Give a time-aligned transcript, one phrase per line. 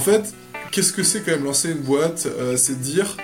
[0.00, 0.32] En fait,
[0.72, 3.18] qu'est-ce que c'est quand même lancer une boîte C'est dire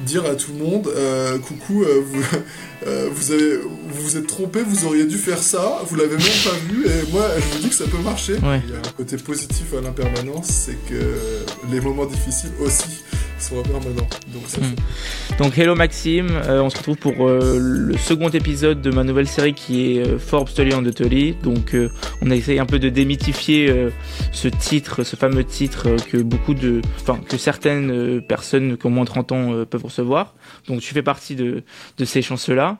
[0.00, 2.22] dire à tout le monde euh, coucou euh, vous,
[2.86, 6.18] euh, vous avez vous vous êtes trompé vous auriez dû faire ça vous l'avez même
[6.18, 8.36] pas vu et moi je vous dis que ça peut marcher.
[8.36, 13.02] Il y a un côté positif à l'impermanence c'est que les moments difficiles aussi
[13.42, 15.36] sont impermanents donc hmm.
[15.38, 19.98] donc hello Maxime on se retrouve pour le second épisode de ma nouvelle série qui
[19.98, 21.76] est Forbes Tully on the Tully donc
[22.20, 23.90] on a essayé un peu de démythifier
[24.30, 29.04] ce titre ce fameux titre que beaucoup de enfin que certaines personnes qui ont moins
[29.04, 30.34] de 30 ans peuvent recevoir.
[30.68, 31.62] Donc tu fais partie de,
[31.98, 32.78] de ces chanceux-là.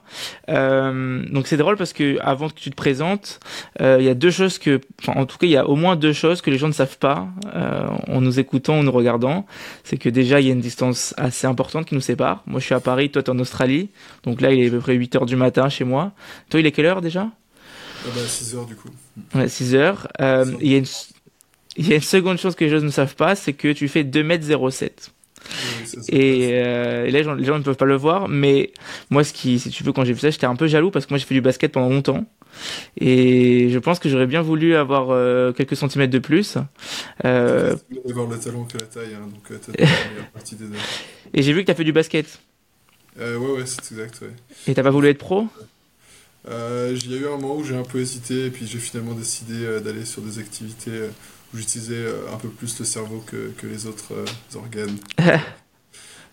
[0.49, 3.39] Euh, donc c'est drôle parce que avant que tu te présentes,
[3.81, 5.95] euh, il y a deux choses que, en tout cas il y a au moins
[5.95, 9.45] deux choses que les gens ne savent pas euh, en nous écoutant, en nous regardant.
[9.83, 12.43] C'est que déjà il y a une distance assez importante qui nous sépare.
[12.45, 13.89] Moi je suis à Paris, toi tu es en Australie.
[14.23, 16.11] Donc là il est à peu près 8 heures du matin chez moi.
[16.49, 17.29] Toi il est quelle heure déjà?
[18.15, 18.89] 6 heures du coup.
[19.35, 20.07] Ouais, 6 heures.
[20.19, 20.85] il y a une
[21.75, 23.87] il y a une seconde chose que les gens ne savent pas, c'est que tu
[23.87, 25.09] fais 2m07
[26.09, 28.71] et, euh, là, les gens, ne peuvent pas le voir, mais
[29.09, 31.05] moi, ce qui, si tu veux, quand j'ai vu ça, j'étais un peu jaloux parce
[31.05, 32.25] que moi, j'ai fait du basket pendant longtemps.
[32.97, 36.57] Et je pense que j'aurais bien voulu avoir euh, quelques centimètres de plus.
[37.25, 37.75] Euh...
[38.09, 39.85] Avoir le talent que la taille, hein, donc euh,
[40.33, 40.65] partie des
[41.33, 42.39] Et j'ai vu que tu as fait du basket.
[43.19, 44.21] Euh, ouais, ouais, c'est exact.
[44.21, 44.31] Ouais.
[44.67, 45.47] Et t'as pas voulu être pro?
[46.47, 48.79] Euh, Il y a eu un moment où j'ai un peu hésité, et puis j'ai
[48.79, 51.09] finalement décidé d'aller sur des activités
[51.53, 54.97] j'utilisais euh, un peu plus le cerveau que, que les autres euh, organes.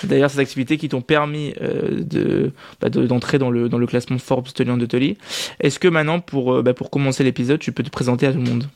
[0.04, 4.18] D'ailleurs, ces activités qui t'ont permis euh, bah, de, d'entrer dans, le, dans le classement
[4.18, 5.18] Forbes Tolian de Tolly.
[5.60, 8.44] Est-ce que maintenant, pour, bah, pour commencer l'épisode, tu peux te présenter à tout le
[8.44, 8.68] monde?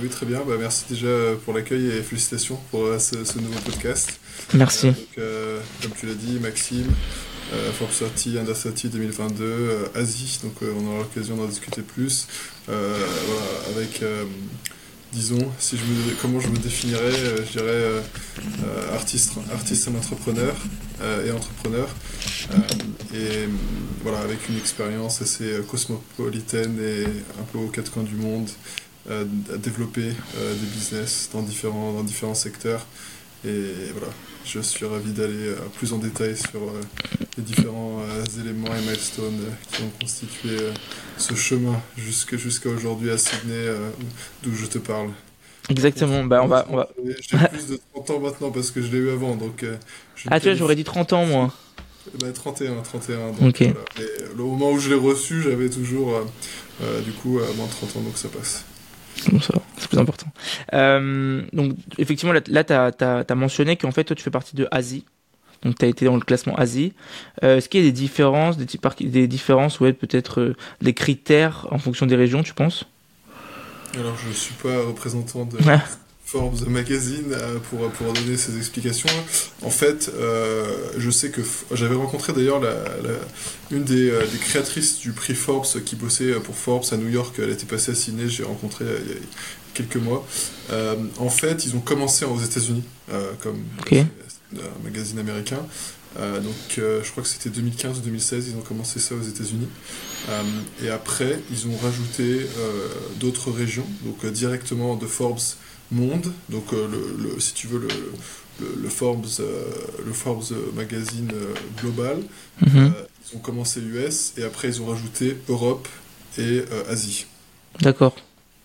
[0.00, 0.42] Oui, très bien.
[0.46, 1.08] Bah, merci déjà
[1.44, 4.20] pour l'accueil et félicitations pour ce, nouveau podcast.
[4.54, 4.92] Merci.
[5.16, 6.86] comme tu l'as dit, Maxime,
[7.72, 12.28] Forbes 30, Under 30 2022, Asie, donc on aura l'occasion d'en discuter plus.
[12.68, 12.94] voilà,
[13.76, 14.02] avec
[15.16, 15.50] disons,
[16.20, 18.00] comment je me définirais, euh, je dirais euh,
[18.64, 20.54] euh, artiste, artiste et entrepreneur
[21.26, 21.86] et entrepreneur,
[23.12, 23.48] et
[24.02, 28.48] voilà, avec une expérience assez cosmopolitaine et un peu aux quatre coins du monde,
[29.10, 32.86] à développer des business dans différents, dans différents secteurs,
[33.44, 34.10] et voilà,
[34.46, 36.60] je suis ravi d'aller plus en détail sur
[37.36, 38.00] les différents
[38.40, 39.40] éléments et milestones
[39.72, 40.56] qui ont constitué
[41.18, 43.66] ce chemin jusqu'à aujourd'hui à Sydney,
[44.42, 45.10] d'où je te parle.
[45.68, 46.66] Exactement, bah on va...
[46.70, 46.88] On va...
[47.20, 49.64] J'ai plus de 30 ans maintenant parce que je l'ai eu avant, donc...
[50.30, 51.52] ah tu vois, j'aurais dit 30 ans moi.
[52.20, 53.32] Bah, 31, 31.
[53.32, 53.74] Donc, Et
[54.36, 56.20] le moment où je l'ai reçu, j'avais toujours,
[57.04, 58.64] du coup, moins de 30 ans, donc ça passe.
[59.42, 59.54] Ça
[59.88, 60.26] plus important.
[60.72, 65.04] Euh, donc, effectivement, là, tu as, mentionné qu'en fait, toi, tu fais partie de Asie.
[65.62, 66.92] Donc, tu as été dans le classement Asie.
[67.42, 68.66] Euh, est-ce qu'il y a des différences, des,
[69.00, 72.84] des différences, ouais, peut-être euh, des critères en fonction des régions, tu penses?
[73.94, 75.56] Alors, je ne suis pas représentant de
[76.26, 77.34] Forbes Magazine
[77.70, 79.08] pour, pour donner ces explications.
[79.62, 80.10] En fait,
[80.98, 81.40] je sais que
[81.72, 82.74] j'avais rencontré d'ailleurs la,
[83.70, 87.36] une des, des, créatrices du prix Forbes qui bossait pour Forbes à New York.
[87.38, 88.84] Elle était passée à Sydney, j'ai rencontré
[89.76, 90.26] quelques mois.
[90.70, 92.82] Euh, en fait, ils ont commencé aux États-Unis,
[93.12, 95.64] euh, comme un magazine américain.
[96.18, 99.68] Euh, donc, je crois que c'était 2015 ou 2016, ils ont commencé ça aux États-Unis.
[100.82, 102.46] et après, ils ont rajouté
[103.20, 105.40] d'autres régions, donc directement de Forbes
[105.92, 107.88] Monde, donc le, si tu veux le,
[108.82, 109.26] le, Forbes,
[110.04, 110.42] le Forbes
[110.74, 111.30] magazine
[111.80, 112.22] global.
[112.60, 112.92] Mhm.
[113.22, 115.86] ils ont commencé US et après ils ont rajouté Europe
[116.38, 117.26] et Asie.
[117.80, 118.16] D'accord.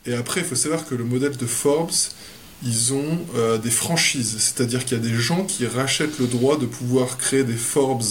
[0.05, 1.91] Et après, il faut savoir que le modèle de Forbes,
[2.63, 6.57] ils ont euh, des franchises, c'est-à-dire qu'il y a des gens qui rachètent le droit
[6.57, 8.03] de pouvoir créer des Forbes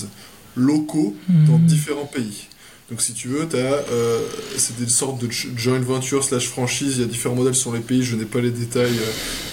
[0.56, 1.67] locaux dans hmm.
[1.67, 2.49] différents pays.
[2.91, 4.21] Donc si tu veux, euh,
[4.56, 7.78] c'est des sortes de joint venture slash franchise, il y a différents modèles sur les
[7.78, 8.99] pays, je n'ai pas les détails,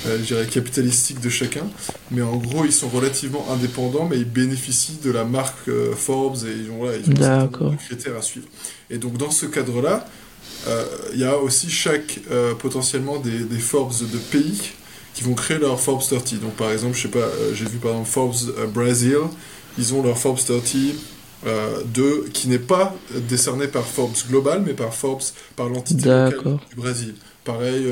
[0.07, 1.67] euh, je dirais, capitalistiques de chacun,
[2.09, 6.63] mais en gros, ils sont relativement indépendants, mais ils bénéficient de la marque Forbes et
[6.63, 8.47] ils ont, voilà, ils ont des critères à suivre.
[8.89, 10.26] Et donc dans ce cadre-là, euh,
[11.13, 14.71] il y a aussi chaque euh, potentiellement des, des, Forbes de pays
[15.13, 16.35] qui vont créer leur Forbes 30.
[16.41, 19.19] Donc par exemple, je sais pas, euh, j'ai vu par exemple Forbes Brazil,
[19.77, 20.61] ils ont leur Forbes 30
[21.93, 22.95] de, qui n'est pas
[23.29, 25.21] décerné par Forbes Global, mais par Forbes,
[25.55, 27.15] par l'entité locale du Brésil.
[27.45, 27.85] Pareil,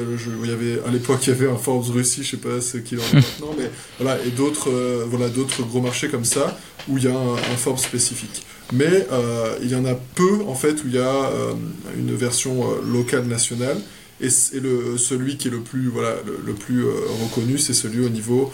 [0.44, 2.78] il y avait, à l'époque, il y avait un Forbes Russie, je sais pas ce
[2.78, 6.58] qu'il en est maintenant, mais voilà, et d'autres voilà, d'autres gros marchés comme ça,
[6.90, 10.56] où il y a un Forbes spécifique mais euh, il y en a peu en
[10.56, 11.54] fait où il y a euh,
[11.98, 13.78] une version euh, locale nationale.
[14.22, 16.86] Et, le, celui qui est le plus voilà le, plus
[17.22, 18.50] reconnu c'est celui au niveau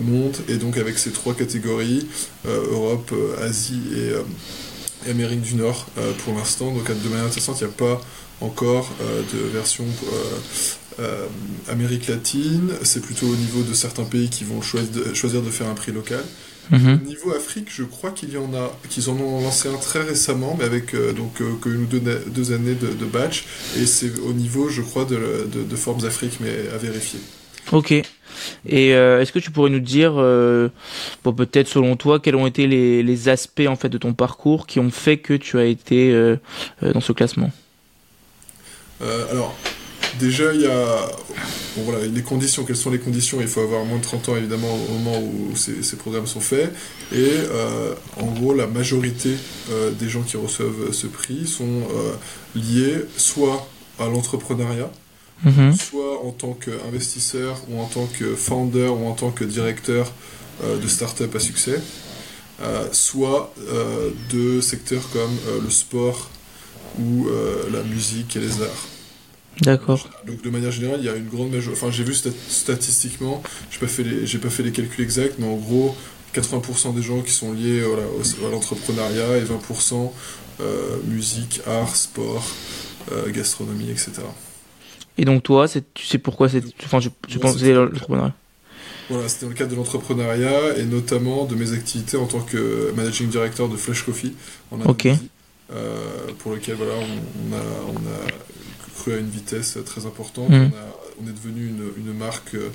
[0.00, 0.34] monde.
[0.48, 2.08] Et donc avec ces trois catégories
[2.46, 3.12] Europe
[3.42, 5.86] Asie et, Amérique du Nord
[6.24, 6.72] pour l'instant.
[6.72, 8.00] Donc de manière intéressante il n'y a pas
[8.40, 9.84] encore de version
[11.68, 15.74] Amérique latine, c'est plutôt au niveau de certains pays qui vont choisir de faire un
[15.74, 16.24] prix local.
[16.72, 20.02] Au niveau Afrique, je crois qu'il y en a, qu'ils en ont lancé un très
[20.02, 23.44] récemment, mais avec donc que une ou deux, deux années de, de batch,
[23.76, 27.20] et c'est au niveau, je crois, de, de, de Forbes Afrique, mais à vérifier.
[27.72, 27.92] Ok.
[28.66, 30.68] Et euh, est-ce que tu pourrais nous dire, euh,
[31.22, 34.66] bon, peut-être selon toi, quels ont été les, les, aspects en fait de ton parcours
[34.66, 36.36] qui ont fait que tu as été euh,
[36.82, 37.50] dans ce classement?
[39.00, 39.54] Alors,
[40.18, 41.10] déjà, il y a
[41.76, 42.64] bon, voilà, les conditions.
[42.64, 45.56] Quelles sont les conditions Il faut avoir moins de 30 ans, évidemment, au moment où
[45.56, 46.72] ces, ces programmes sont faits.
[47.12, 47.30] Et
[48.20, 49.30] en gros, la majorité
[49.98, 51.82] des gens qui reçoivent ce prix sont
[52.54, 53.68] liés soit
[53.98, 54.90] à l'entrepreneuriat,
[55.44, 55.74] Mhm.
[55.76, 60.10] soit en tant qu'investisseur ou en tant que founder ou en tant que directeur
[60.62, 61.80] euh, de start-up à succès,
[62.62, 66.30] euh, soit euh, de secteurs comme euh, le sport
[67.00, 68.86] ou euh, la musique et les arts.
[69.60, 70.08] D'accord.
[70.26, 71.80] Donc de manière générale, il y a une grande majorité.
[71.80, 75.36] Enfin, j'ai vu stat statistiquement, j'ai pas fait les, j'ai pas fait les calculs exacts,
[75.38, 75.94] mais en gros,
[76.34, 80.10] 80% des gens qui sont liés voilà, au, à l'entrepreneuriat et 20%
[80.60, 82.44] euh, musique, art, sport,
[83.12, 84.12] euh, gastronomie, etc.
[85.16, 86.98] Et donc toi, tu sais pourquoi c'est, enfin,
[87.28, 88.34] tu penses que l'entrepreneuriat
[89.08, 92.92] Voilà, c'était dans le cadre de l'entrepreneuriat et notamment de mes activités en tant que
[92.96, 94.34] managing director de Flash Coffee
[94.72, 94.78] en
[95.72, 95.94] euh,
[96.40, 98.28] pour lequel voilà, on, on, a, on a
[98.94, 100.50] cru à une vitesse très importante.
[100.50, 100.54] Mm.
[100.54, 102.70] On, a, on, est devenu une, une marque euh,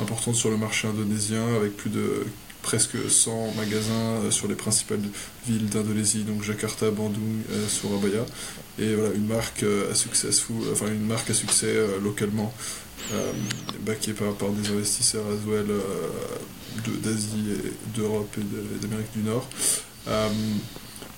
[0.00, 2.24] importante sur le marché indonésien avec plus de
[2.62, 5.00] presque 100 magasins sur les principales
[5.46, 8.24] villes d'Indonésie, donc Jakarta, Bandung, euh, Surabaya,
[8.78, 12.54] et voilà une marque euh, à successful, enfin une marque à succès euh, localement,
[13.80, 15.66] backée par, par des investisseurs as well
[17.02, 17.58] d'Asie,
[17.94, 19.46] d'Europe et d'Amérique du Nord.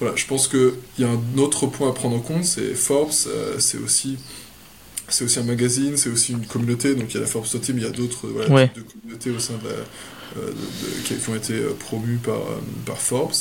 [0.00, 3.12] voilà, je pense qu'il y a un autre point à prendre en compte, c'est Forbes,
[3.58, 4.16] c'est aussi
[5.08, 7.76] c'est aussi un magazine, c'est aussi une communauté, donc il y a la Forbes Team,
[7.78, 8.68] il y a d'autres voilà, ouais.
[8.68, 9.74] types de communautés au sein de la,
[10.40, 13.34] euh, de, de, qui, qui, ont été promus par, euh, par Forbes.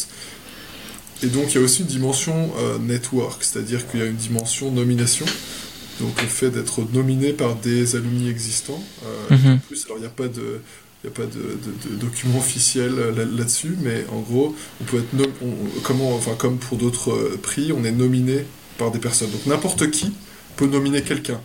[1.24, 4.15] Et donc il y a aussi une dimension euh, network, c'est-à-dire qu'il y a une
[4.15, 5.25] dimension nomination.
[6.01, 8.83] Donc le fait d'être nominé par des alumni existants.
[9.30, 9.54] Mm -hmm.
[9.54, 10.60] En plus, alors il n'y a pas de
[11.04, 12.92] il n'y a pas de, de, de, document officiel
[13.38, 15.51] là-dessus, mais en gros, on peut être on,
[15.81, 18.45] comment, enfin, comme pour d'autres prix, on est nominé
[18.77, 19.31] par des personnes.
[19.36, 20.07] Donc n'importe qui
[20.56, 21.42] peut nominer quelqu'un.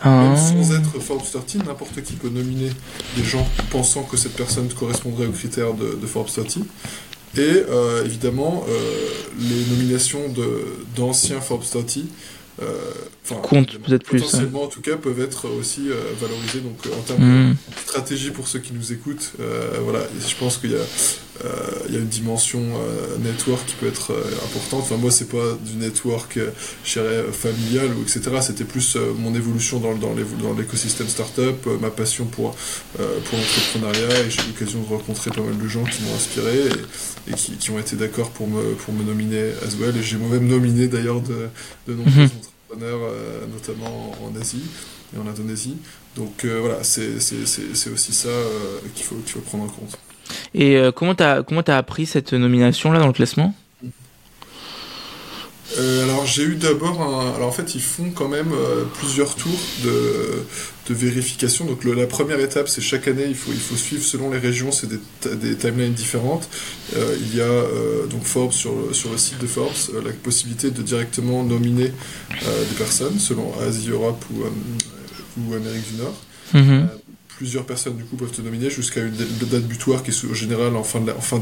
[0.00, 0.34] Ah.
[0.34, 2.70] Même sans être Forbes 13, n'importe qui peut nominer
[3.16, 6.58] des gens pensant que cette personne correspondrait aux critères de, de Forbes 13.
[7.36, 9.08] Et euh, évidemment, euh,
[9.38, 10.22] les nominations
[10.96, 11.98] d'anciens Forbes 30
[12.62, 12.74] euh,
[13.28, 14.22] peut-être plus.
[14.22, 16.60] Potentiellement, en tout cas, peuvent être aussi euh, valorisés.
[16.60, 17.50] Donc, en termes mm.
[17.50, 19.32] de stratégie pour ceux qui nous écoutent,
[19.82, 20.84] voilà, je pense qu'il y a
[21.88, 24.82] il y a une dimension euh, network qui peut être euh, importante.
[24.82, 26.50] Enfin, moi, c'est pas du network, euh,
[27.32, 28.20] familial ou etc.
[28.40, 32.56] C'était plus mon évolution dans, dans l'écosystème startup, ma passion pour,
[32.94, 36.56] pour l'entrepreneuriat et j'ai eu l'occasion de rencontrer pas mal de gens qui m'ont inspiré
[36.56, 39.96] et, et qui, qui, ont été d'accord pour me, pour me nominer as well.
[39.96, 41.48] Et j'ai moi-même nominé d'ailleurs de,
[41.88, 42.30] de nombreux Mhm.
[42.70, 43.12] entrepreneurs,
[43.52, 44.62] notamment en Asie
[45.14, 45.76] et en Indonésie.
[46.16, 48.28] Donc voilà, c'est aussi ça
[48.94, 49.98] qu'il faut, qu'il faut prendre en compte.
[50.54, 53.54] Et euh, comment t'as comment as appris cette nomination là dans le classement?
[55.78, 57.34] Euh, alors j'ai eu d'abord un...
[57.34, 60.44] Alors en fait ils font quand même euh, plusieurs tours de,
[60.88, 61.64] de vérification.
[61.64, 64.38] Donc le, la première étape c'est chaque année il faut, il faut suivre selon les
[64.38, 65.00] régions, c'est des,
[65.34, 66.48] des, timelines différentes.
[66.96, 67.62] Euh, il y a
[68.08, 69.74] donc Forbes sur le, sur le site de Forbes
[70.04, 71.92] la possibilité de directement nominer
[72.30, 74.44] des personnes selon Asie, Europe ou,
[75.40, 76.16] ou Amérique du Nord.
[76.54, 77.05] Mm -hmm
[77.36, 80.76] plusieurs personnes du coup peuvent te nominer jusqu'à une date butoir qui est en général
[80.76, 81.20] en fin d'année.
[81.20, 81.38] Fin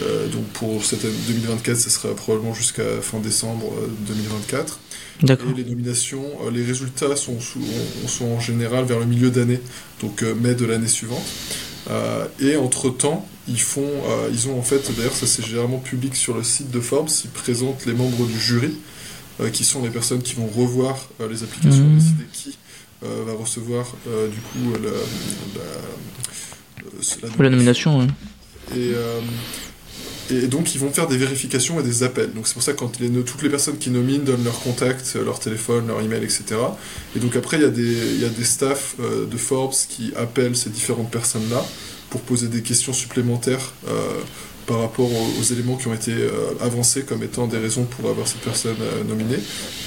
[0.00, 3.72] euh, donc pour cette année 2024, ça sera probablement jusqu'à fin décembre
[4.06, 4.78] 2024.
[5.22, 7.64] Et les nominations, euh, les résultats sont, sous,
[8.06, 9.60] sont en général vers le milieu d'année,
[10.00, 11.24] donc euh, mai de l'année suivante.
[12.40, 13.90] et entre-temps, ils font,
[14.30, 17.30] ils ont en fait, d'ailleurs ça c'est généralement public sur le site de Forbes, ils
[17.30, 18.74] présentent les membres du jury,
[19.54, 21.98] qui sont les personnes qui vont revoir les applications, Mmh.
[21.98, 22.67] décider qui euh,
[23.02, 25.66] va recevoir euh, du coup la, la,
[27.28, 28.06] la, la nomination.
[28.74, 29.20] Et, euh,
[30.30, 32.32] et, donc ils vont faire des vérifications et des appels.
[32.34, 35.14] Donc c'est pour ça que quand les, toutes les personnes qui nominent donnent leur contact,
[35.14, 36.44] leur téléphone, leur email, etc.
[37.16, 37.82] Et donc après il y a des,
[38.14, 41.64] il y a des staffs euh, de Forbes qui appellent ces différentes personnes-là
[42.10, 43.72] pour poser des questions supplémentaires
[44.68, 48.28] par rapport aux, éléments qui ont été euh, avancés comme étant des raisons pour avoir
[48.28, 49.38] cette personne euh, nominée,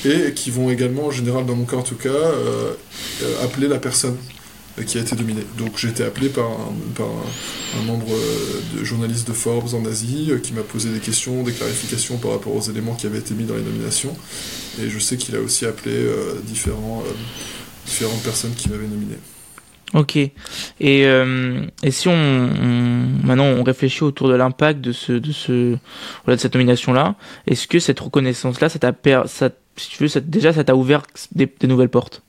[0.03, 2.73] et qui vont également, en général, dans mon cas en tout cas, euh,
[3.43, 4.17] appeler la personne
[4.87, 5.45] qui a été nominée.
[5.57, 8.07] Donc j'ai été appelé par un, membre
[8.75, 12.55] de journaliste de Forbes en Asie qui m'a posé des questions, des clarifications par rapport
[12.55, 14.15] aux éléments qui avaient été mis dans les nominations,
[14.81, 15.93] et je sais qu'il a aussi appelé
[16.47, 17.03] différentes
[18.23, 19.17] personnes qui m'avaient nominé.
[19.93, 20.15] Ok.
[20.15, 20.31] Et,
[20.81, 22.15] euh, et si on,
[23.23, 25.77] maintenant on réfléchit autour de l'impact de ce de ce
[26.23, 28.93] voilà de cette nomination là, est-ce que cette reconnaissance là, ça t'a
[29.27, 32.21] ça si tu veux déjà ça t'a ouvert des, nouvelles portes?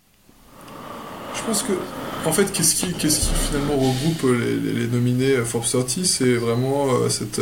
[1.37, 1.73] Je pense que
[2.27, 6.89] en fait qu'est-ce qui qu'est-ce qui finalement regroupe les, les, nominés Forbes 30 c'est vraiment
[6.91, 7.41] euh, cette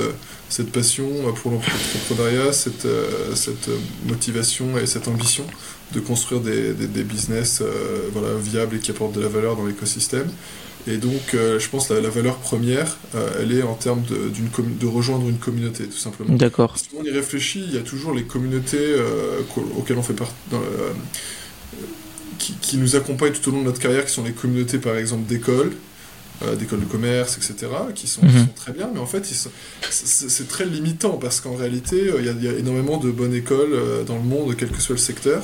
[0.50, 2.86] cette passion pour l'entrepreneuriat, cette
[3.34, 3.70] cette
[4.06, 5.46] motivation et cette ambition
[5.92, 9.66] de construire des, des, business euh, voilà, viables et qui apportent de la valeur dans
[9.66, 10.30] l'écosystème.
[10.86, 14.30] Et donc, euh, je pense que la, valeur première, euh, elle est en termes de,
[14.30, 16.34] de rejoindre une communauté, tout simplement.
[16.34, 16.78] D'accord.
[16.78, 18.94] Si on y réfléchit, il y a toujours les communautés
[19.76, 20.34] auxquelles on fait partie,
[22.38, 24.96] qui, qui, nous accompagnent tout au long de notre carrière, qui sont les communautés, par
[24.96, 25.72] exemple, d'écoles,
[26.42, 28.46] euh, d'écoles de commerce, etc., qui sont, mhm.
[28.56, 29.26] très bien, mais en fait,
[29.90, 34.04] c'est très limitant parce qu'en réalité, euh, il y, a énormément de bonnes écoles euh,
[34.04, 35.42] dans le monde, quel que soit le secteur.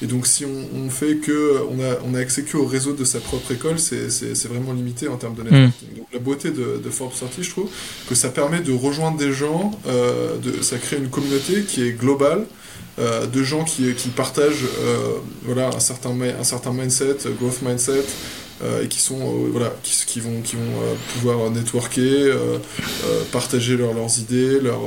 [0.00, 3.04] Et donc, si on, fait que on a, on a accès que au réseau de
[3.04, 5.88] sa propre école, c'est vraiment limité en termes de networking.
[5.90, 5.98] Mhm.
[5.98, 7.68] Donc, la beauté de, Forbes Sortie, je trouve,
[8.08, 12.46] que ça permet de rejoindre des gens, de, ça crée une communauté qui est globale.
[12.98, 14.66] de gens qui, qui partagent
[15.42, 18.04] voilà, un, certain, un certain mindset, growth mindset,
[18.82, 22.32] et qui sont euh, voilà qui, qui, vont qui vont euh, pouvoir networker
[23.32, 24.80] partager leurs idées leur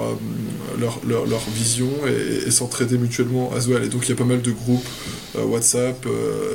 [0.80, 3.84] leur, leur, leur, vision et, s'entraider mutuellement as well.
[3.84, 4.88] Et donc il y a pas mal de groupes
[5.36, 6.06] WhatsApp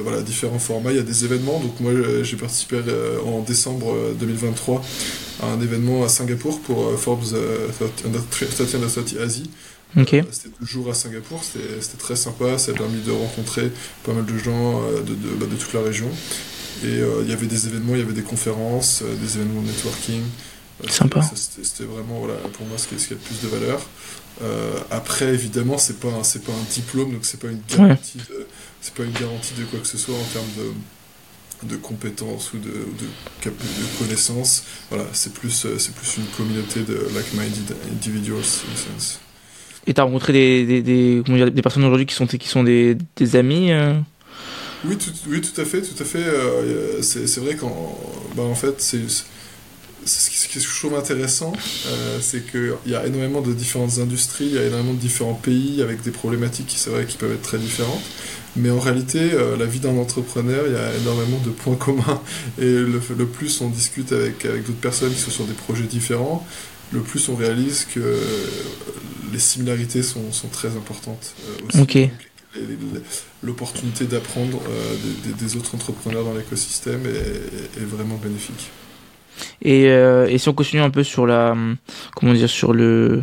[0.03, 0.91] voilà différents formats.
[0.93, 1.61] Il y a des événements.
[1.61, 2.81] Donc moi j'ai participé
[3.27, 4.83] en décembre 2023
[5.43, 7.35] à un événement à Singapour pour Forbes
[7.79, 9.51] 30 under 30 Asie.
[9.99, 10.23] Okay.
[10.31, 13.73] c'était deux jours à Singapour, c'était très sympa, ça a permis de rencontrer
[14.05, 16.09] pas mal de gens de, de, bah, de toute la région.
[16.83, 19.63] Et euh, il y avait des événements, il y avait des conférences, euh, des événements
[19.63, 20.23] de networking.
[20.83, 21.23] Euh, Sympa.
[21.35, 23.81] C'était vraiment voilà, pour moi ce qui, a le plus de valeur.
[24.91, 28.47] après, évidemment, c'est pas c'est pas un diplôme, donc c'est pas une garantie de
[28.81, 30.73] c'est pas une garantie de quoi que ce soit en termes de
[31.63, 34.65] de compétences ou de, de, de connaissances.
[34.89, 39.21] Voilà, c'est plus, c'est plus une communauté de like-minded individuals, in a sense.
[39.87, 42.97] Et tu as rencontré des, des, des, des personnes aujourd'hui qui sont, qui sont des,
[43.17, 43.73] des amis
[44.85, 46.19] oui tout, oui, tout à fait, tout à fait.
[46.25, 47.99] Euh, c'est vrai qu'en
[48.37, 49.01] bah, en fait, c'est
[50.07, 51.53] ce que je trouve intéressant,
[51.87, 55.35] euh, c'est qu'il y a énormément de différentes industries, il y a énormément de différents
[55.35, 58.03] pays avec des problématiques qui, c'est vrai, qui peuvent être très différentes.
[58.57, 62.21] Mais en réalité, euh, la vie d'un entrepreneur, il y a énormément de points communs.
[62.59, 65.85] Et le, le plus on discute avec, avec d'autres personnes qui sont sur des projets
[65.85, 66.45] différents,
[66.93, 68.19] le plus on réalise que
[69.33, 71.35] les similarités sont, sont très importantes.
[71.69, 71.81] aussi.
[71.81, 72.11] Ok
[73.43, 78.71] l'opportunité d'apprendre euh, des, autres entrepreneurs dans l'écosystème est, vraiment bénéfique.
[79.63, 81.57] Et, euh, et, si on continue un peu sur la,
[82.15, 83.23] comment dire, sur le,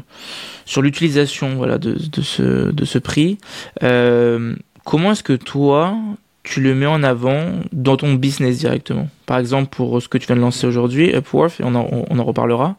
[0.65, 3.37] sur l'utilisation, voilà, de, de, ce, de ce prix,
[3.83, 4.55] euh,
[4.85, 5.95] comment est-ce que toi,
[6.43, 9.09] tu le mets en avant dans ton business directement?
[9.25, 12.17] Par exemple, pour ce que tu viens de lancer aujourd'hui, Upworth, et on en, on
[12.17, 12.77] en reparlera.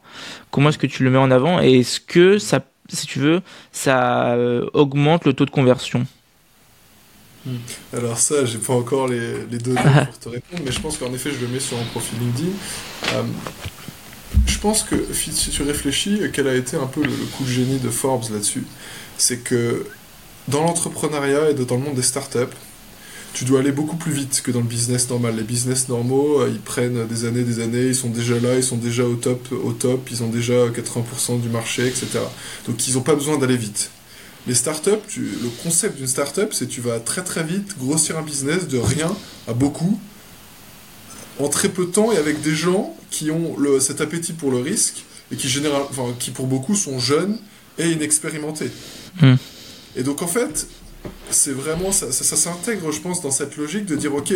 [0.50, 1.60] Comment est-ce que tu le mets en avant?
[1.60, 4.36] Et est-ce que ça, si tu veux, ça
[4.72, 6.06] augmente le taux de conversion?
[7.47, 7.57] Hmm.
[7.97, 11.12] Alors ça, j'ai pas encore les, les données pour te répondre, mais je pense qu'en
[11.12, 12.49] effet, je le mets sur mon profil LinkedIn.
[13.14, 13.23] Euh,
[14.47, 17.78] je pense que si tu réfléchis, quel a été un peu le, coup de génie
[17.78, 18.64] de Forbes là-dessus
[19.16, 19.87] C'est que
[20.49, 22.57] dans l'entrepreneuriat et dans le monde des startups,
[23.35, 25.37] tu dois aller beaucoup plus vite que dans le business normal.
[25.37, 28.64] Les business normaux, euh, ils prennent des années, des années, ils sont déjà là, ils
[28.64, 32.18] sont déjà au top, au top, ils ont déjà 80% du marché, etc.
[32.66, 33.90] Donc ils n'ont pas besoin d'aller vite.
[34.47, 38.23] Les startups, tu, le concept d'une startup, c'est tu vas très très vite grossir un
[38.23, 39.14] business de rien
[39.47, 39.99] à beaucoup
[41.38, 44.50] en très peu de temps et avec des gens qui ont le, cet appétit pour
[44.50, 47.38] le risque et qui, général, enfin, qui pour beaucoup sont jeunes
[47.78, 48.71] et inexpérimentés.
[49.21, 49.35] Hmm.
[49.97, 50.66] Et donc en fait,
[51.30, 54.33] c'est vraiment ça, ça, s'intègre, je pense, dans cette logique de dire ok,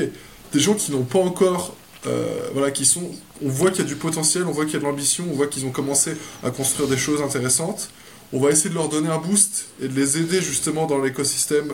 [0.52, 1.74] des gens qui n'ont pas encore
[2.06, 3.10] euh, voilà, qui sont,
[3.44, 5.34] on voit qu'il y a du potentiel, on voit qu'il y a de l'ambition, on
[5.34, 7.90] voit qu'ils ont commencé à construire des choses intéressantes
[8.32, 11.70] on va essayer de leur donner un boost et de les aider justement dans l'écosystème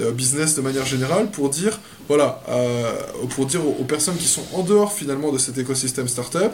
[0.00, 1.78] euh, business de manière générale pour dire,
[2.08, 2.92] voilà, euh,
[3.30, 6.52] pour dire aux, personnes qui sont en dehors finalement de cet écosystème startup,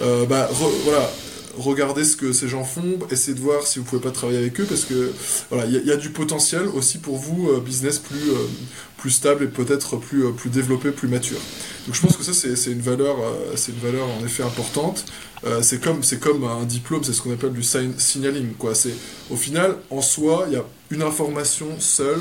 [0.00, 0.48] euh, bah,
[0.84, 1.10] voilà,
[1.56, 4.60] regardez ce que ces gens font, essayez de voir si vous pouvez pas travailler avec
[4.60, 5.12] eux parce que
[5.50, 8.32] voilà, il y, a du potentiel aussi pour vous, business plus,
[8.96, 11.38] plus stable et peut-être plus, plus développé, plus mature.
[11.86, 13.16] Donc je pense que ça c'est une valeur,
[13.54, 15.04] c'est une valeur en effet importante.
[15.44, 18.52] Euh, c'est comme, c'est comme un diplôme, c'est ce qu'on appelle du signaling.
[18.54, 18.74] Quoi.
[18.74, 18.94] C'est,
[19.30, 22.20] au final, en soi, il y a une information seule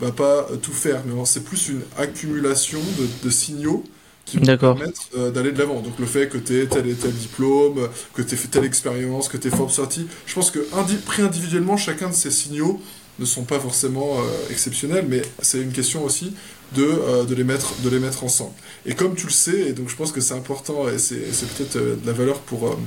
[0.00, 2.80] va pas tout faire, mais c'est plus une accumulation
[3.22, 3.84] de, signaux
[4.24, 5.80] qui vont permettre euh, d'aller de l'avant.
[5.80, 8.64] Donc le fait que tu aies tel et tel diplôme, que tu aies fait telle
[8.64, 10.60] expérience, que tu es Forbes sorti, je pense que
[11.06, 12.80] pris individuellement, chacun de ces signaux
[13.18, 16.34] ne sont pas forcément euh, exceptionnels, mais c'est une question aussi
[16.72, 18.52] de, de, les mettre, de les mettre ensemble.
[18.86, 21.76] Et comme tu le sais, et donc je pense que c'est important, et c'est peut-être
[21.78, 22.78] de la valeur pour,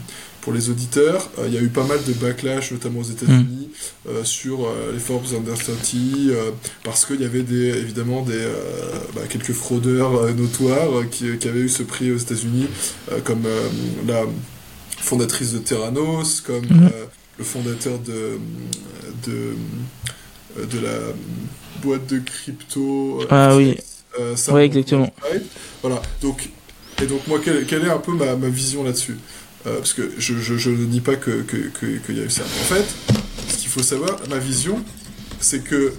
[0.42, 3.70] pour les auditeurs, il y a eu pas mal de backlash, notamment aux États-Unis,
[4.06, 4.24] mm.
[4.24, 5.76] sur les Forbes Under 30,
[6.84, 8.46] parce qu'il y avait des, évidemment des,
[9.16, 12.68] bah, quelques fraudeurs notoires qui, qui, avaient eu ce prix aux États-Unis,
[13.24, 13.44] comme
[14.06, 14.24] la
[15.00, 16.92] fondatrice de Terranos, comme mm.
[17.38, 18.38] le fondateur de,
[19.26, 19.54] de
[20.58, 20.98] euh, de la
[21.82, 23.22] boîte de crypto.
[23.22, 23.78] Euh, ah oui.
[24.20, 25.14] Euh, oui, exactement.
[25.82, 26.02] Voilà.
[26.22, 26.50] Donc,
[27.02, 29.18] et donc, moi, quelle, quelle est un peu ma, ma vision là-dessus?
[29.64, 32.44] Parce que je, je, je, ne dis pas qu'il que, que, y a eu ça.
[32.44, 32.86] En fait,
[33.50, 34.82] ce qu'il faut savoir, ma vision,
[35.42, 35.94] c'est que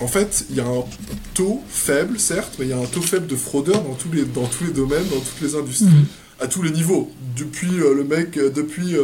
[0.00, 0.84] en fait, il y a un
[1.32, 4.26] taux faible, certes, mais il y a un taux faible de fraudeurs dans tous les,
[4.26, 6.04] dans tous les domaines, dans toutes les industries, mhm.
[6.40, 7.10] à tous les niveaux.
[7.34, 8.94] Depuis le mec, depuis,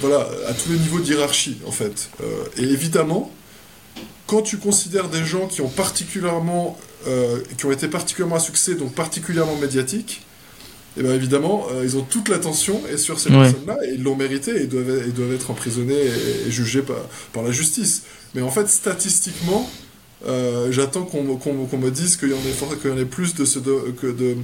[0.00, 2.10] voilà, à tous les niveaux d'hierarchie, en fait.
[2.56, 3.30] et évidemment,
[4.28, 8.74] quand tu considères des gens qui ont particulièrement, euh, qui ont été particulièrement à succès,
[8.74, 10.20] donc particulièrement médiatiques,
[10.96, 14.02] et eh bien évidemment, euh, ils ont toute l'attention et sur ces personnes-là, et ils
[14.02, 15.94] l'ont mérité, et ils doivent, ils doivent être emprisonnés
[16.46, 16.96] et, jugés par,
[17.32, 18.02] par, la justice.
[18.34, 19.70] Mais en fait, statistiquement,
[20.26, 24.36] euh, j'attends qu'on me dise qu'il y, en ait, plus de, ce, de, que de,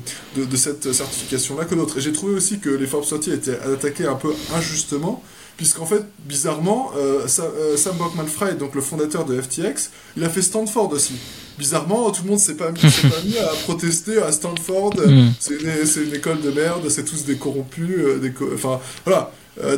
[0.42, 1.98] de, cette certification-là que d'autres.
[1.98, 5.22] Et j'ai trouvé aussi que les Forbes 30 étaient attaqués un peu injustement,
[5.56, 10.42] puisqu'en fait, bizarrement, euh, euh, Sam Bankman-Fried, donc le fondateur de FTX, il a fait
[10.42, 11.14] Stanford aussi.
[11.58, 14.94] Bizarrement, tout le monde s'est pas, pas, mis à protester à Stanford.
[14.96, 15.30] Hmm.
[15.38, 17.96] C'est une, une, école de merde, c'est tous des corrompus.
[17.98, 19.30] Euh, des enfin, voilà.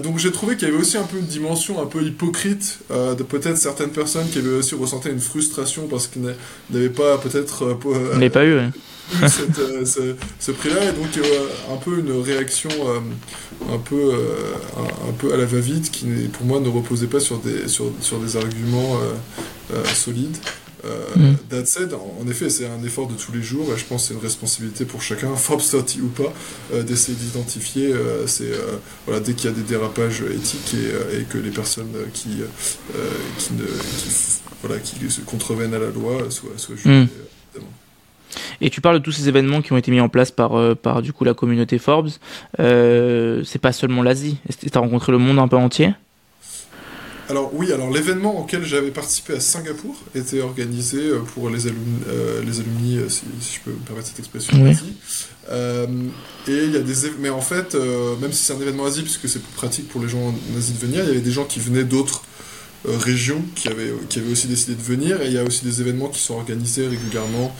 [0.02, 3.22] donc j'ai trouvé qu'il y avait aussi un peu une dimension un peu hypocrite de
[3.22, 6.22] peut-être certaines personnes qui avaient aussi ressenti une frustration parce qu'ils
[6.70, 7.76] n'avaient pas peut-être...
[8.32, 8.60] Pas eu,
[9.22, 9.84] euh,
[10.40, 12.98] ce, prix-là, et donc euh, un peu une réaction euh,
[13.72, 14.14] un, peu,
[15.08, 18.18] un, peu à la va-vite qui, pour moi, ne reposait pas sur des, sur, sur
[18.18, 18.98] des arguments
[19.94, 20.36] solides.
[21.16, 21.34] Mm.
[22.20, 24.20] en, effet, c'est un effort de tous les jours et je pense que c'est une
[24.20, 26.32] responsabilité pour chacun, Forbes 30 ou pas,
[26.82, 27.92] d'essayer d'identifier
[28.26, 28.52] c'est
[29.06, 32.38] voilà, dès qu'il y a des dérapages éthiques et, et que les personnes qui,
[33.38, 37.04] qui, ne, qui, voilà, qui contreviennent à la loi soient, soient jugées.
[37.04, 37.08] Mm.
[38.60, 40.74] Et tu parles de tous ces événements qui ont été mis en place par, euh,
[40.74, 42.10] par du coup la communauté Forbes.
[42.60, 44.38] Euh, c'est pas seulement l'Asie.
[44.60, 45.92] Tu as rencontré le monde un peu entier?
[47.28, 51.98] Alors oui, alors l'événement auquel j'avais participé à Singapour était organisé euh, pour les, alumni,
[52.46, 53.24] les alumni si,
[53.56, 54.76] je peux me permettre cette expression, oui.
[56.46, 57.74] et il y a des mais en fait,
[58.20, 60.74] même si c'est un événement Asie, puisque c'est plus pratique pour les gens en Asie
[60.74, 62.35] de venir, il y avait des gens qui venaient d'autres euh,
[62.84, 65.22] régions qui avaient, qui avaient aussi décidé de venir.
[65.22, 67.54] Et il y a aussi des événements qui sont organisés régulièrement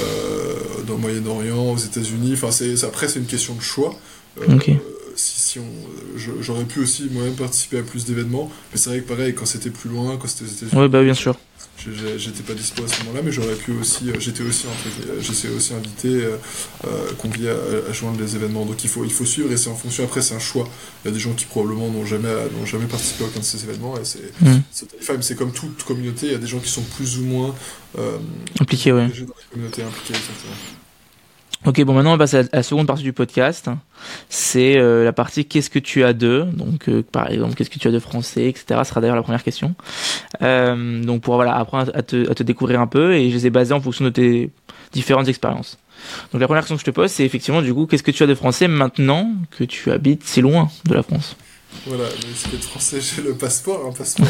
[0.00, 0.54] euh,
[0.86, 2.34] dans le Moyen-Orient, aux États-Unis.
[2.34, 2.50] Enfin,
[2.86, 3.94] après, c'est une question de choix.
[4.40, 4.58] Euh,
[5.16, 5.64] si, si on,
[6.40, 9.70] j'aurais pu aussi moi-même participer à plus d'événements, mais c'est vrai que pareil, quand c'était
[9.70, 10.82] plus loin, quand c'était aux États-Unis.
[10.82, 11.36] Oui, bah bien sûr.
[11.76, 14.66] J'étais pas dispo à ce moment-là, mais j'aurais pu aussi, j'étais aussi,
[15.20, 18.66] j'étais aussi invité, euh, convié à, joindre les événements.
[18.66, 20.04] Donc il faut, il faut suivre et c'est en fonction.
[20.04, 20.68] Après, c'est un choix.
[21.04, 23.44] Il y a des gens qui probablement n'ont jamais, n'ont jamais participé à aucun de
[23.44, 25.22] ces événements et c'est, mm.
[25.22, 26.26] c'est comme toute communauté.
[26.26, 27.54] Il y a des gens qui sont plus ou moins
[27.98, 28.18] euh,
[28.60, 29.08] impliqués, ouais.
[29.08, 30.79] Dans la communauté impliquée, exactement.
[31.66, 33.68] Ok, bon, maintenant on passe à la seconde partie du podcast.
[34.30, 36.46] C'est euh, la partie qu'est-ce que tu as de?
[36.54, 38.80] Donc, euh, par exemple, qu'est-ce que tu as de français, etc.
[38.82, 39.74] Ce sera d'ailleurs la première question.
[40.40, 43.46] Euh, donc, pour voilà, apprendre à te, à te, découvrir un peu et je les
[43.46, 44.50] ai basés en fonction de tes
[44.92, 45.78] différentes expériences.
[46.32, 48.22] Donc, la première question que je te pose, c'est effectivement, du coup, qu'est-ce que tu
[48.22, 51.36] as de français maintenant que tu habites si loin de la France?
[51.86, 54.26] Voilà, mais ce qui est français, j'ai le passeport, un passeport,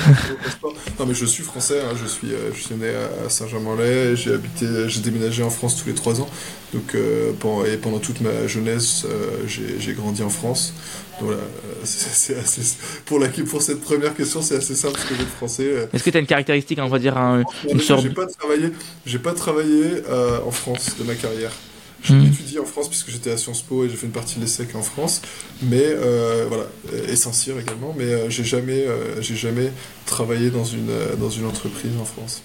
[0.98, 2.88] Non, mais je suis français, hein, je, suis, euh, je suis né
[3.26, 6.28] à Saint-Germain-en-Laye, j'ai habité, j'ai déménagé en France tous les trois ans,
[6.72, 10.74] donc, euh, pendant, et pendant toute ma jeunesse, euh, j'ai grandi en France.
[11.18, 11.42] Donc voilà,
[11.84, 12.62] c'est assez,
[13.04, 15.88] pour, la, pour cette première question, c'est assez simple parce que j'ai français.
[15.92, 18.02] Est-ce que tu as une caractéristique, on va dire, un, une sorte...
[18.02, 18.70] J'ai pas travaillé,
[19.04, 20.02] j'ai pas travaillé
[20.46, 21.52] en France de ma carrière.
[22.02, 22.26] J'ai hmm.
[22.26, 24.74] étudié en France puisque j'étais à Sciences Po et j'ai fait une partie de l'ESSEC
[24.74, 25.20] en France,
[25.62, 26.64] mais euh, voilà,
[27.08, 29.70] essentiel également, mais euh, j'ai jamais, euh, j'ai jamais
[30.06, 32.42] travaillé dans une, dans une entreprise en France.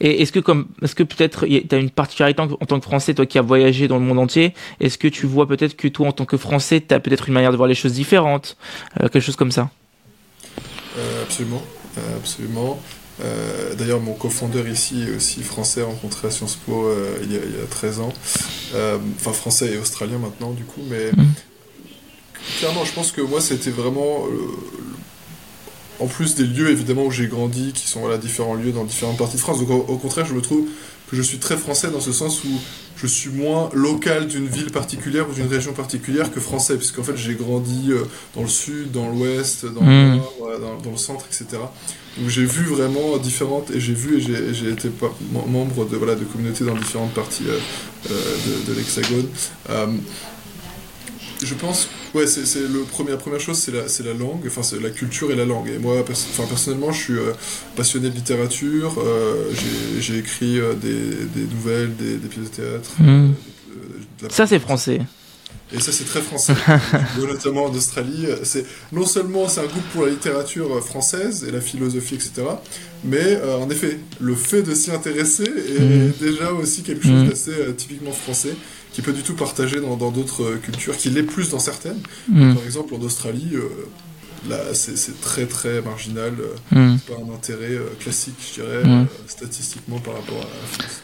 [0.00, 3.12] Et est-ce que comme, est-ce que peut-être tu as une particularité en, tant que Français,
[3.12, 6.08] toi qui as voyagé dans le monde entier, est-ce que tu vois peut-être que toi
[6.08, 8.56] en tant que Français, tu as peut-être une manière de voir les choses différentes,
[8.98, 9.70] quelque chose comme ça?
[11.24, 11.62] Absolument,
[12.16, 12.80] absolument.
[13.24, 17.36] Euh, d'ailleurs, mon cofondeur ici est aussi français, rencontré à Sciences Po euh, il, y
[17.36, 18.12] a, 13 ans.
[18.74, 20.82] Euh, enfin, français et australien maintenant, du coup.
[20.88, 21.26] Mais mm.
[22.58, 24.26] clairement, je pense que moi, c'était vraiment
[25.98, 29.16] en plus des lieux évidemment où j'ai grandi, qui sont voilà, différents lieux dans différentes
[29.16, 29.64] parties de France.
[29.64, 30.66] Donc au, contraire, je me trouve
[31.10, 32.48] que je suis très français dans ce sens où
[32.96, 37.16] je suis moins local d'une ville particulière ou d'une région particulière que français, puisqu'en fait
[37.16, 37.92] j'ai grandi
[38.34, 40.16] dans le sud, dans l'ouest, dans le Mm.
[40.16, 41.62] nord, euh, dans, dans le centre, etc.
[42.18, 44.90] Donc j'ai vu vraiment différentes, et j'ai vu et j'ai- été
[45.48, 47.58] membre de, voilà, de communautés dans différentes parties euh,
[48.10, 48.14] euh,
[48.66, 49.28] de, de l'Hexagone.
[49.70, 49.86] Euh,
[51.44, 54.62] je pense, ouais, c'est le premier, la première chose, c'est la, c'est la langue, enfin
[54.62, 55.68] c'est la culture et la langue.
[55.68, 57.32] Et moi, pers- enfin, personnellement, je suis euh,
[57.76, 58.94] passionné de littérature.
[58.98, 59.50] euh,
[60.00, 60.90] j'ai- écrit euh, des,
[61.34, 62.90] des nouvelles, des, des pièces de théâtre.
[62.98, 63.04] Mm.
[63.04, 63.28] euh,
[64.22, 65.00] de la- Ça, c'est français.
[65.72, 66.54] Et ça, c'est très français.
[67.18, 68.26] Notamment en Australie.
[68.44, 72.42] C'est non seulement c'est un goût pour la littérature euh, française et la philosophie, etc.
[73.04, 76.12] Mais euh, en effet, le fait de s'y intéresser est Mhm.
[76.20, 77.28] déjà aussi quelque chose Mhm.
[77.28, 78.54] d'assez euh, typiquement français,
[78.92, 82.00] qui pas du tout partagé dans d'autres euh, cultures, qui l'est plus dans certaines.
[82.28, 82.54] Mm.
[82.54, 83.68] Par exemple, en Australie, euh,
[84.48, 86.32] là, c'est très très marginal.
[86.70, 86.96] Mm.
[86.96, 91.02] c'est pas un intérêt euh, classique, je dirais, euh, statistiquement par rapport à la France.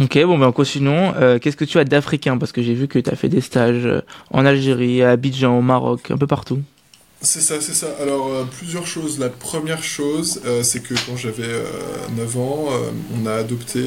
[0.00, 1.14] Ok, bon, ben continuons.
[1.16, 2.36] Euh, Qu'est-ce que tu as d'africain?
[2.36, 5.56] Parce que j'ai vu que tu as fait des stages euh, en Algérie, à Abidjan,
[5.58, 6.60] au Maroc, un peu partout.
[7.22, 7.86] C'est ça, c'est ça.
[8.02, 9.18] Alors, euh, plusieurs choses.
[9.18, 11.64] La première chose, euh, c'est que quand j'avais euh,
[12.14, 12.66] 9 ans,
[13.18, 13.80] on a adopté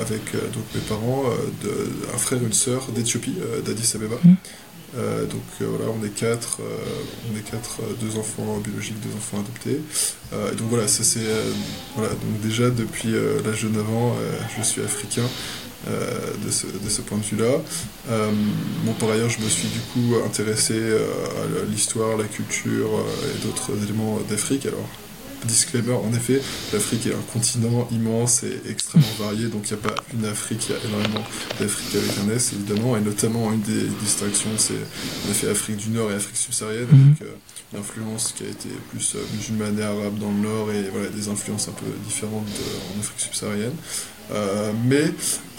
[0.00, 1.24] avec donc mes parents
[1.62, 3.34] de- un frère et une sœur d'Éthiopie,
[3.66, 4.16] d'Addis Abeba.
[4.24, 4.36] Mhm.
[4.96, 9.14] Euh, donc euh, voilà, on est quatre, euh, on est quatre, deux enfants biologiques, deux
[9.16, 9.80] enfants adoptés.
[10.56, 11.26] Donc voilà, ça c'est
[11.94, 12.10] voilà.
[12.10, 13.10] Donc déjà depuis
[13.44, 14.16] l'âge de 9 ans,
[14.56, 15.28] je suis africain.
[15.84, 17.60] de, ce, de ce point de vue-là.
[18.84, 23.72] Bon, par ailleurs, je me suis du coup intéressé à l'histoire, la culture et d'autres
[23.82, 24.64] éléments d'Afrique.
[24.64, 24.88] Alors,
[25.46, 26.40] disclaimer, en effet,
[26.72, 30.66] l'Afrique est un continent immense et extrêmement varié, donc il n'y a pas une Afrique,
[30.68, 31.24] il y a énormément
[31.60, 35.90] d'Afrique avec un S, évidemment, et notamment une des distinctions, c'est en effet Afrique du
[35.90, 37.14] Nord et Afrique subsaharienne, Mhm.
[37.20, 37.34] avec euh,
[37.74, 41.28] l'influence qui a été plus euh, musulmane et arabe dans le Nord, et voilà, des
[41.28, 43.72] influences un peu différentes de- en Afrique subsaharienne.
[44.30, 45.04] Euh, mais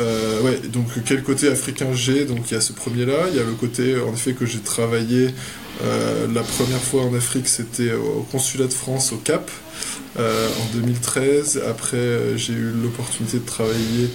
[0.01, 2.25] euh, ouais, donc quel côté africain j'ai?
[2.25, 4.59] Donc il y a ce premier-là, il y a le côté en effet que j'ai
[4.59, 5.29] travaillé
[5.81, 9.49] euh, la première fois en Afrique, c'était au consulat de France au Cap
[10.19, 11.61] euh, en 2013.
[11.67, 14.09] Après, euh, j'ai eu l'opportunité de travailler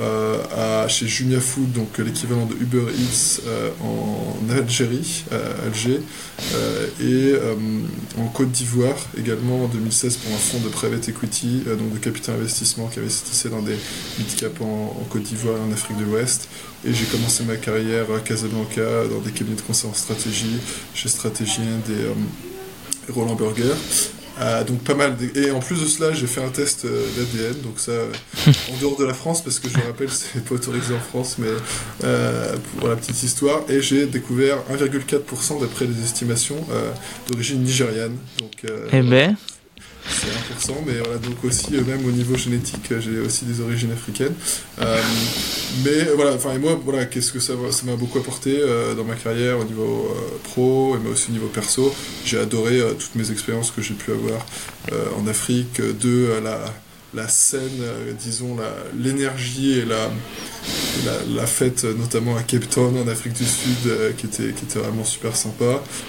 [0.00, 5.24] à, chez Jumia Food, donc euh, l'équivalent de Uber Eats euh, en Algérie,
[5.64, 6.00] Alger,
[6.54, 7.54] euh, et euh,
[8.18, 11.98] en Côte d'Ivoire également en 2016 pour un fonds de private equity, euh, donc de
[11.98, 13.76] capital investissement qui investissait dans des
[14.18, 16.48] mid-cap en, en Côte d'Ivoire et en Afrique de l'Ouest.
[16.84, 20.58] Et j'ai commencé ma carrière à Casablanca dans des cabinets de conseil en stratégie,
[20.94, 22.14] chez Stratégien des euh,
[23.12, 23.74] Roland Burger.
[24.38, 25.16] Euh, donc pas mal.
[25.34, 28.12] Et en plus de cela, j'ai fait un test euh, d'ADN, donc ça euh,
[28.72, 31.48] en dehors de la France, parce que je rappelle, c'est pas autorisé en France, mais
[32.04, 33.62] euh, pour la petite histoire.
[33.68, 36.90] Et j'ai découvert 1,4% d'après les estimations euh,
[37.30, 38.16] d'origine nigériane.
[38.38, 39.36] Donc euh, Eh ben,
[40.08, 43.60] c'est 1%, mais voilà, donc aussi, euh, même au niveau génétique, euh, j'ai aussi des
[43.60, 44.34] origines africaines.
[44.80, 45.00] Euh,
[45.84, 48.60] mais voilà, enfin, et moi, voilà, qu'est-ce que ça m'a beaucoup apporté
[48.96, 50.14] dans ma carrière au niveau
[50.44, 51.94] pro, mais aussi au niveau perso.
[52.24, 54.44] J'ai adoré toutes mes expériences que j'ai pu avoir
[55.18, 56.30] en Afrique, de
[57.14, 57.82] la, scène,
[58.18, 58.56] disons,
[58.98, 60.10] l'énergie et la,
[61.34, 65.04] la, fête, notamment à Cape Town, en Afrique du Sud, qui, était, qui était vraiment
[65.04, 65.64] super sympa,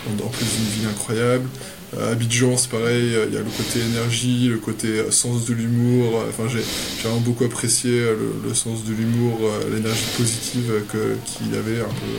[0.08, 1.48] en, en plus d'une ville incroyable.
[1.96, 5.46] Euh, Abidjan, c'est pareil, euh, il y a le côté énergie, le côté euh, sens
[5.46, 6.22] de l'humour.
[6.28, 6.64] Enfin, j'ai
[7.02, 9.40] vraiment beaucoup apprécié le, le sens de l'humour,
[9.72, 12.12] l'énergie positive qu'il y avait un peu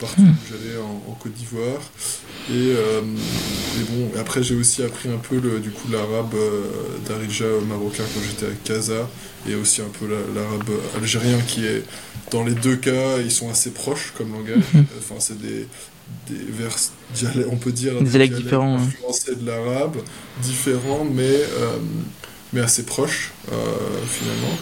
[0.00, 1.80] partout où j'allais en, en Côte d'Ivoire.
[2.50, 6.62] Et, euh, et bon, après j'ai aussi appris un peu le, du coup l'arabe euh,
[7.08, 9.08] d'Arija marocain quand j'étais à Casa
[9.48, 11.84] et aussi un peu la- l'arabe algérien qui est
[12.30, 14.64] dans les deux cas ils sont assez proches comme langage.
[14.74, 14.86] Mhm.
[14.98, 15.68] Enfin c'est des
[16.28, 16.76] des vers
[17.50, 18.82] on peut dire Des dialectes différents, hein.
[18.86, 19.96] influencés de l'arabe,
[20.42, 21.78] différents mais euh,
[22.52, 23.56] mais assez proches euh,
[24.06, 24.56] finalement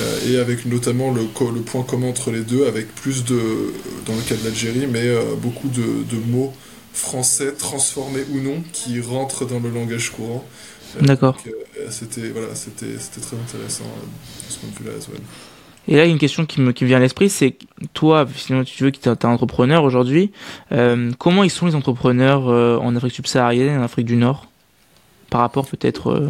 [0.00, 1.22] Euh, et avec notamment le,
[1.54, 3.74] le point commun entre les deux avec plus de
[4.06, 5.06] dans le cas de l'Algérie mais
[5.42, 6.54] beaucoup de, de mots
[6.92, 10.44] français transformés ou non qui rentrent dans le langage courant.
[10.96, 11.36] Euh, D'accord.
[11.46, 11.50] euh,
[11.90, 14.92] c'était voilà, c'était c'était très intéressant euh, de ce point de vue-là.
[15.12, 15.20] well.
[15.88, 17.56] Et là, il y a une question qui me, qui me vient à l'esprit, c'est
[17.94, 20.30] toi, sinon tu veux que tu es entrepreneur aujourd'hui,
[20.72, 24.46] euh, comment ils sont les entrepreneurs euh, en Afrique subsaharienne et en Afrique du Nord
[25.30, 26.08] Par rapport peut-être...
[26.10, 26.28] euh,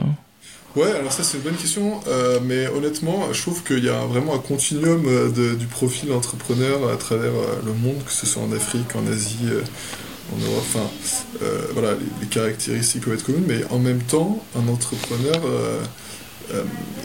[0.76, 4.04] Ouais, alors ça c'est une bonne question, euh, mais honnêtement, je trouve qu'il y a
[4.06, 5.02] vraiment un continuum
[5.34, 7.32] de- du profil entrepreneur à travers
[7.66, 9.48] le monde, que ce soit en Afrique, en Asie,
[10.32, 10.64] euh, en Europe.
[10.74, 10.90] Enfin,
[11.42, 15.40] euh, voilà, les, les caractéristiques peuvent être communes, mais en même temps, un entrepreneur,
[16.52, 16.64] euh,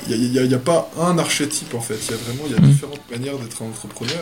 [0.09, 1.97] il n'y a, pas un archétype en fait.
[2.07, 2.69] Il y a vraiment il y a mm.
[2.69, 4.19] différentes manières d'être un entrepreneur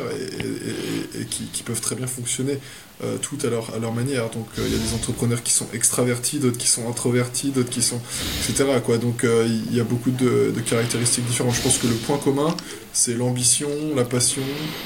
[1.19, 2.57] et, qui, peuvent très bien fonctionner
[3.03, 4.29] euh, toutes à leur, à leur manière.
[4.29, 7.69] Donc euh, il y a des entrepreneurs qui sont extravertis, d'autres qui sont introvertis, d'autres
[7.69, 7.99] qui sont.
[8.47, 8.65] etc.
[8.85, 8.97] Quoi.
[8.97, 11.55] Donc euh, il y a beaucoup de, caractéristiques différentes.
[11.55, 12.55] Je pense que le point commun,
[12.93, 14.43] c'est l'ambition, la passion,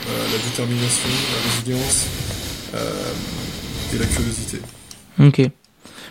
[0.08, 2.06] la détermination, la résilience
[3.93, 4.60] et la curiosité.
[5.19, 5.41] Ok.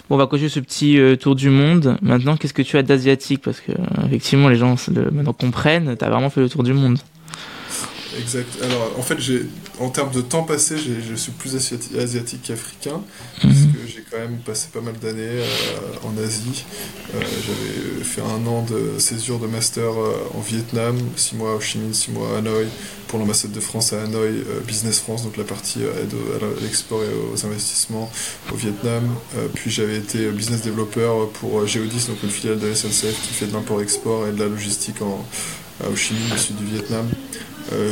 [0.09, 1.99] Bon, on va cocher ce petit euh, tour du monde.
[2.01, 3.43] Maintenant, qu'est-ce que tu as d'asiatique?
[3.43, 4.77] Parce que, euh, effectivement, les gens
[5.13, 6.99] maintenant comprennent, tu as vraiment fait le tour du monde.
[8.19, 8.49] Exact.
[8.63, 9.47] Alors, en fait, j'ai,
[9.79, 13.03] en termes de temps passé, je suis plus asiatique qu'africain,
[13.43, 13.73] parce mhm.
[13.73, 15.45] que j'ai quand même passé pas mal d'années euh,
[16.05, 16.65] en Asie.
[17.13, 19.91] j'avais fait un an de césure de master
[20.35, 22.67] en Vietnam, six mois au Chi Minh, six mois à Hanoï,
[23.09, 26.63] pour l'ambassade de France à Hanoï, euh, Business France, donc la partie euh, aide à
[26.63, 28.11] l'export et aux investissements
[28.53, 29.05] au Vietnam.
[29.37, 33.47] Euh, puis j'avais été business developer pour Geodis, donc une filiale de SNCF qui fait
[33.47, 35.25] de l'import-export et de la logistique en,
[35.89, 37.09] au Chi Minh, au sud du Vietnam.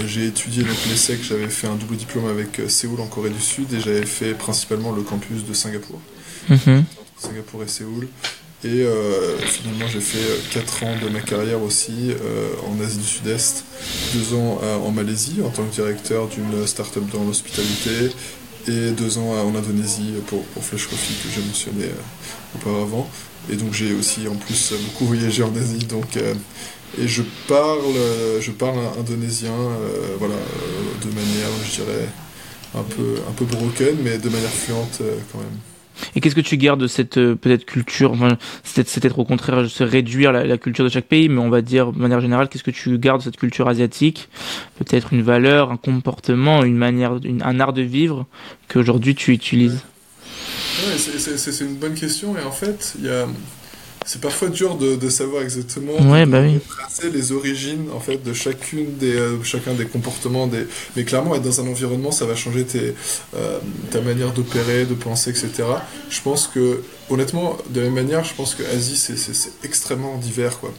[0.06, 3.72] J'ai étudié donc l'ESSEC, j'avais fait un double diplôme avec Séoul en Corée du Sud
[3.72, 6.00] et j'avais fait principalement le campus de Singapour.
[6.50, 6.82] Mm-hmm.
[7.16, 8.08] Singapour et Séoul.
[8.64, 13.04] Et euh, finalement, j'ai fait 4 ans de ma carrière aussi euh, en Asie du
[13.04, 13.64] Sud-Est,
[14.14, 18.10] 2 ans en Malaisie en tant que directeur d'une start-up dans l'hospitalité
[18.66, 23.08] et 2 ans en Indonésie pour, pour Flash Coffee que j'ai mentionné euh, auparavant.
[23.50, 25.84] Et donc j'ai aussi en plus beaucoup voyagé en Asie.
[25.84, 26.18] Donc,
[27.00, 27.94] et je parle,
[28.40, 29.54] je parle indonésien
[30.18, 30.34] voilà,
[31.02, 32.08] de manière, je dirais,
[32.74, 35.02] un peu, un peu broken, mais de manière fluente
[35.32, 35.58] quand même.
[36.14, 39.68] Et qu'est-ce que tu gardes de cette euh, peut-être culture enfin, C'est être au contraire
[39.68, 42.64] se réduire la, culture de chaque pays, mais on va dire de manière générale, qu'est-ce
[42.64, 44.28] que tu gardes de cette culture asiatique?
[44.78, 48.26] Peut-être une valeur, un comportement, une manière, un art de vivre
[48.68, 49.82] qu'aujourd'hui tu utilises.
[50.86, 53.26] Ouais, c'est une bonne question et en fait, il y a
[54.04, 56.58] c'est parfois dur de, de, savoir exactement ouais, bah oui.
[56.68, 61.34] tracer les origines en fait de chacune des euh, chacun des comportements des mais clairement
[61.34, 62.94] être dans un environnement ça va changer tes,
[63.36, 63.58] euh,
[63.90, 65.64] ta manière d'opérer de penser etc
[66.10, 70.58] je pense que honnêtement de la même manière je pense que Asie c'est extrêmement divers
[70.58, 70.72] quoi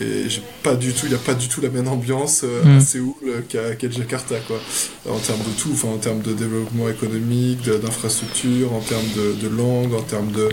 [0.00, 0.26] et
[0.62, 2.80] pas du tout il n'y a pas du tout la même ambiance euh, à mm.
[2.80, 3.14] Séoul
[3.48, 4.60] qu'à Jakarta quoi.
[5.08, 9.48] En termes de tout enfin en termes de développement économique d'infrastructure en termes de, de,
[9.48, 10.48] langue en termes de,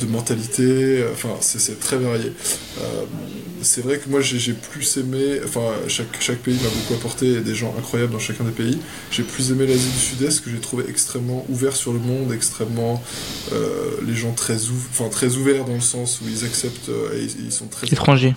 [0.00, 2.32] de mentalité enfin c'est très varié.
[2.80, 3.04] Euh,
[3.62, 7.54] c'est vrai que moi j'ai plus aimé enfin chaque, chaque pays m'a beaucoup apporté des
[7.54, 8.78] gens incroyables dans chacun des pays.
[9.10, 13.02] J'ai plus aimé l'Asie du Sud-Est que j'ai trouvé extrêmement ouvert sur le monde extrêmement
[13.52, 14.56] euh, les gens très,
[14.90, 18.34] enfin, très ouverts dans le sens où ils acceptent et ils, sont très étrangers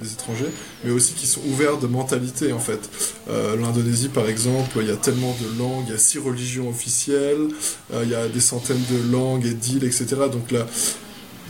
[0.00, 0.50] des étrangers,
[0.84, 2.90] mais aussi qui sont ouverts de mentalité en fait.
[3.28, 6.68] Euh, L'Indonésie par exemple, il y a tellement de langues, il y a six religions
[6.68, 7.48] officielles,
[7.92, 10.06] euh, il y a des centaines de langues et d'îles, etc.
[10.30, 10.66] Donc là,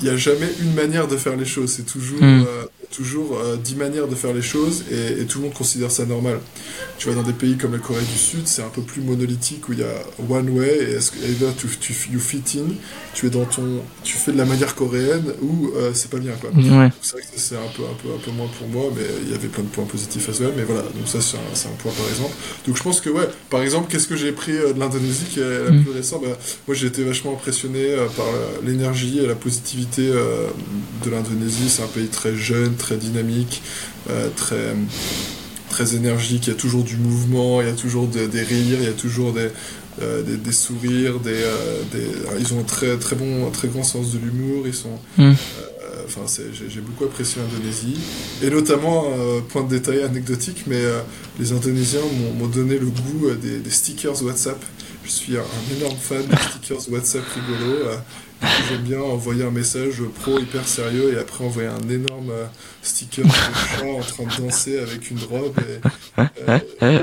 [0.00, 2.44] il n'y a jamais une manière de faire les choses, c'est toujours, hmm.
[2.46, 6.04] euh, toujours euh, dix manières de faire les choses et, tout le monde considère ça
[6.06, 6.38] normal.
[6.98, 9.68] Tu vois, dans des pays comme la Corée du Sud, c'est un peu plus monolithique
[9.68, 12.72] où il y a one way et est-ce que either tu, tu, you fit in,
[13.12, 16.32] tu es dans ton, tu fais de la manière coréenne ou euh, c'est pas bien
[16.32, 16.50] quoi.
[16.50, 16.90] Ouais.
[17.02, 19.32] C'est vrai que c'est un peu, un, peu, un peu moins pour moi, mais il
[19.32, 21.76] y avait plein de points positifs à ce mais voilà, donc ça c'est un, un,
[21.76, 22.34] point par exemple.
[22.66, 25.64] Donc je pense que ouais, par exemple, qu'est-ce que j'ai pris de l'Indonésie qui est
[25.64, 25.82] la mm.
[25.82, 26.22] plus récente?
[26.22, 28.26] Bah, Moi j'ai été vachement impressionné par
[28.64, 30.48] l'énergie et la positivité euh,
[31.04, 31.68] de l'Indonésie.
[31.68, 33.62] C'est un pays très jeune, très dynamique,
[34.10, 34.74] euh, très,
[35.70, 36.46] très énergique.
[36.46, 38.92] Il y a toujours du mouvement, il y a toujours des, rires, il y a
[38.92, 39.48] toujours des,
[40.02, 41.20] euh, des, sourires.
[41.20, 41.44] Des,
[42.38, 44.64] ils ont un très, très, bon, très grand sens de l'humour.
[44.66, 44.98] Ils sont.
[45.18, 45.32] Mm.
[46.08, 46.20] Enfin,
[46.52, 47.98] j'ai beaucoup apprécié l'Indonésie.
[48.40, 49.06] Et notamment,
[49.48, 50.80] point de détail anecdotique, mais
[51.40, 51.98] les Indonésiens
[52.38, 54.62] m'ont donné le goût des, stickers WhatsApp.
[55.06, 57.76] Je suis un, énorme fan des stickers WhatsApp rigolo.
[58.68, 62.46] J'aime bien envoyer un message pro hyper sérieux et après envoyer un énorme euh,
[62.82, 65.54] sticker de chat en train de danser avec une robe.
[66.82, 66.98] Euh,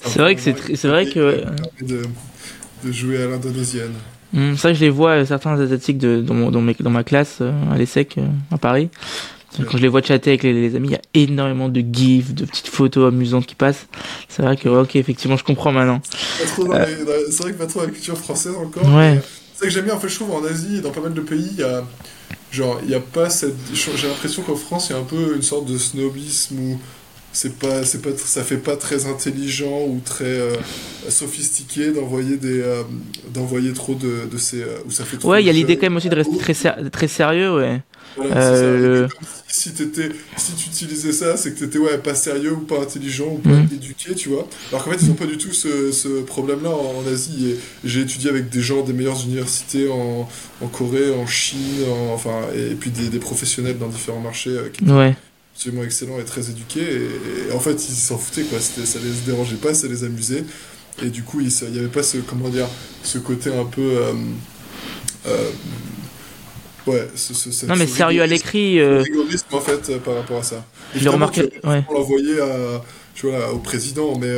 [0.00, 1.44] c'est vrai que c'est c'est vrai que
[1.82, 2.02] de,
[2.82, 3.92] de, jouer à l'indonésienne.
[4.32, 7.78] Mmh, ça, je les vois euh, certains asiatiques de, dans, dans, dans, ma classe à
[7.78, 8.18] l'ESSEC
[8.50, 8.90] à Paris.
[9.56, 12.44] Quand je les vois chatter avec les, amis, il y a énormément de gifs, de
[12.44, 13.86] petites photos amusantes qui passent.
[14.28, 16.00] C'est vrai que, ok, effectivement, je comprends maintenant.
[16.04, 18.92] C'est vrai que pas trop la culture française encore.
[18.94, 19.20] Ouais
[19.64, 21.48] que j'aime bien, en fait, je trouve en Asie et dans pas mal de pays,
[21.52, 21.84] il y a.
[22.50, 23.56] Genre, il y a pas cette.
[23.72, 26.78] J'ai l'impression qu'en France, il y a un peu une sorte de snobisme où
[27.32, 30.54] c'est pas c'est pas ça fait pas très intelligent ou très euh,
[31.08, 32.84] sophistiqué d'envoyer des euh,
[33.32, 35.76] d'envoyer trop de, de ces euh, où ça fait trop ouais il y a l'idée
[35.76, 36.54] quand même aussi de rester très
[36.90, 37.82] très sérieux ouais
[39.48, 42.80] si, étais, si tu utilisais ça, c'est que tu étais ouais, pas sérieux ou pas
[42.80, 43.68] intelligent ou pas mm.
[43.72, 44.46] éduqué, tu vois.
[44.70, 47.56] Alors qu'en fait, ils n'ont pas du tout ce, ce problème-là en, Asie.
[47.84, 50.28] J'ai étudié avec des gens des meilleures universités en,
[50.60, 54.56] en Corée, en Chine, enfin, et puis des, des, professionnels dans différents marchés.
[54.86, 55.14] ouais
[55.54, 57.08] absolument excellents et très éduqués.
[57.48, 58.58] Et, en fait, ils s'en foutaient, quoi.
[58.60, 60.44] Ça les dérangeait pas, ça les amusait.
[61.02, 62.68] Et du coup, il n'y avait pas ce, comment dire,
[63.02, 63.80] ce côté un peu.
[63.82, 64.12] Euh,
[65.26, 65.50] euh,
[66.86, 68.78] ouais, ce, non, mais sérieux à l'écrit.
[68.78, 69.02] Euh...
[69.02, 70.64] rigorisme, en fait, par rapport à ça.
[70.94, 71.50] Je l'ai remarqué.
[71.64, 71.84] Ouais.
[71.88, 72.40] On l'envoyait
[73.14, 74.30] tu vois, au président, mais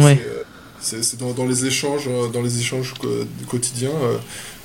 [0.00, 0.18] ouais.
[0.80, 2.94] c'est dans, dans, les échanges, dans les échanges
[3.48, 3.90] quotidiens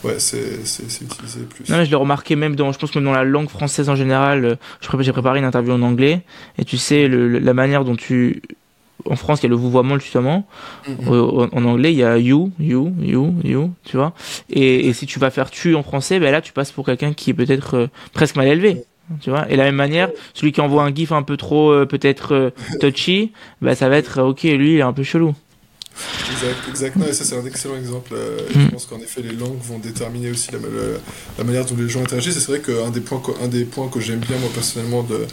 [0.04, 0.60] ouais, c'est
[1.02, 1.70] utilisé plus.
[1.70, 3.96] Non, mais je l'ai remarqué même dans, je pense que dans la langue française en
[3.96, 4.46] général.
[4.46, 4.56] Euh,
[5.00, 6.22] j'ai préparé une interview en anglais
[6.58, 8.42] et tu sais le, la manière dont tu
[9.06, 10.48] en France, il y a le vouvoiement justement.
[10.88, 11.50] Mm-hmm.
[11.52, 14.14] en, anglais, il y a you, you, you, you, tu vois.
[14.50, 17.14] Et, et si tu vas faire tu en français, ben là, tu passes pour quelqu'un
[17.14, 18.84] qui est peut-être euh, presque mal élevé.
[19.22, 19.48] Tu vois.
[19.48, 22.52] Et de la même manière, celui qui envoie un gif un peu trop euh, peut-être
[22.82, 23.32] touchy,
[23.62, 25.34] ben ça va être ok, lui, il est un peu chelou.
[26.32, 27.06] Exact, exactement.
[27.08, 28.14] Et ça, c'est un excellent exemple.
[28.14, 28.72] Euh, je mm.
[28.72, 30.60] pense qu'en effet, les langues vont déterminer aussi la,
[31.38, 32.38] la, manière dont les gens interagissent.
[32.38, 35.26] Et c'est vrai qu'un des points, un des points que j'aime bien, moi, personnellement, de,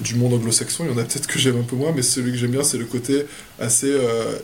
[0.00, 2.32] du monde anglo-saxon, il y en a peut-être que j'aime un peu moins, mais celui
[2.32, 3.24] que j'aime bien, c'est le côté
[3.58, 4.36] assez euh,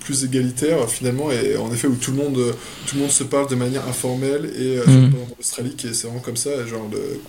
[0.00, 2.54] plus égalitaire, finalement, et en effet, où tout le monde,
[2.86, 4.52] tout le monde se parle de manière informelle.
[4.56, 5.14] Et euh, mm.
[5.14, 7.20] en Australie, qui est, c'est vraiment comme ça, genre le,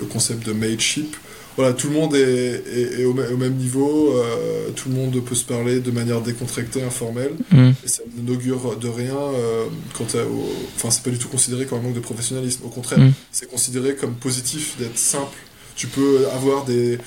[0.00, 1.16] le concept de mateship
[1.56, 5.80] voilà, tout le monde est, au, même niveau, euh, tout le monde peut se parler
[5.80, 7.70] de manière décontractée, informelle, mm.
[7.84, 10.52] et ça n'augure de rien euh, quant au...
[10.76, 13.12] Enfin, c'est pas du tout considéré comme un manque de professionnalisme, au contraire, mm.
[13.30, 15.36] c'est considéré comme positif d'être simple.
[15.76, 16.98] Tu peux avoir des,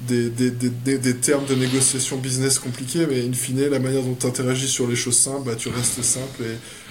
[0.00, 4.16] des, des, des, des, termes de négociation business compliqués, mais in fine, la manière dont
[4.18, 6.42] tu interagis sur les choses simples, bah, tu restes simple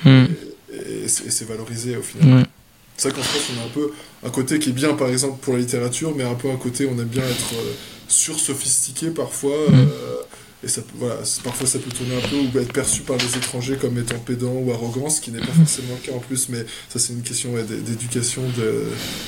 [0.05, 0.27] et, mm.
[0.73, 2.47] et, c'est valorisé au final.
[2.97, 3.91] C'est vrai qu'en France, on a un peu
[4.23, 6.87] un côté qui est bien, par exemple, pour la littérature, mais un peu un côté,
[6.87, 7.73] on aime bien être euh,
[8.07, 9.57] sur-sophistiqué parfois.
[9.69, 9.73] Mm.
[9.75, 10.15] Euh,
[10.63, 13.75] et ça, voilà, parfois ça peut tourner un peu ou être perçu par les étrangers
[13.75, 15.57] comme étant pédant ou arrogant, ce qui n'est pas mm.
[15.57, 18.41] forcément le cas en plus, mais ça c'est une question d'éducation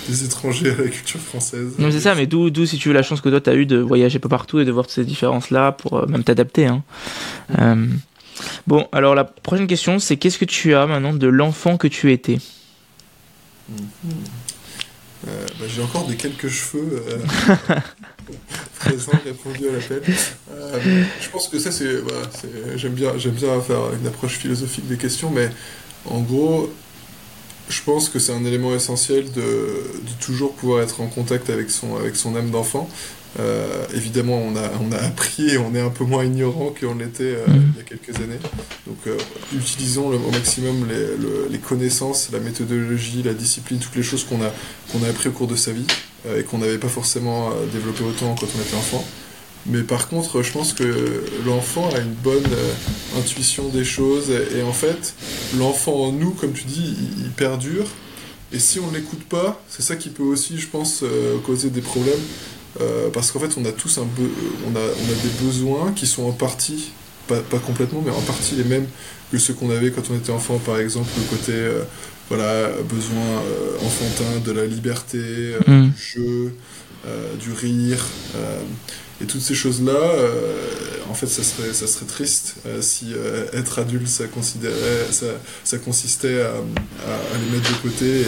[0.10, 1.73] des étrangers à la culture française.
[1.77, 3.67] Non, c'est ça, mais d'où si tu veux la chance que toi tu as eu
[3.67, 6.65] de voyager peu partout et de voir toutes ces différences-là pour euh, même t'adapter.
[6.65, 6.84] Hein.
[7.56, 7.97] Mm.
[8.65, 12.12] bon, alors la prochaine question c'est qu'est-ce que tu as maintenant de l'enfant que tu
[12.12, 12.39] étais?
[15.27, 17.75] Euh, bah, j'ai encore des quelques cheveux euh,
[18.80, 20.03] présents répondu à l'appel.
[20.51, 21.88] Euh, je pense que ça, c'est.
[22.75, 25.49] j'aime, bien, j'aime bien faire une approche philosophique des questions, mais
[26.06, 26.71] en gros,
[27.69, 29.84] je pense que c'est un élément essentiel de,
[30.21, 32.89] toujours pouvoir être en contact avec son âme d'enfant.
[33.39, 36.95] Euh, évidemment, on a, on a appris et on est un peu moins ignorant qu'on
[36.95, 37.73] l'était euh, mm.
[37.73, 38.39] il y a quelques années.
[38.88, 39.17] Donc, euh,
[39.56, 44.52] utilisons au maximum les, les, connaissances, la méthodologie, la discipline, toutes les choses qu'on a,
[44.91, 45.86] qu'on a appris au cours de sa vie
[46.36, 49.06] et qu'on n'avait pas forcément développé autant quand on était enfant.
[49.65, 52.47] Mais par contre, je pense que l'enfant a une bonne
[53.17, 55.13] intuition des choses et, en fait,
[55.58, 57.86] l'enfant en nous, comme tu dis, il, il perdure.
[58.52, 61.04] Et si on ne l'écoute pas, c'est ça qui peut aussi, je pense,
[61.45, 62.19] causer des problèmes.
[62.82, 66.06] Euh, parce qu'en fait, on a tous un on, a, on a des besoins qui
[66.06, 66.92] sont en partie,
[67.28, 68.88] pas, pas, complètement, mais en partie les mêmes
[69.32, 71.84] que ceux qu'on avait quand on était enfant, par exemple, le côté euh,
[72.30, 75.88] voilà, besoin euh, enfantin de la liberté, mm.
[75.90, 76.54] du jeu,
[77.40, 78.06] du rire.
[79.22, 79.98] et toutes ces choses-là,
[81.10, 83.13] en fait, ça serait, ça serait triste si
[83.54, 85.28] être adulte, ça, considérait, ça,
[85.63, 88.26] ça consistait à, à, les mettre de côté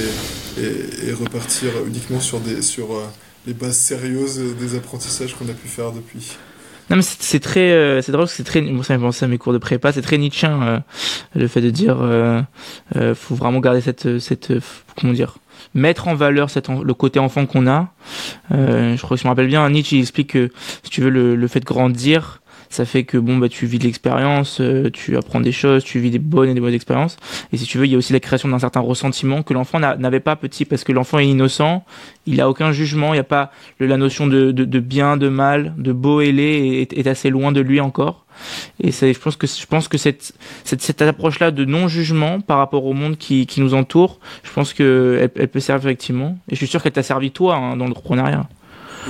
[0.57, 2.87] et, et, et repartir uniquement sur des, sur,
[3.49, 6.37] les bases sérieuses des apprentissages qu'on a pu faire depuis.
[6.89, 9.37] Non mais c'est très, euh, c'est drôle, c'est très, moi ça m'a pensé à mes
[9.37, 10.79] cours de prépa, c'est très Nietzschean euh,
[11.35, 12.41] le fait de dire, euh,
[12.95, 14.51] euh, faut vraiment garder cette, cette,
[14.99, 15.37] comment dire,
[15.73, 17.93] mettre en valeur cette, le côté enfant qu'on a.
[18.51, 20.51] je crois que je me rappelle bien, Nietzsche il explique que
[20.83, 23.83] si tu veux le fait de grandir, ça fait que bon bah tu vis de
[23.83, 27.17] l'expérience, euh, tu apprends des choses, tu vis des bonnes et des mauvaises expériences.
[27.51, 29.79] Et si tu veux, il y a aussi la création d'un certain ressentiment que l'enfant
[29.79, 31.83] n'avait pas petit parce que l'enfant est innocent,
[32.27, 35.91] il a aucun jugement, il n'y a pas la notion de, bien, de mal, de
[35.91, 38.25] beau et laid est, assez loin de lui encore.
[38.79, 42.59] Et c'est, je pense que je pense que cette cette, cette approche-là de non-jugement par
[42.59, 46.37] rapport au monde qui, qui nous entoure, je pense que elle, peut servir effectivement.
[46.49, 47.93] Et je suis sûr qu'elle t'a servi toi hein, dans le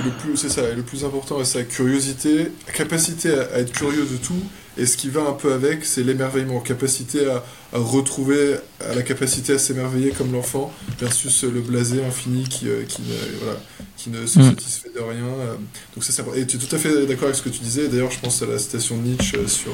[0.04, 4.16] le plus, c'est ça, le plus important, c'est sa curiosité, capacité à, être curieux de
[4.16, 4.42] tout,
[4.78, 9.54] et ce qui va un peu avec, c'est l'émerveillement, capacité à, retrouver, à la capacité
[9.54, 13.60] à s'émerveiller comme l'enfant, versus le blasé infini qui, euh, qui, ne, voilà,
[13.96, 14.42] qui ne se mm.
[14.42, 15.24] satisfait de rien.
[15.24, 15.54] Euh.
[15.94, 18.10] donc ça, et tu es tout à fait d'accord avec ce que tu disais, d'ailleurs
[18.10, 19.72] je pense à la citation de Nietzsche sur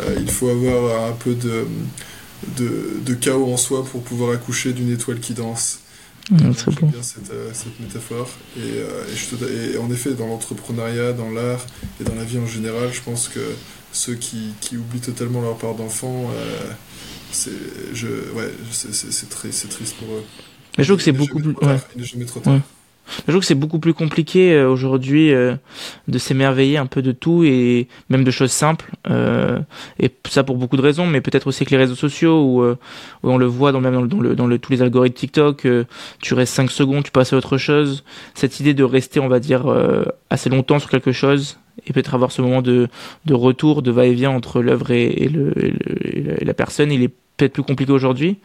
[0.00, 1.66] euh, il faut avoir un peu de,
[2.56, 5.81] de, de chaos en soi pour pouvoir accoucher d'une étoile qui danse.
[6.30, 8.30] Mmh, bien cette, euh, cette métaphore.
[8.56, 11.66] Et, euh, et, en effet, dans l'entrepreneuriat, dans l'art
[12.00, 13.40] et dans la vie en général, je pense que
[13.92, 16.70] ceux qui, qui oublient totalement leur part d'enfant, euh,
[17.32, 17.50] c'est
[18.34, 18.52] ouais,
[19.30, 20.24] triste pour eux.
[20.78, 21.54] Mais je trouve que c'est beaucoup plus.
[21.94, 22.60] Il n'est jamais trop tard.
[23.26, 25.54] Je trouve que c'est beaucoup plus compliqué euh, aujourd'hui euh,
[26.08, 28.90] de s'émerveiller un peu de tout et même de choses simples.
[29.10, 29.58] Euh,
[29.98, 32.64] et ça pour beaucoup de raisons, mais peut-être aussi avec les réseaux sociaux où,
[33.22, 35.66] on le voit dans, même dans, le, dans, le, tous les algorithmes TikTok,
[36.20, 38.04] tu restes 5 secondes, tu passes à autre chose.
[38.34, 39.64] Cette idée de rester, on va dire,
[40.30, 42.88] assez longtemps sur quelque chose et peut-être avoir ce moment de,
[43.24, 47.92] de retour, de va-et-vient entre l'œuvre et, et, la personne, il est peut-être plus compliqué
[47.92, 48.38] aujourd'hui.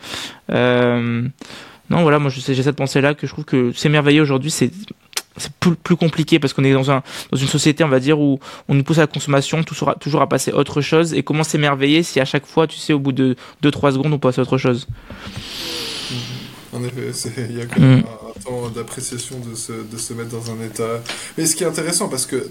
[1.89, 4.71] Non, voilà, moi j'ai cette pensée-là que je trouve que s'émerveiller aujourd'hui, c'est
[5.39, 8.19] c'est plus, plus, compliqué parce qu'on est dans, un, dans une société, on va dire,
[8.19, 11.13] où on nous pousse à la consommation, tout sera, toujours à passer autre chose.
[11.13, 14.17] Et comment s'émerveiller si à chaque fois, tu sais, au bout de 2-3 secondes, on
[14.17, 14.87] passe à autre chose?
[16.73, 17.11] En effet,
[17.49, 18.26] il y a quand même mm
[18.73, 21.01] d'appréciation de se, de se mettre dans un état.
[21.37, 22.49] Mais ce qui est intéressant, parce que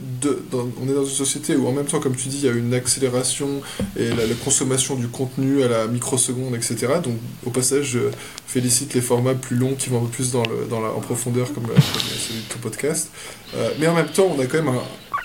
[0.52, 2.52] on est dans une société où en même temps, comme tu dis, il y a
[2.52, 3.60] une accélération
[3.96, 6.86] et la, consommation du contenu à la microseconde, etc.
[7.02, 8.00] Donc au passage, je
[8.46, 11.52] félicite les formats plus longs qui vont un peu plus dans, dans la, en profondeur,
[11.52, 13.10] comme, celui de ton podcast.
[13.54, 14.74] Euh, mais en même temps, on a quand même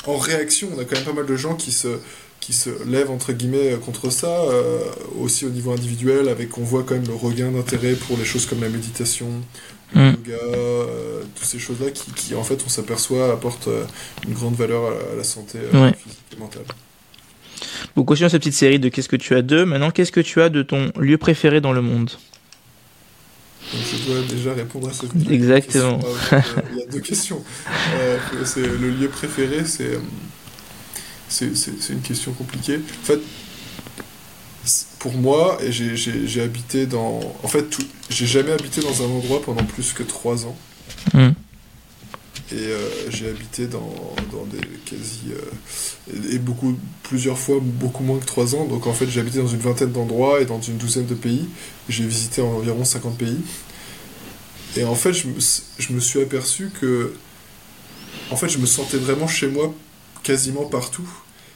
[0.08, 2.00] en réaction, on a quand même pas mal de gens qui se
[2.42, 4.80] qui se lèvent entre guillemets contre ça, euh,
[5.22, 8.46] aussi au niveau individuel, avec on voit quand même le regain d'intérêt pour les choses
[8.46, 9.28] comme la méditation,
[9.96, 10.16] le mm.
[10.26, 13.86] yoga, euh, toutes ces choses-là qui, qui, en fait, on s'aperçoit apportent euh,
[14.28, 16.64] une grande valeur à, la santé euh, physique et mentale.
[17.96, 19.64] Bon, continuons cette petite série de Qu'est-ce que tu as de.
[19.64, 22.10] Maintenant, qu'est-ce que tu as de ton lieu préféré dans le monde?
[23.72, 25.32] Donc je dois déjà répondre à cette question.
[25.32, 26.00] Exactement.
[26.72, 27.44] Il y a deux questions.
[28.44, 30.00] c'est le lieu préféré, c'est
[31.32, 32.76] c'est une question compliquée.
[32.76, 33.20] En fait,
[35.00, 37.20] pour moi, j'ai habité dans.
[37.44, 37.78] En fait,
[38.10, 40.56] j'ai jamais habité dans un endroit pendant plus que trois ans.
[41.14, 41.32] Hmm.
[42.52, 43.94] Et euh, j'ai habité dans,
[44.32, 45.32] dans, des quasi.
[45.32, 48.66] Euh, et, beaucoup, plusieurs fois, beaucoup moins que trois ans.
[48.66, 51.48] Donc en fait, j'ai habité dans une vingtaine d'endroits et dans une douzaine de pays.
[51.88, 53.40] J'ai visité environ 50 pays.
[54.76, 55.36] Et en fait, je me,
[55.80, 57.14] je me suis aperçu que.
[58.30, 59.74] En fait, je me sentais vraiment chez moi
[60.24, 61.10] quasiment partout.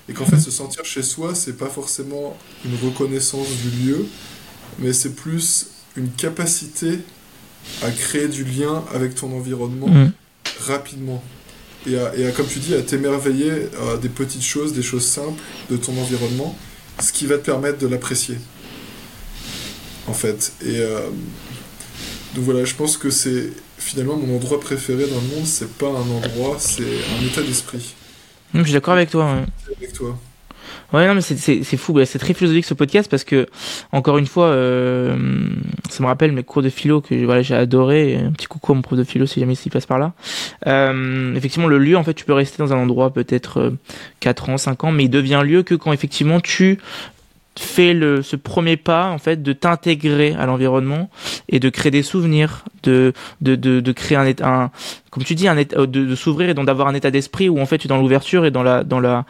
[0.08, 4.06] Et qu'en fait, se sentir chez soi, c'est pas forcément une reconnaissance du lieu,
[4.80, 7.00] mais c'est plus une capacité
[7.82, 10.12] à créer du lien avec ton environnement mm.
[10.60, 11.24] rapidement.
[11.88, 15.42] Et, à, et comme tu dis, à t'émerveiller à des petites choses, des choses simples
[15.70, 16.56] de ton environnement,
[17.00, 18.38] ce qui va te permettre de l'apprécier.
[20.08, 20.54] En fait.
[20.64, 21.10] Et euh,
[22.36, 25.88] donc voilà, je pense que c'est finalement mon endroit préféré dans le monde, c'est pas
[25.88, 27.96] un endroit, c'est un état d'esprit.
[28.54, 29.34] Je suis d'accord avec toi.
[29.34, 29.65] Ouais.
[29.78, 29.92] Avec.
[30.94, 33.48] Ouais, non, mais c'est fou, c'est très philosophique ce podcast parce que,
[33.92, 35.16] encore une fois, euh,
[35.90, 38.18] ça me rappelle mes cours de philo que voilà, j'ai adoré.
[38.18, 40.14] Un petit coucou à mon prof de philo si jamais il passe par là.
[40.68, 43.72] Euh, effectivement, le lieu, en fait, tu peux rester dans un endroit peut-être euh,
[44.20, 46.80] 4 ans, 5 ans, mais il devient lieu que quand effectivement tu
[47.58, 51.10] fais le, ce premier pas en fait de t'intégrer à l'environnement
[51.48, 54.72] et de créer des souvenirs de de, de, de créer un, un
[55.10, 57.78] comme tu dis un de, de s'ouvrir et d'avoir un état d'esprit où en fait
[57.78, 59.24] tu es dans l'ouverture et dans la dans la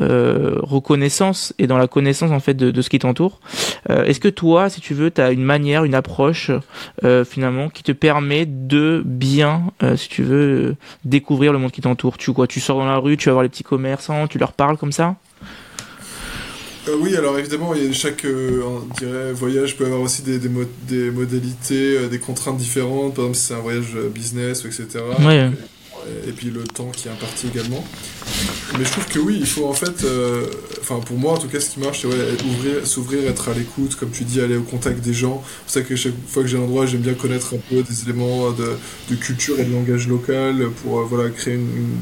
[0.00, 3.40] euh, reconnaissance et dans la connaissance en fait de, de ce qui t'entoure.
[3.90, 6.50] Euh, Est-ce que toi, si tu veux, tu as une manière, une approche
[7.04, 9.64] euh, finalement qui te permet de bien,
[9.96, 12.18] si tu veux, découvrir le monde qui t'entoure?
[12.18, 14.52] Tu quoi Tu sors dans la rue, tu vas voir les petits commerçants, tu leur
[14.52, 15.16] parles comme ça?
[16.88, 20.22] Euh, oui, alors évidemment, il y a chaque euh, on dirait, voyage peut avoir aussi
[20.22, 20.48] des, des,
[20.88, 24.86] des modalités, euh, des contraintes différentes, par exemple si c'est un voyage business, etc.
[25.20, 25.50] Ouais.
[26.06, 27.84] Et, et, puis le temps qui est imparti également.
[28.78, 30.04] Mais je trouve que oui, il faut en fait,
[30.80, 33.96] enfin pour moi en tout cas, ce qui marche, c'est ouais, s'ouvrir, être à l'écoute,
[33.96, 35.42] comme tu dis, aller au contact des gens.
[35.44, 37.82] C'est pour ça que chaque fois que j'ai un endroit, j'aime bien connaître un peu
[37.82, 38.76] des éléments de,
[39.10, 41.98] de, culture et de langage local pour voilà, créer une,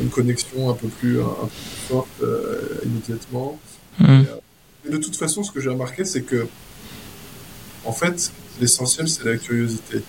[0.00, 2.22] une, connexion un peu plus, un, un peu plus forte
[2.84, 3.58] immédiatement.
[3.98, 4.22] Mm.
[4.90, 6.46] de toute façon, ce que j'ai remarqué, c'est que,
[7.84, 10.02] en fait, l'essentiel, c'est la curiosité.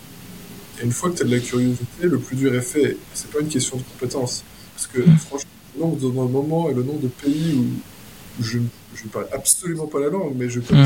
[0.79, 2.97] Et une fois que tu as de la curiosité, le plus dur est fait.
[3.13, 4.43] C'est pas une question de compétence.
[4.75, 5.17] Parce que, mm.
[5.17, 9.87] franchement, le nombre de moments et le nombre de pays où, je, ne parle absolument
[9.87, 10.59] pas la langue, mais je.
[10.59, 10.85] Mm.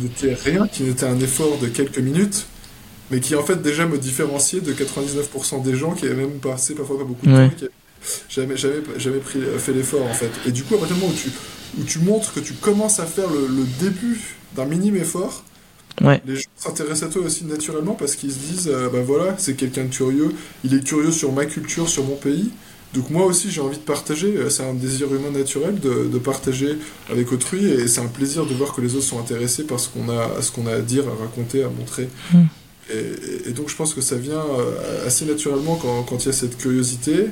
[0.00, 2.46] n'était rien, qui n'était un effort de quelques minutes,
[3.10, 6.74] mais qui en fait déjà me différenciait de 99% des gens qui avaient même passé
[6.74, 7.66] parfois pas beaucoup de temps,
[8.28, 10.30] jamais, jamais, jamais pris, euh, fait l'effort en fait.
[10.46, 11.30] Et du coup, à partir du moment où tu,
[11.78, 14.20] où tu montres que tu commences à faire le, début
[14.56, 15.44] d'un minime effort,
[16.26, 19.54] les gens s'intéressent à toi aussi naturellement parce qu'ils se disent euh, ben voilà, c'est
[19.54, 20.32] quelqu'un de curieux,
[20.64, 22.50] il est curieux sur ma culture, sur mon pays.
[22.94, 26.18] Donc moi aussi j'ai envie de partager, euh, c'est un désir humain naturel de, de
[26.18, 26.76] partager
[27.10, 29.88] avec autrui et c'est un plaisir de voir que les autres sont intéressés par ce
[29.88, 32.08] qu'on a, à ce qu'on a à dire, à raconter, à montrer.
[32.32, 32.44] Hmm.
[32.92, 34.42] Et, et, donc je pense que ça vient
[35.06, 37.28] assez naturellement quand, quand il y a cette curiosité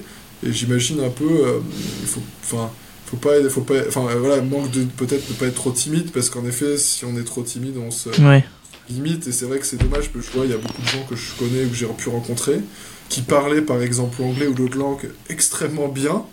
[0.47, 1.59] et j'imagine un peu, euh,
[2.01, 2.71] il faut, enfin,
[3.07, 6.31] faut pas, faut pas, enfin voilà, manque de peut-être ne pas être trop timide parce
[6.31, 8.45] qu'en effet, si on est trop timide, on se, ouais.
[8.91, 10.83] Limite, et c'est vrai que c'est dommage, parce que je vois, il y a beaucoup
[10.83, 12.61] de gens que je connais ou que j'ai pu rencontrer,
[13.09, 16.25] qui parlaient par exemple l'anglais ou d'autres langues extrêmement bien,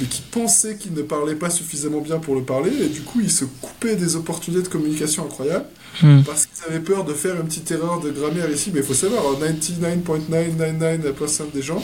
[0.00, 3.20] mais qui pensaient qu'ils ne parlaient pas suffisamment bien pour le parler, et du coup
[3.20, 5.66] ils se coupaient des opportunités de communication incroyables,
[6.02, 6.22] Hmm.
[6.24, 8.94] parce qu'ils avaient peur de faire une petite erreur de grammaire ici, mais il faut
[8.94, 11.82] savoir, 99.999% des gens,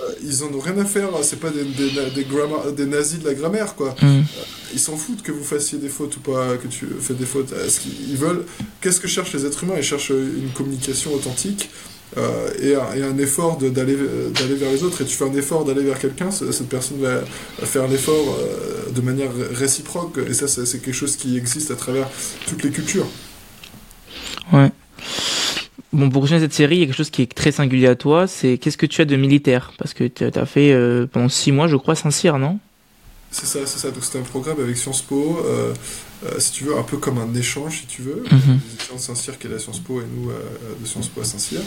[0.00, 3.20] euh, ils en ont rien à faire, c'est pas des, des, des, gramma- des nazis
[3.20, 3.94] de la grammaire, quoi.
[4.02, 4.22] Hmm.
[4.72, 7.52] Ils s'en foutent que vous fassiez des fautes ou pas, que tu fais des fautes.
[7.52, 8.44] Est-ce qu'ils ils veulent
[8.80, 9.74] Qu'est-ce que cherchent les êtres humains?
[9.76, 11.70] Ils cherchent une communication authentique
[12.16, 15.02] euh, et, un, et un effort d'aller euh, d'aller vers les autres.
[15.02, 17.20] Et tu fais un effort d'aller vers quelqu'un, ce- cette personne va
[17.66, 20.18] faire l'effort euh, de manière réciproque.
[20.28, 22.08] Et ça, c'est quelque chose qui existe à travers
[22.48, 23.06] toutes les cultures.
[24.52, 24.70] Ouais.
[25.92, 27.94] Bon, pour continuer cette série, il y a quelque chose qui est très singulier à
[27.94, 29.72] toi, c'est qu'est-ce que tu as de militaire?
[29.78, 32.58] Parce que tu as fait euh, pendant six mois, je crois, Saint-Cyr, non?
[33.30, 33.90] C'est ça, c'est ça.
[33.90, 35.72] Donc c'était un programme avec Sciences Po, euh,
[36.38, 38.22] si tu veux, un peu comme un échange, si tu veux.
[38.30, 38.60] Mhm.
[38.66, 40.34] Les étudiants de Saint-Cyr qui est à Sciences Po et nous euh,
[40.80, 41.60] de Sciences Po à Saint-Cyr.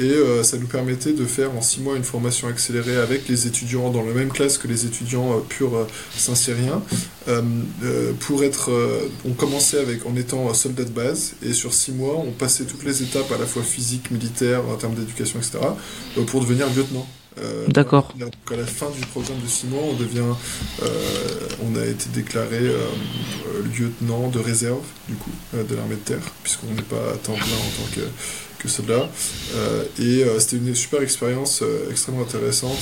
[0.00, 3.46] Et euh, ça nous permettait de faire en six mois une formation accélérée avec les
[3.46, 5.86] étudiants dans la même classe que les étudiants euh, purs euh,
[6.16, 6.82] Saint-Cyriens.
[7.28, 7.42] Euh,
[7.84, 11.72] euh, pour être, euh, on commençait avec en étant euh, soldat de base et sur
[11.72, 15.38] six mois on passait toutes les étapes à la fois physique, militaire, en termes d'éducation,
[15.38, 15.58] etc.
[16.18, 17.06] euh, pour devenir lieutenant.
[17.38, 18.12] Euh, D'accord.
[18.18, 20.20] Donc à la fin du programme de six mois, on devient,
[20.82, 20.86] euh,
[21.64, 22.86] on a été déclaré euh,
[23.78, 27.42] lieutenant de réserve du coup de l'armée de terre, puisqu'on n'est pas à temps plein
[27.42, 28.00] en tant que,
[28.58, 29.08] que soldat.
[29.98, 32.78] Et c'était une super expérience extrêmement intéressante.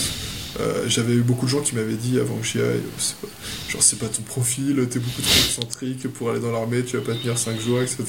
[0.58, 2.80] Euh, J'avais eu beaucoup de gens qui m'avaient dit avant que j'y aille,
[3.22, 3.28] pas-
[3.68, 7.02] genre c'est pas ton profil, t'es beaucoup trop excentrique pour aller dans l'armée, tu vas
[7.04, 8.04] pas tenir 5 jours, etc.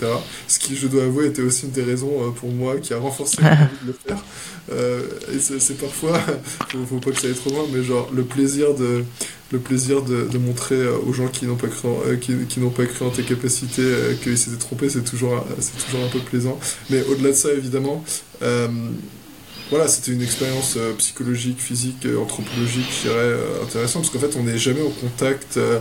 [0.48, 2.98] Ce qui, je dois avouer, était aussi une des raisons euh, pour moi qui a
[2.98, 4.24] renforcé de le faire.
[4.72, 5.02] Euh,
[5.34, 6.18] et c'est c'est parfois,
[6.70, 9.04] faut, faut pas que ça aille trop loin, mais genre le plaisir de,
[9.52, 12.60] le plaisir de, de montrer euh, aux gens qui n'ont pas cru, en, qui, qui
[12.60, 13.84] n'ont pas cru en tes capacités
[14.24, 16.60] qu'ils s'étaient trompés, c'est toujours, c'est toujours un peu plaisant.
[16.92, 18.04] Mais au-delà de ça, évidemment,
[18.44, 18.68] euh,
[19.72, 24.38] voilà, c'était une expérience euh, psychologique, physique, anthropologique, je dirais, euh, intéressante, parce qu'en fait,
[24.38, 25.58] on n'est jamais au contact.
[25.58, 25.80] euh,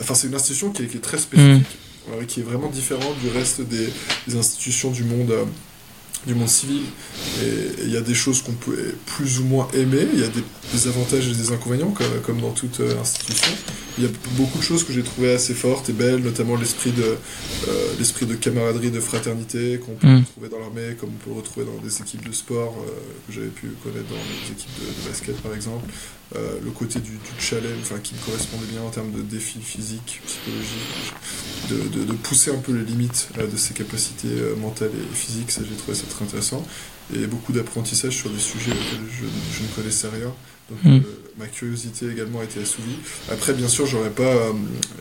[0.00, 1.66] Enfin, c'est une institution qui est, qui est très spécifique,
[2.12, 3.88] euh, qui est vraiment différente du reste des,
[4.28, 5.32] des institutions du monde.
[6.26, 6.82] Du monde civil.
[7.42, 10.06] Et il y a des choses qu'on peut plus ou moins aimer.
[10.12, 13.52] Il y a des, des avantages et des inconvénients comme, comme dans toute euh, institution.
[13.98, 16.90] Il y a beaucoup de choses que j'ai trouvées assez fortes et belles notamment l'esprit
[16.92, 20.18] de euh, l'esprit de camaraderie de fraternité qu'on peut Mm.
[20.18, 22.90] retrouver dans l'armée comme on peut le retrouver dans des équipes de sport euh,
[23.26, 25.88] que j'avais pu connaître dans les équipes de, de basket par exemple
[26.34, 29.60] Euh, le côté du, du challenge enfin qui me correspondait bien en termes de défis
[29.62, 31.12] physiques psychologiques
[31.70, 35.14] de, de, de pousser un peu les limites euh, de ses capacités euh, mentales et
[35.14, 36.66] physiques ça j'ai trouvé ça très intéressant.
[37.14, 39.24] Et beaucoup d'apprentissage sur des sujets auxquels je,
[39.56, 40.34] je ne connaissais rien.
[40.68, 40.96] Donc Mm.
[40.96, 41.00] euh,
[41.38, 42.96] ma curiosité également a été assouvie.
[43.30, 44.52] Après bien sûr j'aurais pas euh,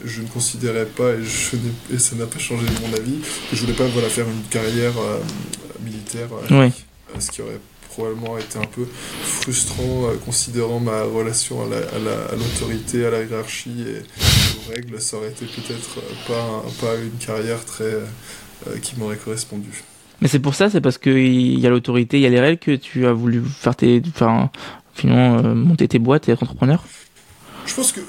[0.05, 1.57] je ne considérais pas et, je
[1.95, 3.17] et ça n'a pas changé mon avis
[3.49, 5.17] que je voulais pas voilà faire une carrière euh,
[5.83, 6.47] militaire euh,
[7.19, 7.59] ce qui aurait
[7.95, 8.85] probablement été un peu
[9.23, 13.99] frustrant euh, considérant ma relation à la- à la- à l'autorité, à, la hiérarchie et
[14.69, 18.97] aux règles, ça aurait été peut-être euh, pas, un- pas une carrière très euh, qui
[18.97, 19.83] m'aurait correspondu.
[20.21, 22.59] Mais c'est pour ça, c'est parce qu'il y a l'autorité, il y a les règles
[22.59, 24.01] que tu as voulu faire tes.
[24.07, 24.49] Enfin,
[24.93, 26.83] finalement, euh, monter tes boîtes et être entrepreneur
[27.65, 27.99] Je pense que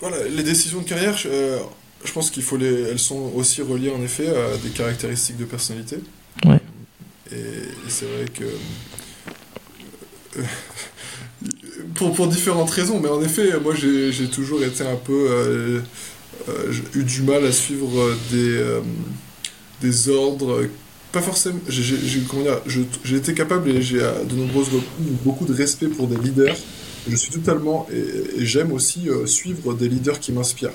[0.00, 4.02] voilà, les décisions de carrière, je, pense qu'il faut les, elles sont aussi reliées en
[4.02, 5.96] effet à des caractéristiques de personnalité.
[6.44, 6.60] Ouais.
[7.32, 8.44] Et, et c'est vrai que
[11.94, 15.80] pour, pour différentes raisons, mais en effet, moi j'ai toujours été un peu euh,
[16.48, 18.80] euh, j'ai eu du mal à suivre euh, des euh,
[19.80, 20.66] des ordres.
[21.12, 21.60] Pas forcément.
[21.68, 24.68] J'ai été capable et j'ai de nombreuses
[25.24, 26.56] beaucoup de respect pour des leaders.
[27.08, 30.72] Je suis totalement et, et j'aime aussi suivre des leaders qui m'inspirent.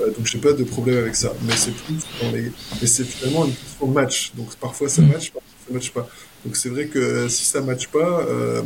[0.00, 1.34] Donc j'ai pas de problème avec ça.
[1.42, 2.50] Mais c'est plus dans les...
[2.80, 4.32] mais c'est finalement une question de match.
[4.36, 5.08] Donc parfois ça Mm.
[5.08, 6.08] match, parfois ça match pas.
[6.44, 8.62] Donc c'est vrai que si ça match pas, euh,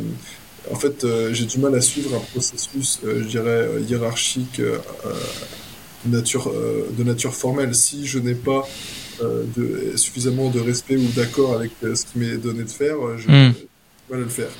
[0.70, 4.60] en fait euh, j'ai du mal à suivre un processus, euh, je dirais hiérarchique,
[6.06, 6.52] nature,
[6.96, 7.74] de nature formelle.
[7.74, 8.68] Si je n'ai pas
[9.20, 13.54] de, suffisamment de respect ou d'accord avec ce qui m'est donné de faire, je Mm.
[13.54, 13.68] j'ai du
[14.10, 14.50] mal à le faire.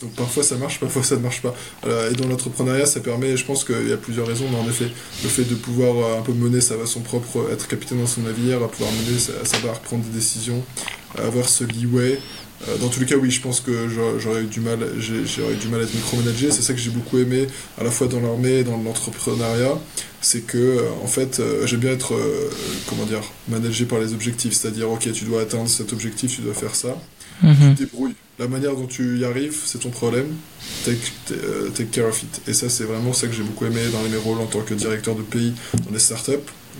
[0.00, 1.54] Donc parfois ça marche, parfois ça ne marche pas.
[1.86, 4.68] Euh, et dans l'entrepreneuriat, ça permet, je pense qu'il y a plusieurs raisons, mais en
[4.68, 4.90] effet,
[5.22, 8.22] le fait de pouvoir euh, un peu mener sa, son propre, être capitaine dans son
[8.22, 10.62] navire, à pouvoir mener, sa- savoir prendre des décisions,
[11.16, 12.18] avoir ce leeway.
[12.68, 15.68] Euh, dans tous les cas, oui, je pense que j'aurais eu du mal, j'aurais du
[15.68, 16.50] mal à être micromanagé.
[16.50, 17.46] C'est ça que j'ai beaucoup aimé,
[17.80, 19.78] à la fois dans l'armée et dans l'entrepreneuriat,
[20.20, 22.50] c'est que euh, en fait, euh, j'aime bien être, euh,
[22.88, 24.54] comment dire, managé par les objectifs.
[24.54, 26.96] C'est-à-dire, ok, tu dois atteindre cet objectif, tu dois faire ça.
[27.40, 28.14] Tu te débrouilles.
[28.38, 30.28] La manière dont tu y arrives, c'est ton problème.
[30.84, 30.98] Take,
[31.32, 32.40] euh, take, care of it.
[32.46, 34.74] Et ça, c'est vraiment ça que j'ai beaucoup aimé dans mes rôles en tant que
[34.74, 36.34] directeur de pays dans les startups.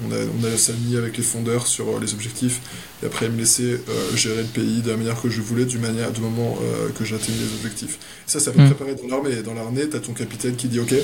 [0.07, 2.61] On a, on a s'aligné avec les fondeurs sur euh, les objectifs
[3.03, 5.79] et après me laissaient euh, gérer le pays de la manière que je voulais, du,
[5.79, 6.57] manière, du moment
[6.97, 7.99] que j'atteignais les objectifs.
[8.29, 8.75] Et ça, ça peut mmh.
[8.75, 9.43] préparer dans l'armée.
[9.43, 10.95] Dans l'armée, tu as ton capitaine qui dit Ok,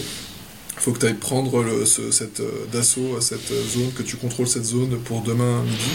[0.77, 2.43] faut que tu ailles prendre le, ce, cette
[2.73, 5.91] d'assaut cette zone, que tu contrôles cette zone pour demain midi.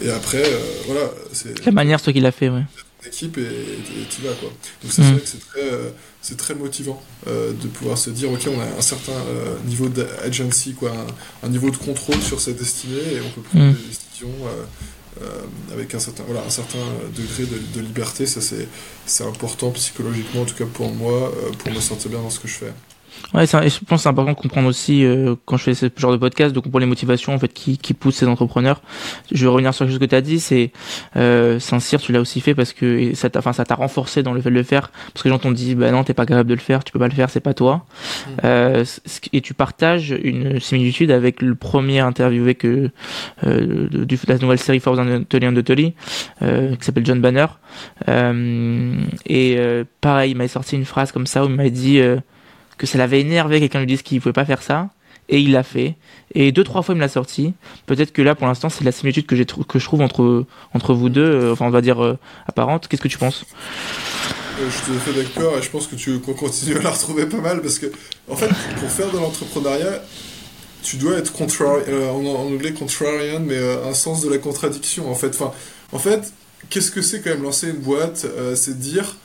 [0.00, 0.44] Et après,
[0.86, 1.10] voilà.
[1.34, 2.62] C'est la manière, ce qu'il a fait, ouais
[3.06, 4.48] équipe et tu vas quoi.
[4.82, 5.12] Donc c'est mm.
[5.12, 5.90] vrai que c'est très, euh,
[6.20, 9.88] c'est très motivant euh, de pouvoir se dire ok on a un certain euh, niveau
[9.88, 10.92] d'agency quoi,
[11.42, 13.72] un, niveau de contrôle sur cette destinée et on peut prendre mm.
[13.72, 14.32] des décisions
[15.72, 16.78] avec un certain voilà un certain
[17.16, 18.26] degré de, de liberté.
[18.26, 18.68] Ça c'est
[19.06, 22.48] c'est important psychologiquement en tout cas pour moi pour me sentir bien dans ce que
[22.48, 22.72] je fais.
[23.34, 26.12] Ouais, je pense que c'est important de comprendre aussi euh, quand je fais ce genre
[26.12, 28.82] de podcast, de comprendre les motivations en fait qui, qui poussent ces entrepreneurs.
[29.30, 30.72] Je vais revenir sur quelque chose que tu as dit, c'est
[31.16, 34.32] euh, Saint-Cyr, tu l'as aussi fait parce que ça t'a, enfin, ça t'a renforcé dans
[34.32, 36.26] le fait de le faire, parce que les gens t'ont dit, bah non, t'es pas
[36.26, 37.84] capable de le faire, tu peux pas le faire, c'est pas toi.
[38.26, 38.30] Mmh.
[38.44, 38.84] Euh,
[39.32, 42.90] et tu partages une similitude avec le premier interviewé que
[43.46, 45.94] euh, de, la nouvelle série Force Anatoly and Tolly,
[46.42, 47.46] euh, qui s'appelle John Banner.
[48.08, 48.94] Euh,
[49.26, 49.58] et
[50.00, 52.00] pareil, il m'a sorti une phrase comme ça où il m'a dit
[52.78, 54.90] que ça l'avait énervé quelqu'un lui dise qu'il pouvait pas faire ça
[55.28, 55.96] et il l'a fait.
[56.34, 57.54] Et deux trois fois il me l'a sorti.
[57.86, 60.94] Peut-être que là pour l'instant c'est la similitude que j'ai que je trouve entre entre
[60.94, 62.88] vous deux euh, enfin on va dire euh, apparente.
[62.88, 63.44] Qu'est-ce que tu penses?
[64.60, 66.90] Euh, je suis tout à fait d'accord et je pense que tu continues à la
[66.90, 67.86] retrouver pas mal parce que
[68.28, 70.02] en fait pour faire de l'entrepreneuriat
[70.82, 75.38] tu dois être contrarian en, anglais contrarian mais un sens de la contradiction en fait.
[75.92, 76.32] En fait
[76.68, 78.26] qu'est-ce que c'est quand même lancer une boîte?
[78.54, 79.16] C'est dire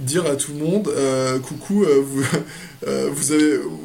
[0.00, 2.22] dire à tout le monde euh, coucou euh, vous,
[2.86, 3.32] euh, vous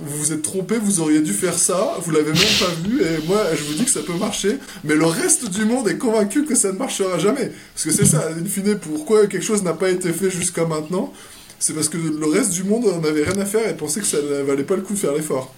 [0.06, 3.40] vous êtes trompé vous auriez dû faire ça vous l'avez même pas vu et moi
[3.56, 6.56] je vous dis que ça peut marcher mais le reste du monde est convaincu que
[6.56, 7.52] ça ne marchera jamais.
[7.74, 11.14] Parce que c'est ça in fine pourquoi quelque chose n'a pas été fait jusqu'à maintenant?
[11.62, 14.18] C'est parce que le reste du monde n'avait rien à faire et pensait que ça
[14.22, 15.54] ne valait pas le coup de faire l'effort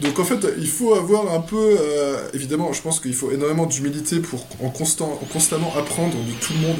[0.00, 3.66] donc en fait, il faut avoir un peu, euh, évidemment, je pense qu'il faut énormément
[3.66, 6.76] d'humilité pour en, constamment apprendre de tout le monde.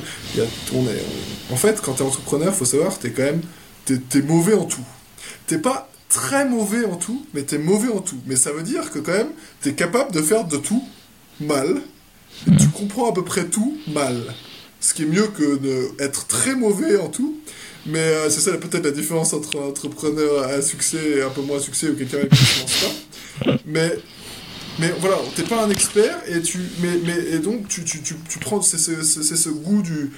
[0.74, 3.42] On est, en fait, quand tu es entrepreneur, faut savoir, tu es quand même,
[3.86, 4.84] tu es, mauvais en tout.
[5.46, 8.18] T'es pas très mauvais en tout, mais tu es mauvais en tout.
[8.26, 9.30] Mais ça veut dire que quand même,
[9.62, 10.82] tu es capable de faire de tout
[11.40, 11.82] mal.
[12.58, 14.34] tu comprends à peu près tout mal.
[14.80, 17.38] Ce qui est mieux que d'être très mauvais en tout.
[17.86, 21.42] Mais euh, c'est ça peut-être la différence entre un entrepreneur à succès et un peu
[21.42, 23.56] moins à succès ou quelqu'un qui ne pense pas.
[23.66, 23.98] Mais,
[24.78, 28.14] mais voilà, t'es pas un expert et, tu, mais, mais, et donc tu, tu, tu,
[28.28, 30.10] tu prends c'est ce, ce goût du...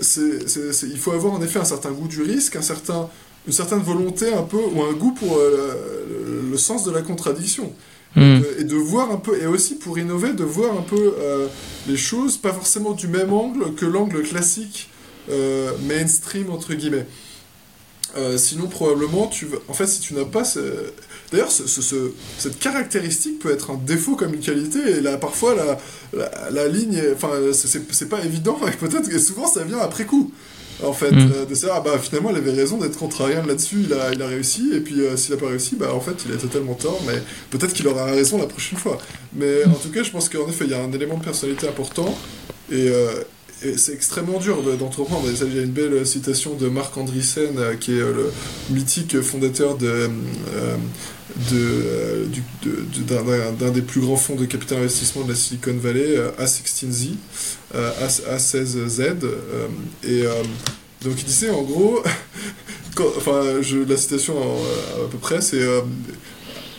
[0.00, 3.08] il faut avoir en effet un certain goût du risque, un certain,
[3.46, 7.72] une certaine volonté un peu, ou un goût pour euh, le, sens de la contradiction.
[8.16, 8.40] Hmm.
[8.58, 11.46] Et, de, voir un peu, et aussi pour innover, de voir un peu euh,
[11.86, 14.90] les choses, pas forcément du même angle que l'angle classique
[15.30, 17.06] euh, mainstream entre guillemets.
[18.16, 20.44] Euh, sinon, probablement, tu en fait, si tu n'as pas.
[20.44, 20.60] Ce...
[21.30, 26.50] D'ailleurs, ce, cette caractéristique peut être un défaut comme une qualité, et là, parfois, la,
[26.50, 27.00] la, ligne.
[27.14, 30.30] Enfin, c'est pas évident, et peut-être que souvent, ça vient après coup.
[30.82, 31.32] En fait, mm.
[31.34, 34.20] euh, de savoir, ah, bah finalement, il avait raison d'être contrariant là-dessus, il a, il
[34.20, 37.00] a réussi, et puis s'il n'a pas réussi, bah en fait, il a totalement tort,
[37.06, 38.98] mais peut-être qu'il aura raison la prochaine fois.
[39.32, 41.68] Mais en tout cas, je pense qu'en effet, il y a un élément de personnalité
[41.68, 42.18] important,
[42.70, 42.90] et,
[43.76, 45.28] c'est extrêmement dur d'entreprendre.
[45.28, 49.20] Il y a une belle citation de Marc Andreessen, euh, qui est euh, le mythique
[49.20, 50.08] fondateur euh,
[53.58, 57.14] d'un des plus grands fonds de capital investissement de la Silicon Valley, A16Z,
[57.74, 59.16] A16Z.
[60.04, 60.24] et
[61.02, 62.02] donc il disait en gros,
[63.16, 63.42] enfin
[63.88, 65.62] la citation à peu près, c'est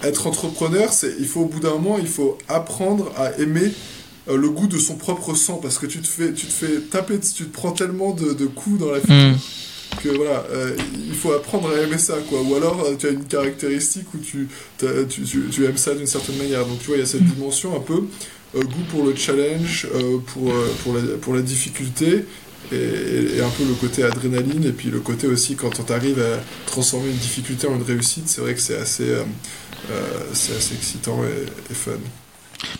[0.03, 3.71] être entrepreneur, il faut au bout d'un moment, il faut apprendre à aimer
[4.29, 6.79] euh, le goût de son propre sang parce que tu te fais, tu te fais
[6.79, 9.97] taper, tu te prends tellement de, de coups dans la figure mm.
[10.01, 12.41] que voilà, euh, il faut apprendre à aimer ça quoi.
[12.41, 14.47] Ou alors euh, tu as une caractéristique où tu,
[15.09, 16.65] tu, tu, aimes ça d'une certaine manière.
[16.65, 17.33] Donc tu vois, il y a cette mm.
[17.33, 18.05] dimension un peu
[18.55, 19.87] goût pour le challenge,
[20.27, 20.53] pour,
[20.83, 22.25] pour, la, pour la difficulté.
[22.71, 26.39] Et, un peu le côté adrénaline et puis le côté aussi quand on arrive à
[26.65, 29.13] transformer une difficulté en une réussite c'est vrai que c'est assez
[30.31, 31.19] c'est assez excitant
[31.69, 31.91] et fun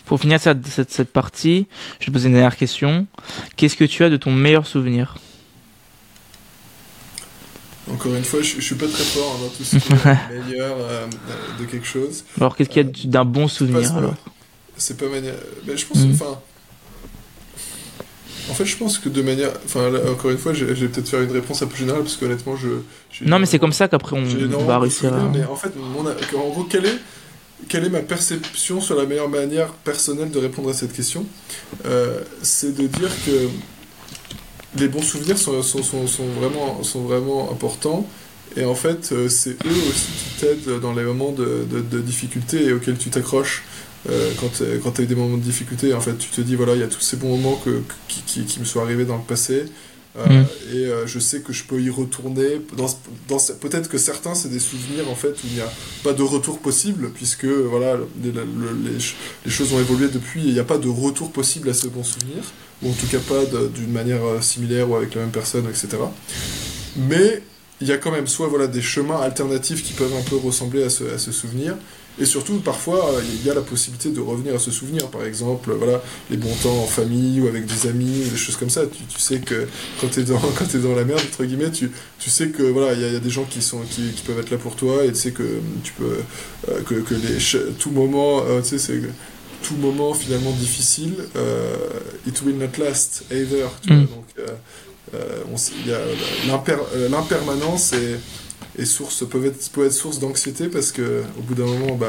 [0.04, 1.66] pour finir cette, cette, partie,
[2.00, 3.06] je vais te poser une dernière question.
[3.56, 5.16] Qu'est-ce que tu as de ton meilleur souvenir?
[7.92, 10.76] Encore une fois, je, ne suis pas très fort dans tout ce qui est meilleur
[10.78, 11.06] euh,
[11.60, 12.24] de quelque chose.
[12.38, 14.14] Alors, qu'est-ce qu'il y a euh, d'un bon souvenir alors?
[14.76, 15.34] C'est pas manière.
[15.66, 16.16] Mais je pense, mm.
[18.50, 19.50] En fait, je pense que de manière.
[19.64, 22.56] Enfin, encore une fois, je vais peut-être faire une réponse un peu générale, parce qu'honnêtement,
[22.56, 22.68] je.
[23.24, 25.28] Non, mais c'est comme ça qu'après, on va réussir à.
[25.32, 26.98] Mais en fait, en gros, quel est
[27.68, 31.26] quelle est ma perception sur la meilleure manière personnelle de répondre à cette question
[31.86, 33.48] euh, C'est de dire que
[34.76, 35.52] les bons souvenirs sont,
[36.38, 38.06] vraiment, sont vraiment importants.
[38.56, 42.64] Et en fait, euh, c'est eux aussi qui t'aident dans les moments de, de, difficulté
[42.66, 43.64] et auxquels tu t'accroches.
[44.10, 44.50] Euh, quand
[44.92, 46.84] tu as eu des moments de difficulté, en fait, tu te dis, voilà, il y
[46.84, 49.64] a tous ces bons moments que, qui, qui, me sont arrivés dans le passé.
[50.16, 50.46] Euh, mm.
[50.72, 52.60] Et je sais que je peux y retourner.
[52.76, 52.86] Dans,
[53.28, 56.22] dans, Peut-être que certains, c'est des souvenirs en fait où il n'y a pas de
[56.22, 60.78] retour possible, puisque voilà, les, les, choses ont évolué depuis et il n'y a pas
[60.78, 62.42] de retour possible à ce bon souvenir,
[62.82, 63.44] ou en tout cas pas
[63.74, 65.98] d'une manière similaire ou avec la même personne, etc.
[66.96, 67.42] Mais
[67.80, 70.84] il y a quand même soit voilà, des chemins alternatifs qui peuvent un peu ressembler
[70.84, 71.76] à ce, à ce souvenir,
[72.20, 75.08] et surtout, parfois, il y a la possibilité de revenir à ce souvenir.
[75.08, 76.00] Par exemple, voilà,
[76.30, 78.86] les bons temps en famille ou avec des amis, des choses comme ça.
[78.86, 79.66] Tu, tu sais que
[80.00, 81.90] quand tu es, dans, quand es dans la merde, entre guillemets, tu,
[82.20, 84.38] tu sais que voilà, il y, y, a des gens qui, sont, qui, qui, peuvent
[84.38, 86.18] être là pour toi et tu sais que tu peux.
[86.68, 89.00] Euh, que, que les, tout moment, euh, tu sais, c'est
[89.62, 91.74] tout moment finalement difficile, euh,
[92.26, 93.66] it will not last either.
[93.82, 94.04] Tu mm.
[94.04, 94.56] vois, donc, euh,
[97.10, 98.16] l'impermanence et,
[98.78, 102.06] et source, peut, être, peut être source d'anxiété parce que au bout d'un moment, bah,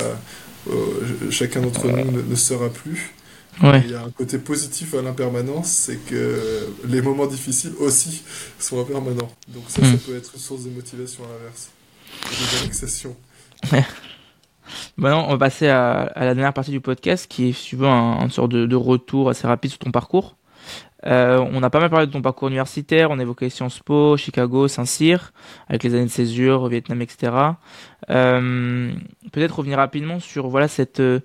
[0.70, 3.14] euh, chacun d'entre nous ne, sera plus.
[3.62, 8.24] Il y a un côté positif à l'impermanence, c'est que les moments difficiles aussi
[8.60, 9.32] sont impermanents.
[9.48, 9.98] Donc ça, ça hmm.
[10.00, 11.70] peut être une source de motivation à l'inverse,
[12.24, 13.16] de relaxation.
[14.98, 18.52] Maintenant, on va passer à, la dernière partie du podcast qui est suivant un, sorte
[18.52, 20.36] de, de, retour assez rapide sur ton parcours.
[21.08, 24.18] Euh, on a pas mal parlé de ton parcours universitaire, on a évoqué Sciences Po,
[24.18, 25.34] Chicago, Saint-Cyr,
[25.70, 27.34] avec les années de césure, Vietnam, etc.
[28.10, 28.92] Euh,
[29.32, 31.20] peut-être revenir rapidement sur voilà cette euh,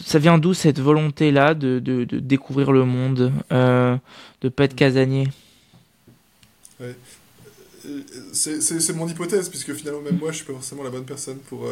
[0.00, 5.28] ça vient d'où cette volonté là de, de, découvrir le monde, de pas être casanier?
[8.32, 11.66] C'est mon hypothèse, puisque finalement, même moi, je suis pas forcément la bonne personne pour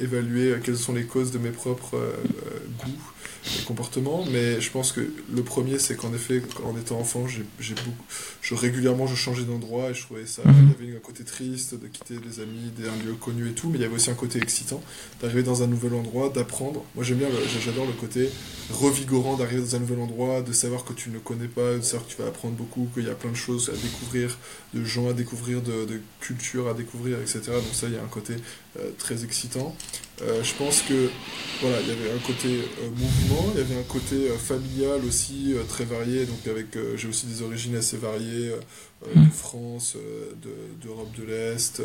[0.00, 1.98] évaluer quelles sont les causes de mes propres
[2.78, 3.12] goûts
[3.56, 7.74] les comportements, mais je pense que le premier, c'est qu'en effet, en étant enfant, j'ai
[7.74, 8.04] beaucoup,
[8.42, 10.74] je, régulièrement, je changeais d'endroit et je trouvais ça, mhm.
[10.80, 13.52] il y avait un côté triste de quitter des amis, des, un lieu connu et
[13.52, 14.82] tout, mais il y avait aussi un côté excitant
[15.20, 16.84] d'arriver dans un nouvel endroit, d'apprendre.
[16.94, 17.28] Moi, j'aime bien,
[17.64, 18.28] j'adore le côté
[18.70, 22.06] revigorant d'arriver dans un nouvel endroit, de savoir que tu ne connais pas, de savoir
[22.06, 24.38] que tu vas apprendre beaucoup, qu'il y a plein de choses à découvrir,
[24.74, 27.40] de gens à découvrir, de, de culture à découvrir, etc.
[27.46, 28.34] Donc ça, il y a un côté
[28.78, 29.74] euh, très excitant.
[30.22, 31.08] Euh, je pense que
[31.60, 35.54] voilà, il y avait un côté euh, mouvement, il y avait un côté familial aussi
[35.68, 36.26] très varié.
[36.26, 38.52] Donc avec, j'ai aussi des origines assez variées
[39.14, 39.30] de mmh.
[39.30, 39.96] France,
[40.82, 41.82] d'Europe de, l'Est,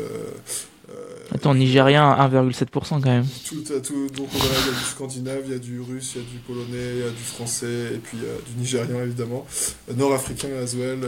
[1.34, 3.26] Attends, Nigérien 1,7% quand même.
[3.48, 6.24] Tout, tout, donc il y a du scandinave, il y a du russe, il y
[6.24, 9.46] a du polonais, il y a du français, et puis euh, du nigérien évidemment.
[9.90, 11.00] Euh, nord-africain as well,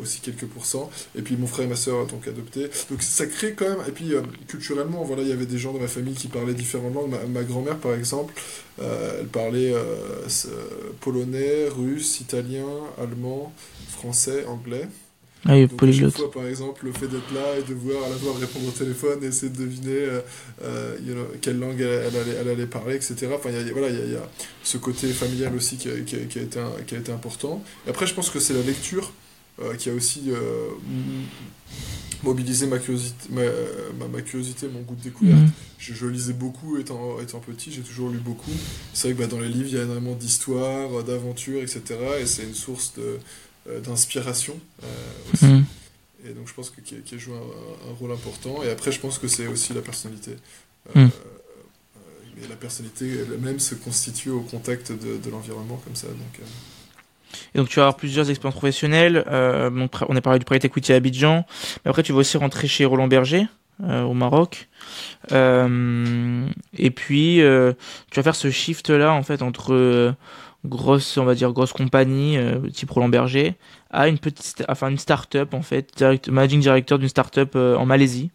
[0.00, 0.90] aussi quelques pourcents.
[1.16, 2.70] Et puis mon frère et ma soeur donc adoptés.
[2.90, 4.12] Donc ça crée quand même, et puis
[4.46, 7.14] culturellement, voilà, il y avait des gens dans ma famille qui parlaient différentes langues.
[7.28, 8.34] Ma, grand-mère par exemple,
[8.78, 9.74] elle parlait
[11.00, 12.66] polonais, russe, italien,
[12.98, 13.52] allemand,
[13.88, 14.88] français, anglais.
[15.46, 15.56] Ah,
[16.10, 18.70] fois, par exemple, le fait d'être là et de voir à la voir répondre au
[18.70, 20.20] téléphone et essayer de deviner euh,
[20.62, 20.96] euh
[21.42, 23.28] quelle langue elle, allait, elle, allait, parler, etc.
[23.34, 24.28] Enfin, y a, voilà, il y, a
[24.62, 27.62] ce côté familial aussi qui a, qui, a, qui a, été, qui a été important.
[27.86, 29.12] Et après, je pense que c'est la lecture
[29.60, 30.70] euh, qui a aussi euh,
[32.22, 35.38] mobilisé ma curiosité, ma, ma, curiosité, mon goût de découverte.
[35.38, 35.50] Mhm.
[35.78, 38.50] Je, je, lisais beaucoup étant, étant petit, j'ai toujours lu beaucoup.
[38.94, 41.82] C'est vrai que bah, dans les livres, il y a énormément d'histoires, d'aventures, etc.
[42.20, 43.18] Et c'est une source de
[43.80, 44.86] d'inspiration euh,
[45.32, 45.44] aussi.
[45.46, 45.64] Mhm.
[46.26, 48.62] Et donc je pense que qui, qui joue un, un, rôle important.
[48.62, 50.36] Et après, je pense que c'est aussi la personnalité.
[50.96, 51.08] Euh,
[52.36, 56.08] mais la personnalité elle-même se constitue au contact de, de l'environnement comme ça.
[56.08, 56.40] Donc,
[57.54, 59.24] et donc tu vas avoir plusieurs expériences professionnelles.
[59.28, 59.70] Euh,
[60.08, 61.44] on a parlé du Private Equity à Abidjan.
[61.84, 63.46] Mais après, tu vas aussi rentrer chez Roland Berger
[63.82, 64.68] euh, au Maroc.
[65.32, 66.46] Euh,
[66.76, 67.40] et puis,
[68.10, 70.14] tu vas faire ce shift-là, en fait, entre
[70.64, 73.54] grosse, on va dire, grosse compagnie, euh, type Roland Berger,
[73.90, 77.86] à une petite, enfin une start-up en fait, direct, managing director d'une start-up euh, en
[77.86, 78.30] Malaisie.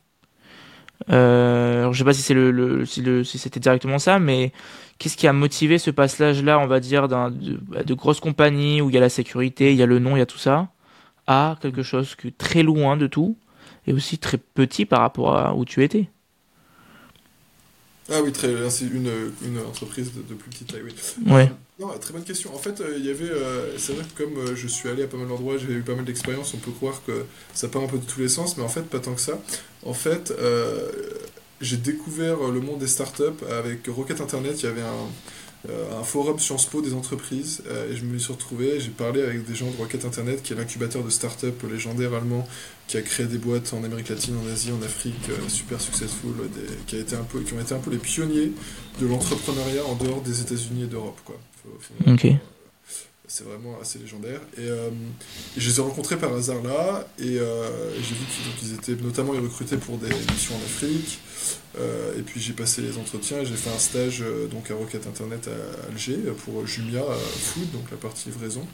[1.09, 4.51] Euh, alors je sais pas si c'est le, si, le, si c'était directement ça, mais
[4.97, 8.89] qu'est-ce qui a motivé ce passage-là, on va dire, de, bah, de grosses compagnies où
[8.89, 10.69] il y a la sécurité, il y a le nom, il y a tout ça,
[11.27, 13.37] à quelque chose que très loin de tout
[13.87, 16.09] et aussi très petit par rapport à où tu étais?
[18.11, 19.11] Ah oui, très, c'est une,
[19.43, 20.93] une entreprise de, de, plus petite taille, oui.
[21.31, 21.51] Ouais.
[21.79, 22.53] Non, très bonne question.
[22.53, 23.29] En fait, euh, il y avait.
[23.29, 25.81] Euh, c'est vrai que comme euh, je suis allé à pas mal d'endroits, j'ai eu
[25.81, 28.57] pas mal d'expériences, on peut croire que ça part un peu de tous les sens,
[28.57, 29.39] mais en fait, pas tant que ça.
[29.85, 30.33] En fait,
[31.61, 34.61] j'ai découvert le monde des startups avec Rocket Internet.
[34.61, 35.07] Il y avait un,
[35.67, 38.79] un forum Sciences Po des entreprises et je me suis retrouvé.
[38.79, 42.47] J'ai parlé avec des gens de Rocket Internet, qui est l'incubateur de startups légendaire allemand
[42.87, 46.31] qui a créé des boîtes en Amérique latine, en Asie, en Afrique, super successful,
[46.87, 48.51] qui, a été un peu, qui ont été un peu les pionniers
[49.01, 51.19] de l'entrepreneuriat en dehors des États-Unis et d'Europe.
[51.25, 51.37] quoi.
[53.29, 54.41] C'est vraiment assez légendaire.
[54.57, 54.67] Et,
[55.55, 58.25] je les ai rencontrés par hasard là, et j'ai vu
[58.59, 61.19] qu'ils étaient notamment recrutaient pour des missions en Afrique.
[61.77, 65.91] et puis j'ai passé les entretiens, j'ai fait un stage donc à Rocket Internet à
[65.91, 68.65] Alger pour Jumia Food, donc la partie livraison.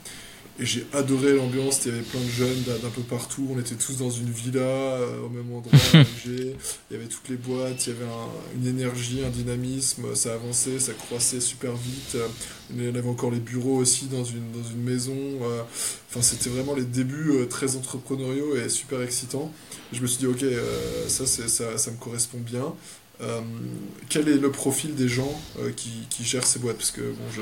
[0.58, 3.76] Et j'ai adoré l'ambiance, il y avait plein de jeunes d'un peu partout, on était
[3.76, 5.78] tous dans une villa euh, au même endroit,
[6.26, 6.56] il
[6.92, 8.10] y avait toutes les boîtes, il y avait
[8.56, 12.16] une énergie, un dynamisme, ça avançait, ça croissait super vite,
[12.74, 15.62] y avait encore les bureaux aussi dans une, dans une maison, euh,
[16.10, 19.52] enfin c'était vraiment les débuts euh, très entrepreneuriaux et super excitants.
[19.92, 20.46] Je me suis dit ok,
[21.10, 22.74] ça, ça, ça me correspond bien.
[23.22, 23.42] Euh,
[24.10, 26.78] quel est le profil des gens euh, qui, qui, gèrent ces boîtes?
[26.78, 27.42] Parce que bon, je,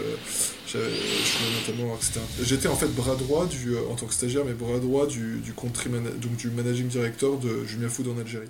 [0.68, 1.98] je, je notamment
[2.42, 5.40] j'étais en fait bras droit du, euh, en tant que stagiaire, mais bras droit du,
[5.40, 8.50] du country donc du managing director de Jumia Food en Algérie.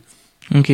[0.53, 0.71] Ok.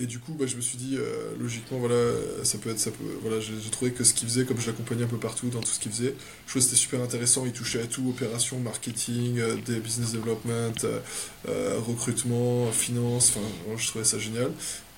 [0.00, 0.96] Et du coup, bah, je me suis dit,
[1.40, 1.96] logiquement, voilà,
[2.44, 5.02] ça peut être, ça peut, voilà, j'ai trouvé que ce qu'il faisait, comme je l'accompagnais
[5.02, 6.14] un peu partout dans tout ce qu'il faisait,
[6.46, 7.44] je trouvais c'était super intéressant.
[7.46, 10.86] Il touchait à tout, opération, marketing, des business development,
[11.84, 13.32] recrutement, finance.
[13.34, 14.52] Enfin, je trouvais ça génial.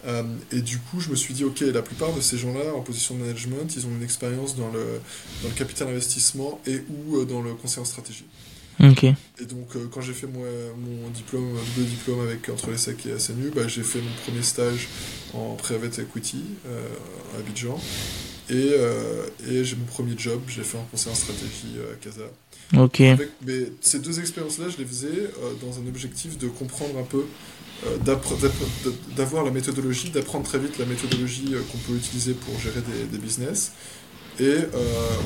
[0.07, 0.23] Euh,
[0.53, 3.15] et du coup, je me suis dit, ok, la plupart de ces gens-là en position
[3.15, 5.01] de management, ils ont une expérience dans le,
[5.43, 8.25] dans le capital investissement et ou euh, dans le conseil en stratégie.
[8.83, 9.05] Ok.
[9.05, 9.15] Et
[9.47, 13.19] donc, euh, quand j'ai fait mon, mon diplôme, double diplôme avec entre les SEC et
[13.19, 14.89] SNU, bah, j'ai fait mon premier stage
[15.35, 17.79] en private equity à Abidjan.
[18.49, 18.73] Et,
[19.49, 22.25] et j'ai mon premier job, j'ai fait un conseil en stratégie à Casa.
[22.77, 23.01] Ok.
[23.47, 25.31] mais ces deux expériences-là, je les faisais
[25.61, 27.27] dans un objectif de comprendre un peu
[29.17, 33.19] d'avoir la méthodologie, d'apprendre très vite la méthodologie euh, qu'on peut utiliser pour gérer des,
[33.19, 33.73] business.
[34.39, 34.69] Et euh,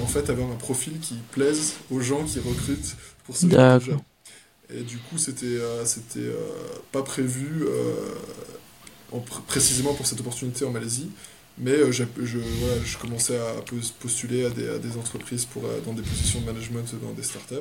[0.03, 3.81] en fait avoir un profil qui plaise aux gens qui recrutent pour ce genre
[4.71, 6.33] Et du coup, c'était c'était
[6.91, 7.65] pas prévu
[9.47, 11.11] précisément pour cette opportunité en Malaisie.
[11.57, 13.55] Mais euh, je, je, voilà, je, commençais à
[14.01, 17.23] postuler à des, à des entreprises pour, euh, dans des positions de management dans des
[17.23, 17.55] startups.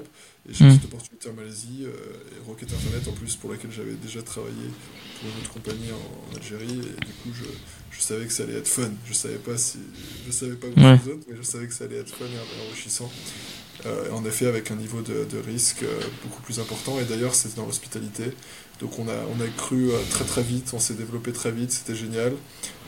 [0.49, 0.73] Et j'ai eu hmm.
[0.73, 4.65] cette opportunité en Malaisie, euh, et Rocket Internet en plus, pour laquelle j'avais déjà travaillé
[5.19, 6.79] pour une autre compagnie en, Algérie.
[6.79, 7.45] Et du coup, je,
[7.91, 8.89] je, savais que ça allait être fun.
[9.05, 9.77] Je savais pas si.
[10.25, 12.67] Je savais pas grand chose d'autre, mais je savais que ça allait être fun et
[12.67, 13.11] enrichissant.
[13.85, 15.85] Euh, en effet, avec un niveau de, de risque
[16.23, 16.99] beaucoup plus important.
[16.99, 18.33] Et d'ailleurs, c'était dans l'hospitalité.
[18.83, 21.71] Donc on a, on a cru euh, très très vite, on s'est développé très vite,
[21.71, 22.33] c'était génial.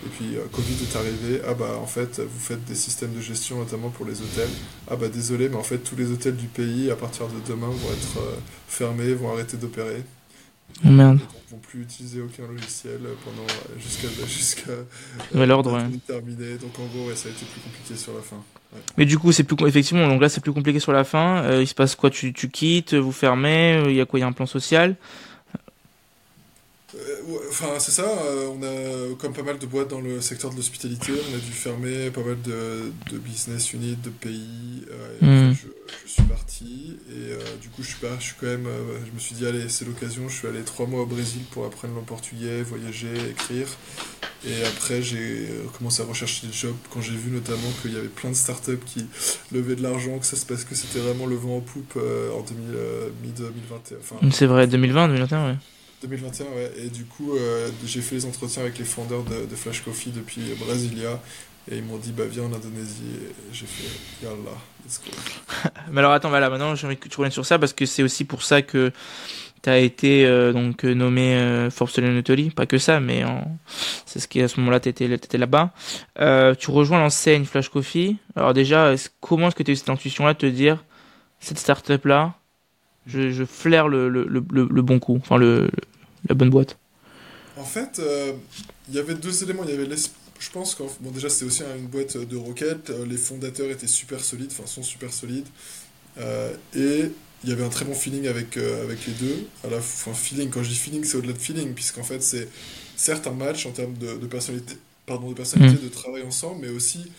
[0.05, 3.21] Et puis euh, Covid est arrivé, ah bah en fait vous faites des systèmes de
[3.21, 4.49] gestion notamment pour les hôtels.
[4.89, 7.67] Ah bah désolé, mais en fait tous les hôtels du pays à partir de demain
[7.67, 8.35] vont être euh,
[8.67, 10.03] fermés, vont arrêter d'opérer.
[10.85, 11.19] Oh merde.
[11.47, 13.47] Ils vont plus utiliser aucun logiciel pendant
[13.79, 14.71] jusqu'à jusqu'à
[15.33, 15.81] nouvel ordre.
[16.07, 16.57] Terminé.
[16.57, 18.37] Donc en gros ça a été plus compliqué sur la fin.
[18.97, 21.59] Mais du coup c'est plus effectivement donc là c'est plus compliqué sur la fin.
[21.59, 22.11] il se passe quoi?
[22.11, 24.19] Tu, tu quittes, vous fermez, il y a quoi?
[24.19, 24.95] Il y a un plan social?
[26.95, 28.03] Euh, enfin, c'est ça.
[28.03, 31.39] Euh, on a, comme pas mal de boîtes dans le secteur de l'hospitalité, on a
[31.39, 34.83] dû fermer pas mal de, de business units, de pays.
[35.23, 35.55] Euh, hmm.
[36.05, 38.67] je, suis parti et du coup, je suis, pas, je suis quand même.
[39.05, 40.29] je me suis dit, allez, c'est l'occasion.
[40.29, 43.67] Je suis allé trois mois au Brésil pour apprendre le portugais, voyager, écrire.
[44.47, 48.07] Et après, j'ai commencé à rechercher des jobs quand j'ai vu notamment qu'il y avait
[48.07, 49.05] plein de startups qui
[49.51, 52.41] levaient de l'argent, que ça se passe que c'était vraiment le vent en poupe en
[52.41, 53.97] 2021.
[53.99, 55.55] Enfin, c'est vrai, 2020, 2021, ouais.
[56.07, 56.71] 2021, ouais.
[56.77, 60.41] Et du coup, euh, j'ai fait les entretiens avec les fondeurs de, Flash Coffee depuis
[60.59, 61.21] Brasilia.
[61.71, 63.19] Et ils m'ont dit, bah viens en Indonésie.
[63.51, 64.35] J'ai fait, yallah.
[65.91, 68.03] Mais alors attends, voilà, maintenant j'ai envie que tu reviennes sur ça parce que c'est
[68.03, 68.91] aussi pour ça que
[69.65, 72.51] tu été euh, donc nommé euh, Forbes Italy.
[72.51, 73.23] Pas que ça, mais
[74.05, 75.71] c'est ce qui à ce moment-là, tu étais, là-bas.
[76.19, 78.17] Euh, tu rejoins l'enseigne Flash Coffee.
[78.35, 80.83] Alors déjà, comment est-ce que tu as eu cette intuition-là de te dire,
[81.39, 82.35] cette startup-là,
[83.07, 85.69] je, je flaire le, le, le, bon coup, enfin le,
[86.27, 86.77] la bonne boîte
[87.57, 88.33] En fait, euh,
[88.89, 89.63] il y avait deux éléments.
[89.63, 89.87] Il y avait
[90.37, 92.89] je pense que bon, déjà c'était aussi une boîte de roquettes.
[92.89, 95.47] Euh, les fondateurs étaient super solides, enfin sont super solides.
[96.17, 97.11] Euh, et
[97.43, 99.47] il y avait un très bon feeling avec, avec les deux.
[99.63, 102.49] À la, enfin, feeling, quand je dis feeling, c'est au-delà de feeling, puisqu'en fait c'est
[102.95, 105.85] certes un match en termes de, de personnalité, pardon, de, personnalité mmh.
[105.85, 107.11] de travail ensemble, mais aussi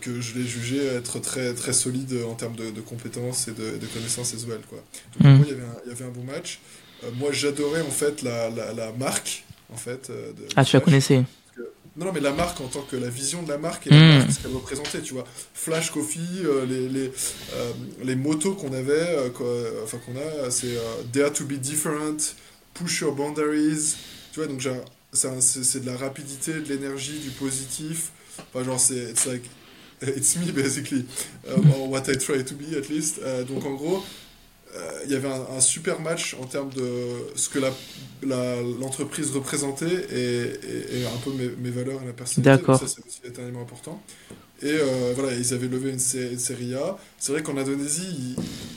[0.00, 3.78] que je l'ai jugé être très, très solide en termes de, de compétences et de,
[3.78, 4.60] de connaissances as well.
[4.68, 4.82] Quoi.
[5.20, 5.44] Donc, mmh.
[5.44, 6.60] il, y avait un, il y avait un bon match.
[7.04, 9.44] Euh, moi, j'adorais en fait la, la, la, marque.
[9.72, 11.24] En fait, euh, de, ah, tu la connaissais
[11.96, 13.96] non, non, mais la marque en tant que la vision de la marque et la
[14.20, 14.30] mmh.
[14.30, 15.24] ce qu'elle représentait, tu vois.
[15.52, 17.10] Flash Coffee, euh, les, les,
[18.04, 19.16] les motos qu'on avait,
[19.82, 20.78] enfin qu'on a, c'est
[21.12, 22.36] Dare to be different,
[22.74, 23.96] push your boundaries,
[24.32, 24.62] tu vois, donc
[25.12, 28.12] c'est de la rapidité, de l'énergie, du positif.
[28.54, 29.50] Enfin, genre, c'est it's like,
[30.16, 31.04] it's me basically,
[31.50, 33.20] or what I try to be at least.
[33.48, 34.04] donc en gros,
[35.04, 36.86] il y avait un, super match en termes de
[37.34, 37.58] ce que
[38.80, 42.60] l'entreprise représentait et, et, un peu mes, mes, valeurs et ma personnalité.
[42.60, 42.78] D'accord.
[42.78, 44.00] Ça, c'est aussi éternellement important.
[44.62, 44.76] Et
[45.14, 46.98] voilà, ils avaient levé une, série A.
[47.18, 48.34] C'est vrai qu'en Indonésie,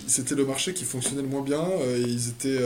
[0.07, 1.63] c'était le marché qui fonctionnait le moins bien.
[1.95, 2.59] et ils étaient,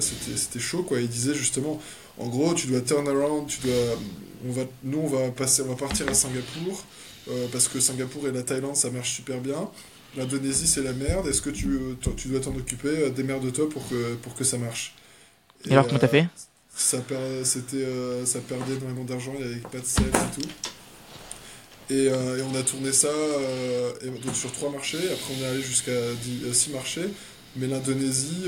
[0.00, 1.00] c'était chaud, quoi.
[1.00, 1.80] Ils disaient justement,
[2.18, 3.98] en gros, tu dois turn around, tu dois,
[4.48, 6.84] on va, nous, on va, passer, on va partir à Singapour,
[7.52, 9.68] parce que Singapour et la Thaïlande, ça marche super bien.
[10.16, 11.26] L'Indonésie, c'est la merde.
[11.26, 11.78] Est-ce que tu,
[12.16, 14.94] tu dois t'en occuper Démerde-toi pour que, pour que ça marche?
[15.66, 16.26] Et, alors, comment t'as fait?
[16.74, 16.98] ça,
[17.44, 20.48] c'était, euh, ça perdait énormément d'argent, il n'y avait pas de sales et tout.
[21.90, 23.92] Et, euh, et, on a tourné ça euh,
[24.24, 24.98] donc sur trois marchés.
[25.12, 25.92] Après, on est allé jusqu'à
[26.52, 27.08] six marchés.
[27.54, 28.46] Mais l'Indonésie,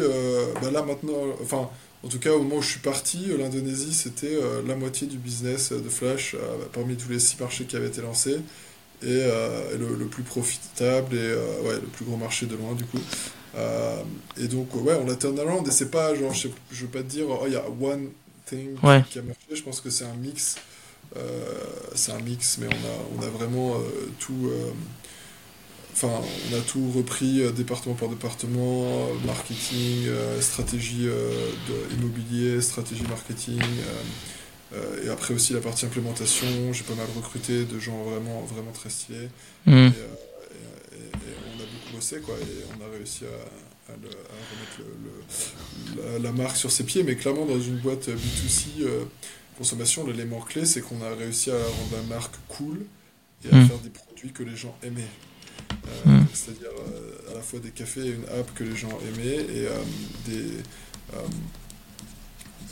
[0.62, 1.12] bah là maintenant,
[1.42, 1.68] enfin,
[2.02, 5.72] en tout cas, au moment où je suis parti, l'Indonésie, c'était la moitié du business
[5.72, 6.34] de Flash
[6.72, 8.38] parmi tous les six marchés qui avaient été lancés.
[9.02, 9.22] Et,
[9.78, 11.34] le, le, plus profitable et
[11.66, 13.00] ouais, le plus gros marché de loin, du coup.
[13.56, 14.02] Euh,
[14.40, 17.08] et donc, ouais, on l'a turn around et c'est pas genre, je, veux pas te
[17.08, 18.10] dire, oh, il y a one
[18.46, 18.74] thing
[19.10, 20.56] qui a marché, je pense que c'est un mix.
[21.16, 21.20] Euh,
[21.94, 24.50] c'est un mix, mais on a, on a vraiment euh, tout.
[25.92, 26.10] Enfin,
[26.50, 30.08] on a tout repris département par département, marketing,
[30.40, 33.60] stratégie de immobilier, stratégie marketing.
[35.04, 38.90] Et après aussi la partie implémentation, j'ai pas mal recruté de gens vraiment, vraiment très
[38.90, 39.28] stylés.
[39.66, 39.90] Mm
[42.24, 44.82] quoi, et on a réussi à, remettre
[46.22, 47.02] la, marque sur ses pieds.
[47.02, 49.04] Mais clairement, dans une boîte B2C euh,
[49.58, 52.84] consommation, l'élément clé, c'est qu'on a réussi à rendre la marque cool
[53.44, 53.66] et à mm.
[53.66, 55.02] faire des produits que les gens aimaient.
[56.06, 56.26] Euh, mm.
[56.32, 59.68] C'est-à-dire euh, à la fois des cafés et une app que les gens aimaient et
[60.26, 60.46] des.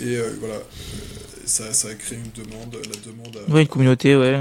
[0.01, 0.61] Et voilà,
[1.45, 3.37] ça, ça, a créé une demande, la demande.
[3.37, 4.37] À, oui, une communauté, ouais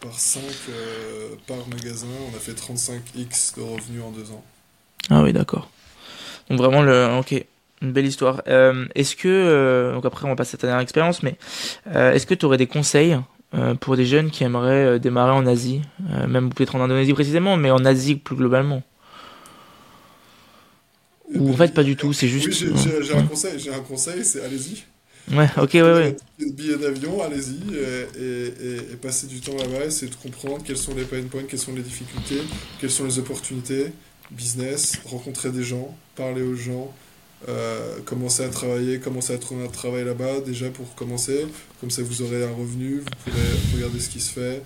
[0.00, 2.06] par 5 euh, par magasin.
[2.32, 4.44] On a fait 35x de revenus en deux ans.
[5.10, 5.70] Ah oui, d'accord.
[6.50, 7.44] Donc vraiment, le, ok,
[7.82, 8.42] une belle histoire.
[8.48, 11.36] Euh, est-ce que, euh, donc après on va passer à ta dernière expérience, mais
[11.92, 13.18] est-ce que tu aurais des conseils
[13.80, 15.80] pour des jeunes qui aimeraient démarrer en Asie,
[16.28, 18.82] même peut-être en Indonésie précisément, mais en Asie plus globalement
[21.34, 22.50] Ou en fait pas du tout, c'est juste...
[22.52, 24.84] j'ai un conseil, j'ai un conseil, c'est allez-y.
[25.30, 26.16] Ouais, ok, ouais, ouais.
[26.38, 31.04] Billet d'avion, allez-y, et, et, passez du temps là-bas, essayez de comprendre quels sont les
[31.04, 32.40] pain points, quelles sont les difficultés,
[32.80, 33.92] quelles sont les opportunités,
[34.30, 36.94] business, rencontrer des gens, parler aux gens,
[37.48, 41.46] euh, commencer à travailler, commencer à trouver un travail là-bas déjà pour commencer,
[41.80, 44.62] comme ça vous aurez un revenu, vous pourrez regarder ce qui se fait,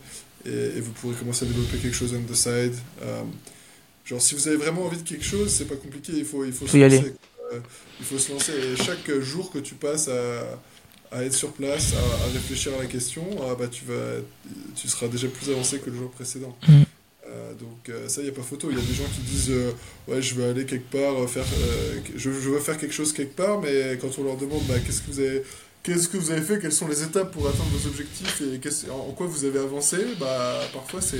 [0.47, 2.75] et, vous pourrez commencer à développer quelque chose on the side.
[3.03, 3.23] Euh,
[4.13, 6.53] genre si vous avez vraiment envie de quelque chose, c'est pas compliqué, il faut, il
[6.53, 6.99] faut, y aller.
[7.53, 7.59] Euh,
[7.99, 8.53] il faut se lancer.
[8.53, 10.59] Et chaque jour que tu passes à,
[11.11, 14.21] à être sur place, à, réfléchir à la question, ah, bah, tu, vas,
[14.77, 16.57] tu seras déjà plus avancé que le jour précédent.
[16.69, 16.83] Mm.
[17.27, 18.69] Euh, donc euh, ça, il n'y a pas photo.
[18.71, 19.53] Il y a des gens qui disent
[20.09, 21.47] ouais, je veux aller quelque part, faire,
[22.15, 25.01] je, je, veux faire quelque chose quelque part, mais quand on leur demande bah, qu'est-ce
[25.01, 25.43] que vous avez
[25.83, 28.43] qu'est-ce que vous avez fait, quelles sont les étapes pour atteindre vos objectifs?
[28.43, 31.19] Et en, quoi vous avez avancé, bah, parfois c'est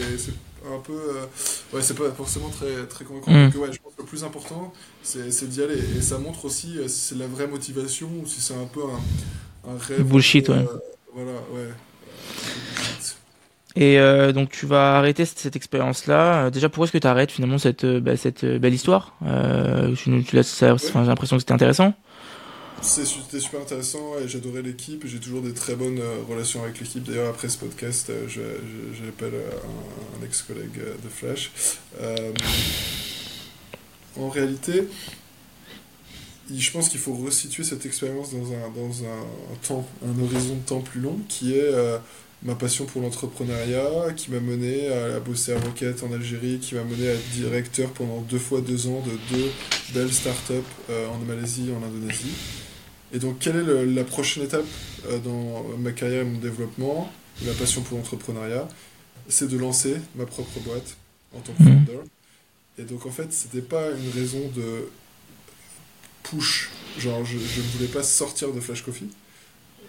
[0.67, 0.93] un peu.
[0.93, 1.27] Euh,
[1.73, 3.31] ouais, c'est pas forcément très, très convaincant.
[3.31, 3.47] Mm.
[3.57, 5.79] ouais, je pense que le plus important, c'est d'y aller.
[5.97, 8.81] Et ça montre aussi euh, si c'est la vraie motivation ou si c'est un peu
[8.83, 10.03] un, un rêve.
[10.03, 10.57] Bullshit, ouais.
[10.57, 10.79] Euh,
[11.15, 11.69] voilà, ouais.
[13.75, 13.97] Et
[14.35, 16.51] donc tu vas arrêter cette, expérience-là.
[16.51, 19.15] déjà, pourquoi est-ce que tu arrêtes finalement cette, bah, cette belle histoire?
[19.97, 20.43] Tu, tu J'ai
[20.95, 21.95] l'impression que c'était intéressant.
[22.83, 25.07] C'était super intéressant et j'adorais l'équipe.
[25.07, 27.05] J'ai toujours des très bonnes euh, relations avec l'équipe.
[27.05, 29.51] D'ailleurs, après ce podcast, euh, j'appelle euh,
[30.21, 31.53] un, ex-collègue de Flash.
[34.19, 34.89] en réalité,
[36.53, 41.01] je pense qu'il faut resituer cette expérience dans un, temps, un horizon de temps plus
[41.01, 41.71] long, qui est
[42.43, 46.83] ma passion pour l'entrepreneuriat, qui m'a mené à, bosser à Rocket en Algérie, qui m'a
[46.83, 49.51] mené à être directeur pendant deux fois deux ans de deux
[49.95, 50.53] belles startups
[50.91, 52.62] en Malaisie et en Indonésie.
[53.13, 54.65] Et donc, quelle est la prochaine étape
[55.07, 58.69] euh, dans ma carrière et mon développement, ma passion pour l'entrepreneuriat?
[59.29, 60.97] C'est de lancer ma propre boîte
[61.35, 61.87] en tant que mhm.
[61.87, 62.01] founder.
[62.79, 64.89] Et donc, en fait, c'était pas une raison de
[66.23, 66.71] push.
[66.99, 69.09] Genre, je, ne voulais pas sortir de Flash Coffee.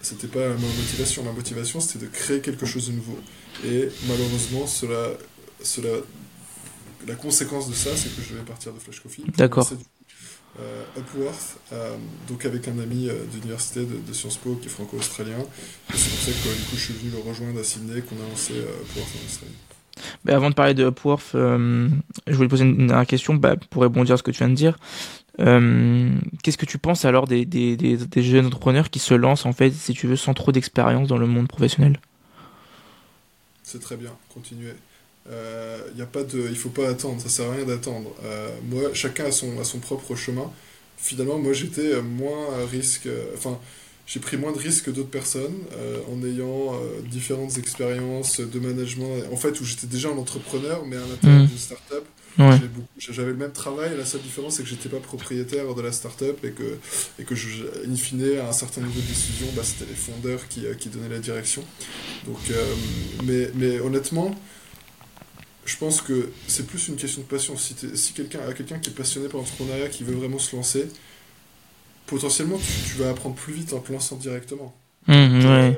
[0.02, 1.22] C'était pas ma motivation.
[1.22, 3.18] Ma motivation, c'était de créer quelque chose de nouveau.
[3.64, 5.12] Et malheureusement, cela,
[5.62, 5.88] cela,
[7.06, 9.24] la conséquence de ça, c'est que je vais partir de Flash Coffee.
[9.36, 9.70] D'accord.
[10.60, 11.96] Euh, Upworth, euh,
[12.28, 15.38] donc avec un ami euh, d'université de, Sciences Po qui est franco-australien.
[15.92, 18.28] C'est pour ça que du coup, je suis venu le rejoindre à Sydney qu'on a
[18.28, 19.54] lancé Upworth en Australie.
[20.24, 24.14] Bah, avant de parler de Upworth, je voulais poser une, dernière question bah, pour rebondir
[24.14, 24.78] à ce que tu viens de dire.
[25.38, 29.52] Qu'est-ce que tu penses alors des, des, des, des, jeunes entrepreneurs qui se lancent, en
[29.52, 31.98] fait, si tu veux, sans trop d'expérience dans le monde professionnel?
[33.64, 34.74] C'est très bien, continuez.
[35.30, 38.14] Euh, y a pas de, il faut pas attendre, ça sert à rien d'attendre.
[38.24, 40.50] Euh, moi, chacun a son, a son propre chemin.
[40.96, 43.06] Finalement, moi j'étais moins à risque.
[43.06, 43.58] Euh, enfin,
[44.06, 45.56] j'ai pris moins de risques que d'autres personnes
[46.12, 46.78] en ayant
[47.10, 49.24] différentes expériences de management.
[49.32, 51.46] En fait, où j'étais déjà un entrepreneur, mais à l'intérieur mmh.
[51.46, 52.04] d'une startup
[52.98, 56.44] j'avais le même travail, la seule différence c'est que j'étais pas propriétaire de la startup
[56.44, 56.78] et que,
[57.18, 60.48] et que je, in fine, à un certain niveau de décision, bah, c'était les fondeurs
[60.48, 61.62] qui, qui, donnaient la direction.
[62.26, 62.74] Donc, euh,
[63.24, 64.34] mais, mais honnêtement,
[65.66, 67.56] je pense que c'est plus une question de passion.
[67.56, 70.88] Si, si quelqu'un a quelqu'un qui est passionné par l'entrepreneuriat, qui veut vraiment se lancer,
[72.06, 74.74] potentiellement tu, vas apprendre plus vite en te lançant directement.
[75.06, 75.72] Mmh, euh,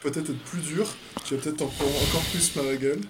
[0.00, 0.86] peut-être être plus dur,
[1.24, 3.00] tu vas peut-être encore plus mal à la gueule.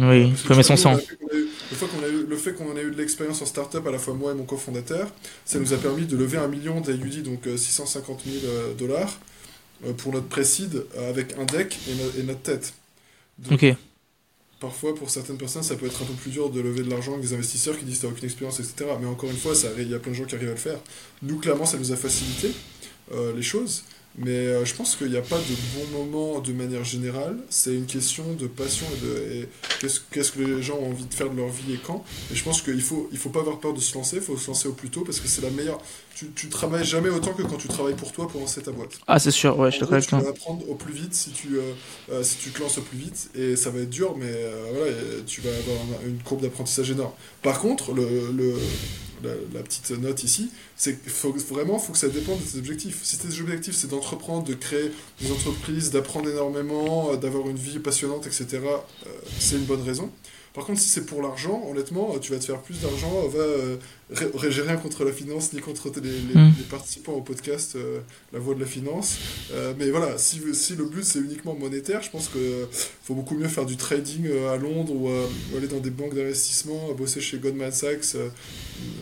[0.00, 0.96] Oui, comme son sang.
[0.96, 4.44] Le, fait qu'on ait eu de l'expérience en startup, à la fois moi et mon
[4.44, 5.10] cofondateur,
[5.44, 9.18] ça nous a permis de lever un million d'AUD, donc 650 euh, 000 euh, dollars,
[9.86, 11.78] euh, pour notre précide avec un deck
[12.18, 12.74] et, notre tête.
[13.50, 13.74] ok.
[14.60, 17.12] Parfois, pour certaines personnes, ça peut être un peu plus dur de lever de l'argent
[17.14, 18.90] avec des investisseurs qui disent t'as aucune expérience, etc.
[19.00, 20.78] Mais encore une fois, il y a plein de gens qui arrivent à le faire.
[21.22, 22.52] Nous, clairement, ça nous a facilité
[23.34, 23.84] les choses.
[24.18, 27.38] Mais euh, je pense qu'il n'y a pas de bon moment de manière générale.
[27.48, 29.48] C'est une question de passion et de
[29.80, 32.04] qu'est-ce, que les gens ont envie de faire de leur vie et quand.
[32.32, 34.22] Et je pense qu'il ne faut, il faut pas avoir peur de se lancer, il
[34.22, 35.78] faut se lancer au plus tôt parce que c'est la meilleure.
[36.14, 38.98] Tu, tu travailles jamais autant que quand tu travailles pour toi pour lancer ta boîte.
[39.06, 41.72] Ah, c'est sûr, ouais, je te Tu vas apprendre au plus vite si tu, euh,
[42.10, 44.32] euh, si tu te lances au plus vite et ça va être dur, mais
[44.74, 44.92] voilà,
[45.26, 47.12] tu vas avoir une courbe d'apprentissage énorme.
[47.42, 48.54] Par contre, le, le
[49.22, 53.00] la, petite note ici, c'est faut, vraiment faut que ça dépende de tes objectifs.
[53.02, 54.90] Si tes objectifs c'est d'entreprendre, de créer
[55.20, 59.08] des entreprises, d'apprendre énormément, euh, d'avoir une vie passionnante, etc., euh,
[59.38, 60.10] c'est une bonne raison.
[60.52, 63.28] Par contre, si c'est pour l'argent, honnêtement, tu vas te faire plus d'argent.
[63.28, 63.76] Va, euh,
[64.48, 66.52] j'ai rien contre la finance ni contre les, hmm.
[66.68, 68.00] participants au podcast euh,
[68.32, 69.18] La Voix de la Finance.
[69.52, 72.66] Euh, mais voilà, si, si le but c'est uniquement monétaire, je pense qu'il
[73.04, 75.08] faut beaucoup mieux faire du trading à Londres ou,
[75.56, 78.16] aller dans des banques d'investissement, bosser chez Goldman Sachs,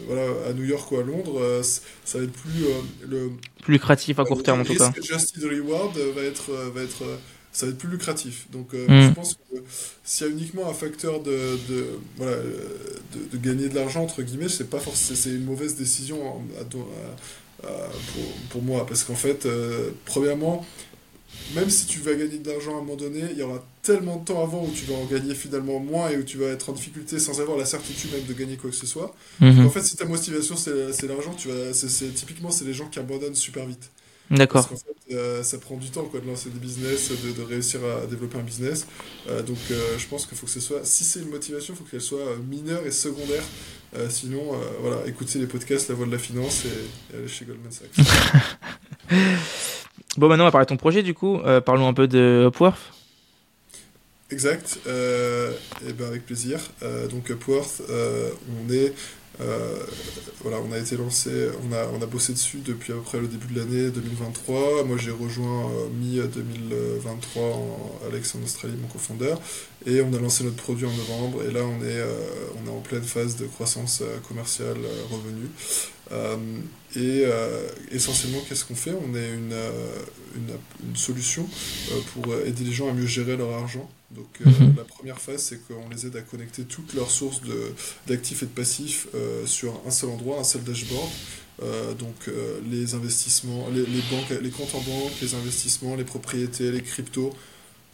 [0.07, 1.63] voilà, à New York ou à Londres.
[2.05, 2.67] ça va être plus
[3.09, 3.31] le
[3.63, 4.93] plus lucratif à court terme en tout cas.
[4.95, 7.05] Adjusted reward va être va être
[7.53, 8.47] ça va être plus lucratif.
[8.53, 9.09] Donc euh, mm.
[9.09, 9.57] je pense que
[10.05, 11.87] s'il y a uniquement un facteur de, de
[12.17, 12.37] voilà,
[13.33, 16.19] de, gagner de l'argent, entre guillemets, c'est pas forcément c'est une mauvaise décision
[16.71, 16.87] pour,
[18.51, 18.87] pour, moi.
[18.87, 20.65] Parce qu'en fait, euh, premièrement,
[21.55, 24.17] même si tu vas gagner de l'argent à un moment donné, il y aura tellement
[24.17, 26.71] de temps avant où tu vas en gagner finalement moins et où tu vas être
[26.71, 29.15] en difficulté sans avoir la certitude même de gagner quoi que ce soit.
[29.41, 29.65] Mm-hmm.
[29.65, 32.99] En fait, si ta motivation c'est l'argent, tu vas, c'est, typiquement c'est les gens qui
[32.99, 33.91] abandonnent super vite.
[34.31, 34.69] D'accord.
[34.69, 37.43] Parce qu'en fait, euh, ça prend du temps quoi, de lancer des business, de, de
[37.43, 38.87] réussir à développer un business.
[39.29, 41.79] Euh, donc euh, je pense qu'il faut que ce soit, si c'est une motivation, il
[41.79, 43.43] faut qu'elle soit mineure et secondaire.
[44.11, 48.07] sinon, voilà, écoutez les podcasts La Voix de la Finance et, aller chez Goldman Sachs.
[50.19, 51.39] bon, maintenant on va parler de ton projet du coup.
[51.65, 52.93] parlons un peu de Upworth.
[54.31, 56.61] Exact, et ben avec plaisir.
[57.11, 58.93] donc Upworth, on est
[59.41, 59.77] euh,
[60.43, 63.91] voilà, on a été lancé, on a, bossé dessus depuis à le début de l'année
[63.91, 64.85] 2023.
[64.85, 69.41] Moi, j'ai rejoint euh, mi-2023 Alex en Australie, mon cofondeur,
[69.87, 71.43] et on a lancé notre produit en novembre.
[71.49, 72.09] Et là, on est, euh,
[72.69, 74.77] en pleine phase de croissance commerciale
[75.11, 75.49] revenu.
[76.97, 77.25] et
[77.91, 78.93] essentiellement, qu'est-ce qu'on fait?
[78.93, 81.49] On est une solution
[82.13, 83.89] pour aider les gens à mieux gérer leur argent.
[84.11, 84.75] Donc euh, mhm.
[84.77, 87.43] la première phase, c'est qu'on les aide à connecter toutes leurs sources
[88.07, 91.09] d'actifs et de passifs euh, sur un seul endroit, un seul dashboard.
[91.61, 92.31] Euh, donc
[92.71, 97.35] les investissements, les, banques, les comptes en banque, les investissements, les propriétés, les cryptos,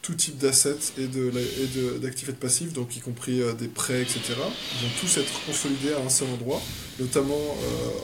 [0.02, 1.06] tout type d'assets et
[1.98, 4.20] d'actifs et, de passifs, donc y compris des prêts, etc.
[4.28, 6.60] Ils vont tous être consolidés à un seul endroit.
[7.00, 7.56] Notamment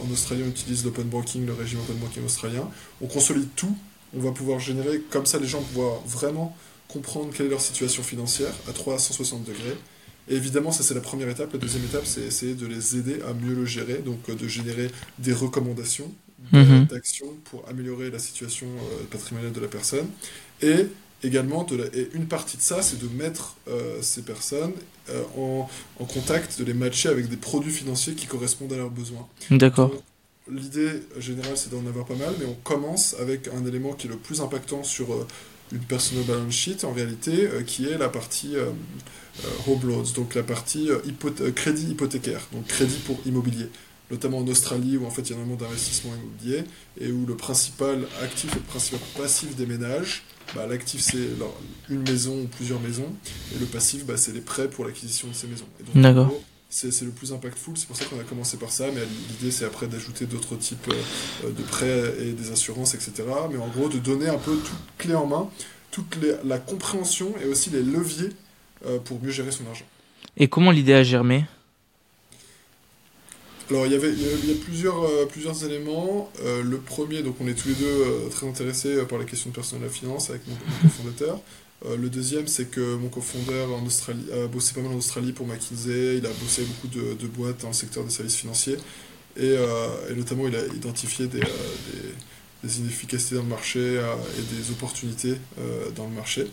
[0.03, 2.69] en Australie, on utilise l'open banking, le régime open banking australien.
[3.03, 3.77] On consolide tout.
[4.17, 6.57] On va pouvoir générer, comme ça les gens voient vraiment
[6.93, 9.77] comprendre quelle est leur situation financière à 360 degrés.
[10.29, 11.53] Et évidemment, ça c'est la première étape.
[11.53, 14.47] La deuxième étape, c'est essayer de les aider à mieux le gérer, donc euh, de
[14.47, 16.11] générer des recommandations
[16.53, 16.87] mhm.
[16.87, 20.07] d'actions pour améliorer la situation euh, patrimoniale de la personne.
[20.63, 20.87] Et
[21.23, 24.73] également, de et une partie de ça, c'est de mettre euh, ces personnes
[25.37, 25.69] en,
[25.99, 29.27] en, contact, de les matcher avec des produits financiers qui correspondent à leurs besoins.
[29.51, 29.93] D'accord.
[30.49, 34.11] L'idée générale, c'est d'en avoir pas mal, mais on commence avec un élément qui est
[34.11, 35.27] le plus impactant sur
[35.73, 38.71] une personal balance sheet en réalité, euh, qui est la partie euh,
[39.45, 40.89] euh, home loans, donc la partie
[41.55, 43.69] crédit hypothécaire, donc crédit pour immobilier
[44.11, 46.65] notamment en Australie où en fait il y a énormément d'investissements immobiliers
[47.01, 51.29] et où le principal actif et le principal passif des ménages, bah, l'actif c'est
[51.89, 53.07] une maison ou plusieurs maisons
[53.55, 55.67] et le passif bah, c'est les prêts pour l'acquisition de ces maisons.
[55.95, 56.35] D'accord
[56.71, 59.65] c'est le plus impactful, c'est pour ça qu'on a commencé par ça, mais l'idée c'est
[59.65, 60.89] après d'ajouter d'autres types
[61.45, 63.13] euh, de prêts et des assurances, etc.
[63.51, 65.51] Mais en gros, de donner un peu toute clé en main,
[65.91, 68.31] toute la compréhension et aussi les leviers
[68.87, 69.85] euh, pour mieux gérer son argent.
[70.37, 71.45] Et comment l'idée a germé?
[73.71, 76.31] Alors il y avait il y a plusieurs, euh, plusieurs éléments.
[76.43, 79.51] Euh, le premier, donc on est tous les deux euh, très intéressés par les questions
[79.51, 80.57] de personnel de la finance avec mon,
[81.81, 82.03] cofondateur.
[82.03, 85.47] le deuxième, c'est que mon cofondateur en Australie a bossé pas mal en Australie pour
[85.47, 86.19] McKinsey.
[86.19, 88.77] Il a bossé beaucoup de, de boîtes dans le secteur des services financiers
[89.37, 89.55] et,
[90.11, 91.47] et notamment il a identifié des, des,
[92.65, 95.37] des inefficacités dans le marché et des opportunités
[95.95, 96.47] dans le marché.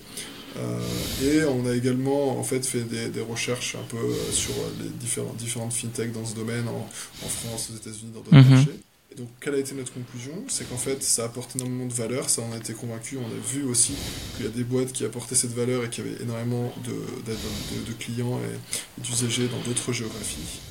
[0.55, 0.79] Euh,
[1.23, 4.89] et on a également en fait fait des, des recherches un peu euh, sur les
[4.89, 6.89] différentes, différentes fintechs dans ce domaine en,
[7.25, 8.49] en France, aux États-Unis, dans d'autres mhm.
[8.49, 8.79] marchés.
[9.17, 10.43] Donc, quelle a été notre conclusion?
[10.47, 13.17] C'est qu'en fait, ça apporte énormément de valeur, ça en a été convaincu.
[13.17, 13.93] On a vu aussi
[14.35, 17.87] qu'il y a des boîtes qui apportaient cette valeur et qui avaient énormément de, de,
[17.87, 20.61] de clients et d'usagers dans d'autres géographies.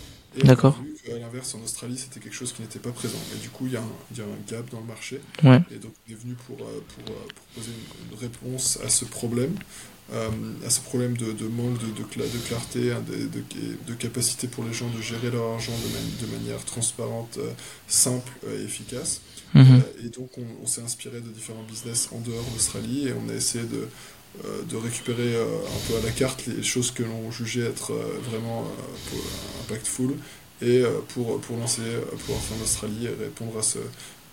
[0.45, 0.79] D'accord.
[1.09, 3.19] À l'inverse, en Australie, c'était quelque chose qui n'était pas présent.
[3.35, 5.21] Et du coup, il y, a un, y a un gap dans le marché.
[5.43, 5.61] Ouais.
[5.71, 7.19] Et donc, on est venu pour, euh, pour, euh,
[7.53, 7.73] proposer
[8.11, 9.55] une, réponse à ce problème,
[10.13, 10.31] euh,
[10.65, 13.29] à ce problème de, de manque de, de, de clarté, hein, de,
[13.87, 17.39] de, capacité pour les gens de gérer leur argent de, manière transparente,
[17.89, 19.21] simple et efficace.
[19.55, 19.83] Mhm.
[20.05, 23.35] et donc, on, on s'est inspiré de différents business en dehors d'Australie et on a
[23.35, 23.89] essayé de
[24.45, 27.95] euh, de récupérer euh, un peu à la carte les choses que l'on jugeait être
[27.95, 28.67] euh, vraiment
[29.63, 30.15] impactful
[30.61, 31.83] et pour, pour lancer
[32.25, 33.79] pour en Australie et répondre à ce,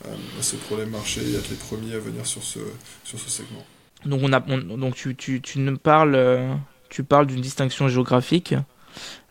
[0.06, 2.60] à ce problème marché et être les premiers à venir sur ce,
[3.04, 3.66] sur ce segment.
[4.06, 6.58] Donc, on a, donc tu, tu, tu ne parles,
[6.90, 8.56] tu parles d'une distinction géographique.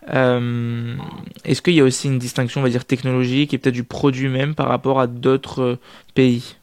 [0.08, 4.28] Est-ce qu'il y a aussi une distinction, on va dire, technologique et peut-être du produit
[4.28, 5.78] même par rapport à d'autres
[6.14, 6.56] pays?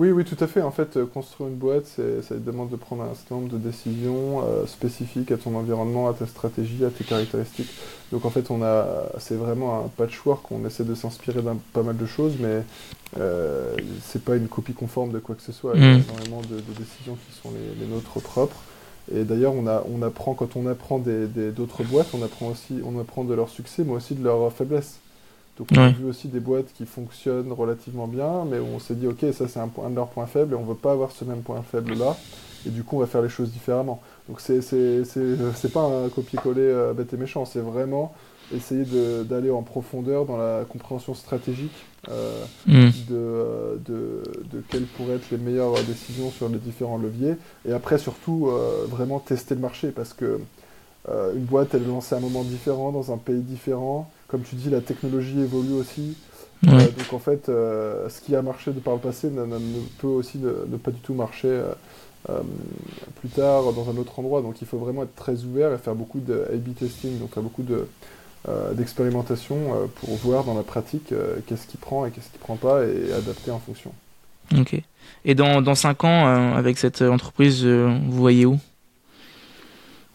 [0.00, 0.62] Oui, oui, tout à fait.
[0.62, 4.40] En fait, euh, construire une boîte, ça demande de prendre un certain nombre de décisions
[4.40, 7.68] euh, spécifiques à ton environnement, à ta stratégie, à tes caractéristiques.
[8.10, 8.86] Donc en fait, on a,
[9.18, 10.50] c'est vraiment un patchwork.
[10.52, 12.62] On essaie de s'inspirer d'un pas mal de choses, mais
[13.18, 15.72] euh, c'est pas une copie conforme de quoi que ce soit.
[15.74, 16.04] Il y a mm.
[16.08, 18.56] énormément de, décisions qui sont les, nôtres propres.
[19.14, 22.80] Et d'ailleurs, on, a, on apprend quand on apprend des, d'autres boîtes, on apprend aussi,
[22.86, 24.98] on apprend de leur succès, mais aussi de leurs faiblesses.
[25.60, 29.06] Donc on a vu aussi des boîtes qui fonctionnent relativement bien, mais on s'est dit
[29.06, 31.22] ok ça c'est un, point, de leurs points faibles et on veut pas avoir ce
[31.26, 32.16] même point faible là,
[32.66, 34.00] et du coup on va faire les choses différemment.
[34.26, 38.14] Donc c'est c'est pas un copier-coller euh, bête et méchant, c'est vraiment
[38.56, 38.86] essayer
[39.24, 42.88] d'aller en profondeur dans la compréhension stratégique euh, mm.
[43.10, 47.34] de, de, de, quelles pourraient être les meilleures décisions sur les différents leviers,
[47.68, 50.40] et après surtout euh, vraiment tester le marché parce que
[51.34, 54.54] une boîte elle est lancée à un moment différent dans un pays différent comme tu
[54.54, 56.16] dis, la technologie évolue aussi.
[56.68, 59.44] Euh, donc en fait, euh, ce qui a marché de par le passé ne,
[59.98, 61.48] peut aussi ne, pas du tout marcher
[62.28, 62.40] euh,
[63.20, 64.42] plus tard dans un autre endroit.
[64.42, 67.42] Donc il faut vraiment être très ouvert et faire beaucoup de A-B testing, donc faire
[67.42, 67.86] beaucoup de
[68.72, 71.12] d'expérimentation pour voir dans la pratique
[71.46, 73.92] qu'est-ce qui prend et qu'est-ce qui prend pas et adapter en fonction.
[74.58, 74.80] Ok.
[75.26, 78.58] Et dans, dans 5 ans, avec cette entreprise, vous voyez où?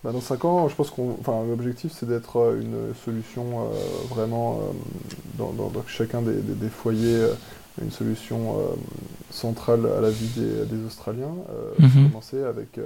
[0.06, 4.08] Bah, dans 5 ans, je pense qu'on, enfin, l'objectif c'est d'être euh, une solution euh,
[4.08, 7.26] vraiment euh, dans, dans, chacun des, des, foyers,
[7.82, 8.56] une solution
[9.32, 11.34] centrale à la vie des, des Australiens.
[11.80, 12.80] Mm Commencer avec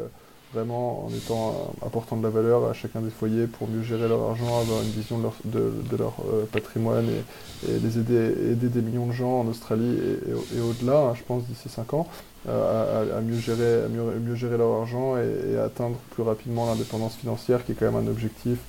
[0.53, 4.21] vraiment en étant apportant de la valeur à chacun des foyers pour mieux gérer leur
[4.21, 6.13] argent, avoir une vision de leur, de, de leur
[6.51, 11.09] patrimoine et, et, les aider, aider des millions de gens en Australie et, et, au-delà,
[11.09, 12.07] hein, je pense d'ici 5 ans.
[12.48, 17.66] Euh, à, mieux gérer, à mieux, gérer leur argent et, atteindre plus rapidement l'indépendance financière,
[17.66, 18.60] qui est quand même un objectif,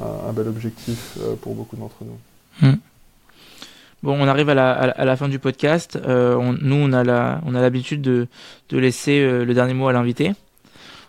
[0.00, 2.68] un, bel objectif euh, pour beaucoup d'entre nous.
[2.68, 2.76] Hmm.
[4.04, 5.96] Bon, on arrive à la, à la, fin du podcast.
[5.96, 8.28] Euh, nous, on a la, l'habitude de,
[8.68, 10.32] de laisser le dernier mot à l'invité.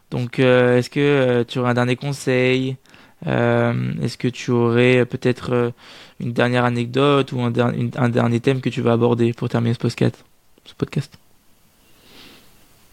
[0.10, 2.78] Donc, est-ce que tu aurais un dernier conseil?
[3.26, 5.74] Est-ce que tu aurais peut-être
[6.20, 9.80] une dernière anecdote ou un, un, dernier thème que tu vas aborder pour terminer ce
[10.76, 11.18] podcast?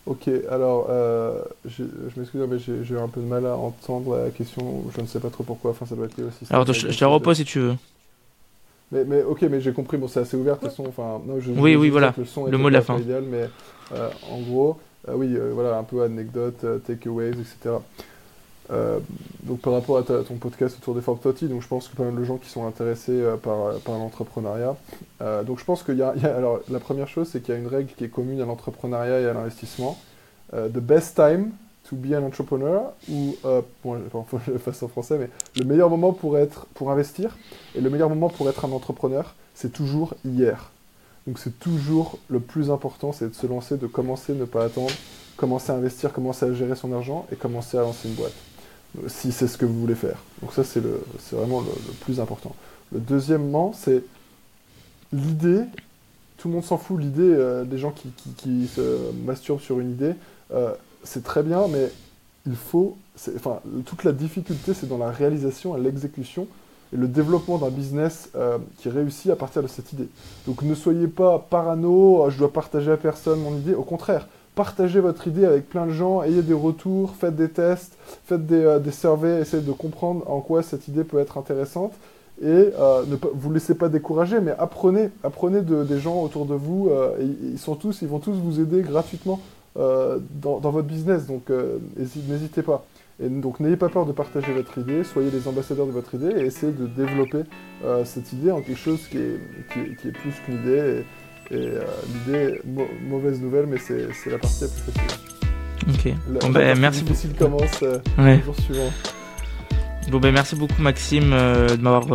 [0.06, 1.82] Ok, alors euh, je,
[2.16, 4.84] m'excuse, mais j'ai un peu de mal à entendre la question.
[4.94, 5.70] Je ne sais pas trop pourquoi.
[5.70, 6.44] Enfin, ça doit être lié aussi.
[6.50, 7.74] Alors, je, te repose si tu veux.
[8.92, 9.96] Mais, mais ok, mais j'ai compris.
[9.96, 10.84] Bon, c'est assez ouvert de toute façon.
[10.86, 12.14] Enfin, non, je, oui, oui, voilà.
[12.18, 12.98] Le, mot de la fin.
[12.98, 13.48] Idéal, mais
[13.94, 14.78] euh, en gros,
[15.08, 17.76] euh, oui, voilà, un peu anecdote, takeaways, etc.
[18.70, 18.98] Euh,
[19.42, 22.04] donc par rapport à ton podcast autour des Forbes 30, donc je pense que pas
[22.04, 24.74] mal de gens qui sont intéressés euh, par, par l'entrepreneuriat.
[25.20, 27.60] Euh, donc je pense qu'il y, a, alors la première chose c'est qu'il y a
[27.60, 29.98] une règle qui est commune à l'entrepreneuriat et à l'investissement.
[30.52, 31.50] the best time
[31.88, 33.36] to be an entrepreneur ou
[33.82, 33.98] bon,
[34.30, 37.36] que je le fasse en français, mais le meilleur moment pour être pour investir
[37.74, 40.70] et le meilleur moment pour être un entrepreneur, c'est toujours hier.
[41.26, 44.92] Donc c'est toujours le plus important, c'est de se lancer, de commencer, ne pas attendre,
[45.36, 48.53] commencer à investir, commencer à gérer son argent et commencer à lancer une boîte
[49.08, 50.18] si c'est ce que vous voulez faire.
[50.40, 50.80] Donc ça, c'est
[51.32, 52.54] vraiment le, plus important.
[52.92, 54.04] Le deuxièmement, c'est
[55.12, 55.62] l'idée.
[56.38, 59.92] Tout le monde s'en fout, l'idée euh, des gens qui, qui, se masturbent sur une
[59.92, 60.12] idée,
[60.52, 60.72] euh,
[61.02, 61.90] c'est très bien, mais
[62.46, 62.96] il faut...
[63.36, 66.46] Enfin, toute la difficulté, c'est dans la réalisation et l'exécution
[66.92, 70.08] et le développement d'un business euh, qui réussit à partir de cette idée.
[70.46, 73.74] Donc ne soyez pas parano, oh, je dois partager à personne mon idée.
[73.74, 77.96] Au contraire, partagez votre idée avec plein de gens, ayez des retours, faites des tests,
[78.24, 81.92] faites des, euh, des surveys, essayez de comprendre en quoi cette idée peut être intéressante.
[82.42, 86.54] Et euh, ne vous laissez pas décourager, mais apprenez, apprenez de, des gens autour de
[86.54, 86.90] vous.
[87.20, 89.40] ils sont tous, ils vont tous vous aider gratuitement
[89.76, 91.26] dans, dans, votre business.
[91.26, 91.44] Donc
[91.96, 92.84] n'hésitez pas.
[93.22, 96.32] Et donc n'ayez pas peur de partager votre idée, soyez les ambassadeurs de votre idée
[96.36, 97.42] et essayez de développer
[97.84, 99.40] euh, cette idée en quelque chose qui est,
[99.72, 101.04] qui est, plus qu'une idée.
[101.50, 101.82] Et euh,
[102.26, 102.60] l'idée,
[103.08, 105.18] mauvaise nouvelle, mais c'est la partie la plus facile.
[105.88, 106.40] Ok.
[106.40, 107.38] bon, ben, merci beaucoup.
[107.38, 108.92] commence euh, le jour suivant.
[110.10, 112.06] Bon, ben, merci beaucoup, Maxime, de m'avoir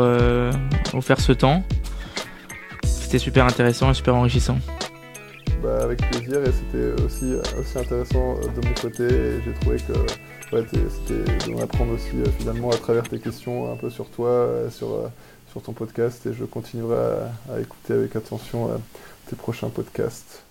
[0.93, 1.63] offert ce temps.
[2.83, 4.57] C'était super intéressant et super enrichissant.
[5.63, 9.93] Bah, avec plaisir et c'était aussi, aussi intéressant de mon côté et j'ai trouvé que
[10.55, 14.29] ouais, c'était d'en apprendre aussi euh, finalement à travers tes questions un peu sur toi,
[14.29, 15.07] euh, sur, euh,
[15.51, 16.95] sur ton podcast et je continuerai
[17.51, 18.69] à, écouter avec attention
[19.29, 20.43] tes prochains podcasts.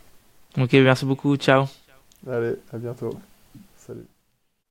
[0.57, 1.67] Ok, merci beaucoup, ciao.
[2.27, 3.11] Allez, à bientôt.
[3.77, 4.07] Salut.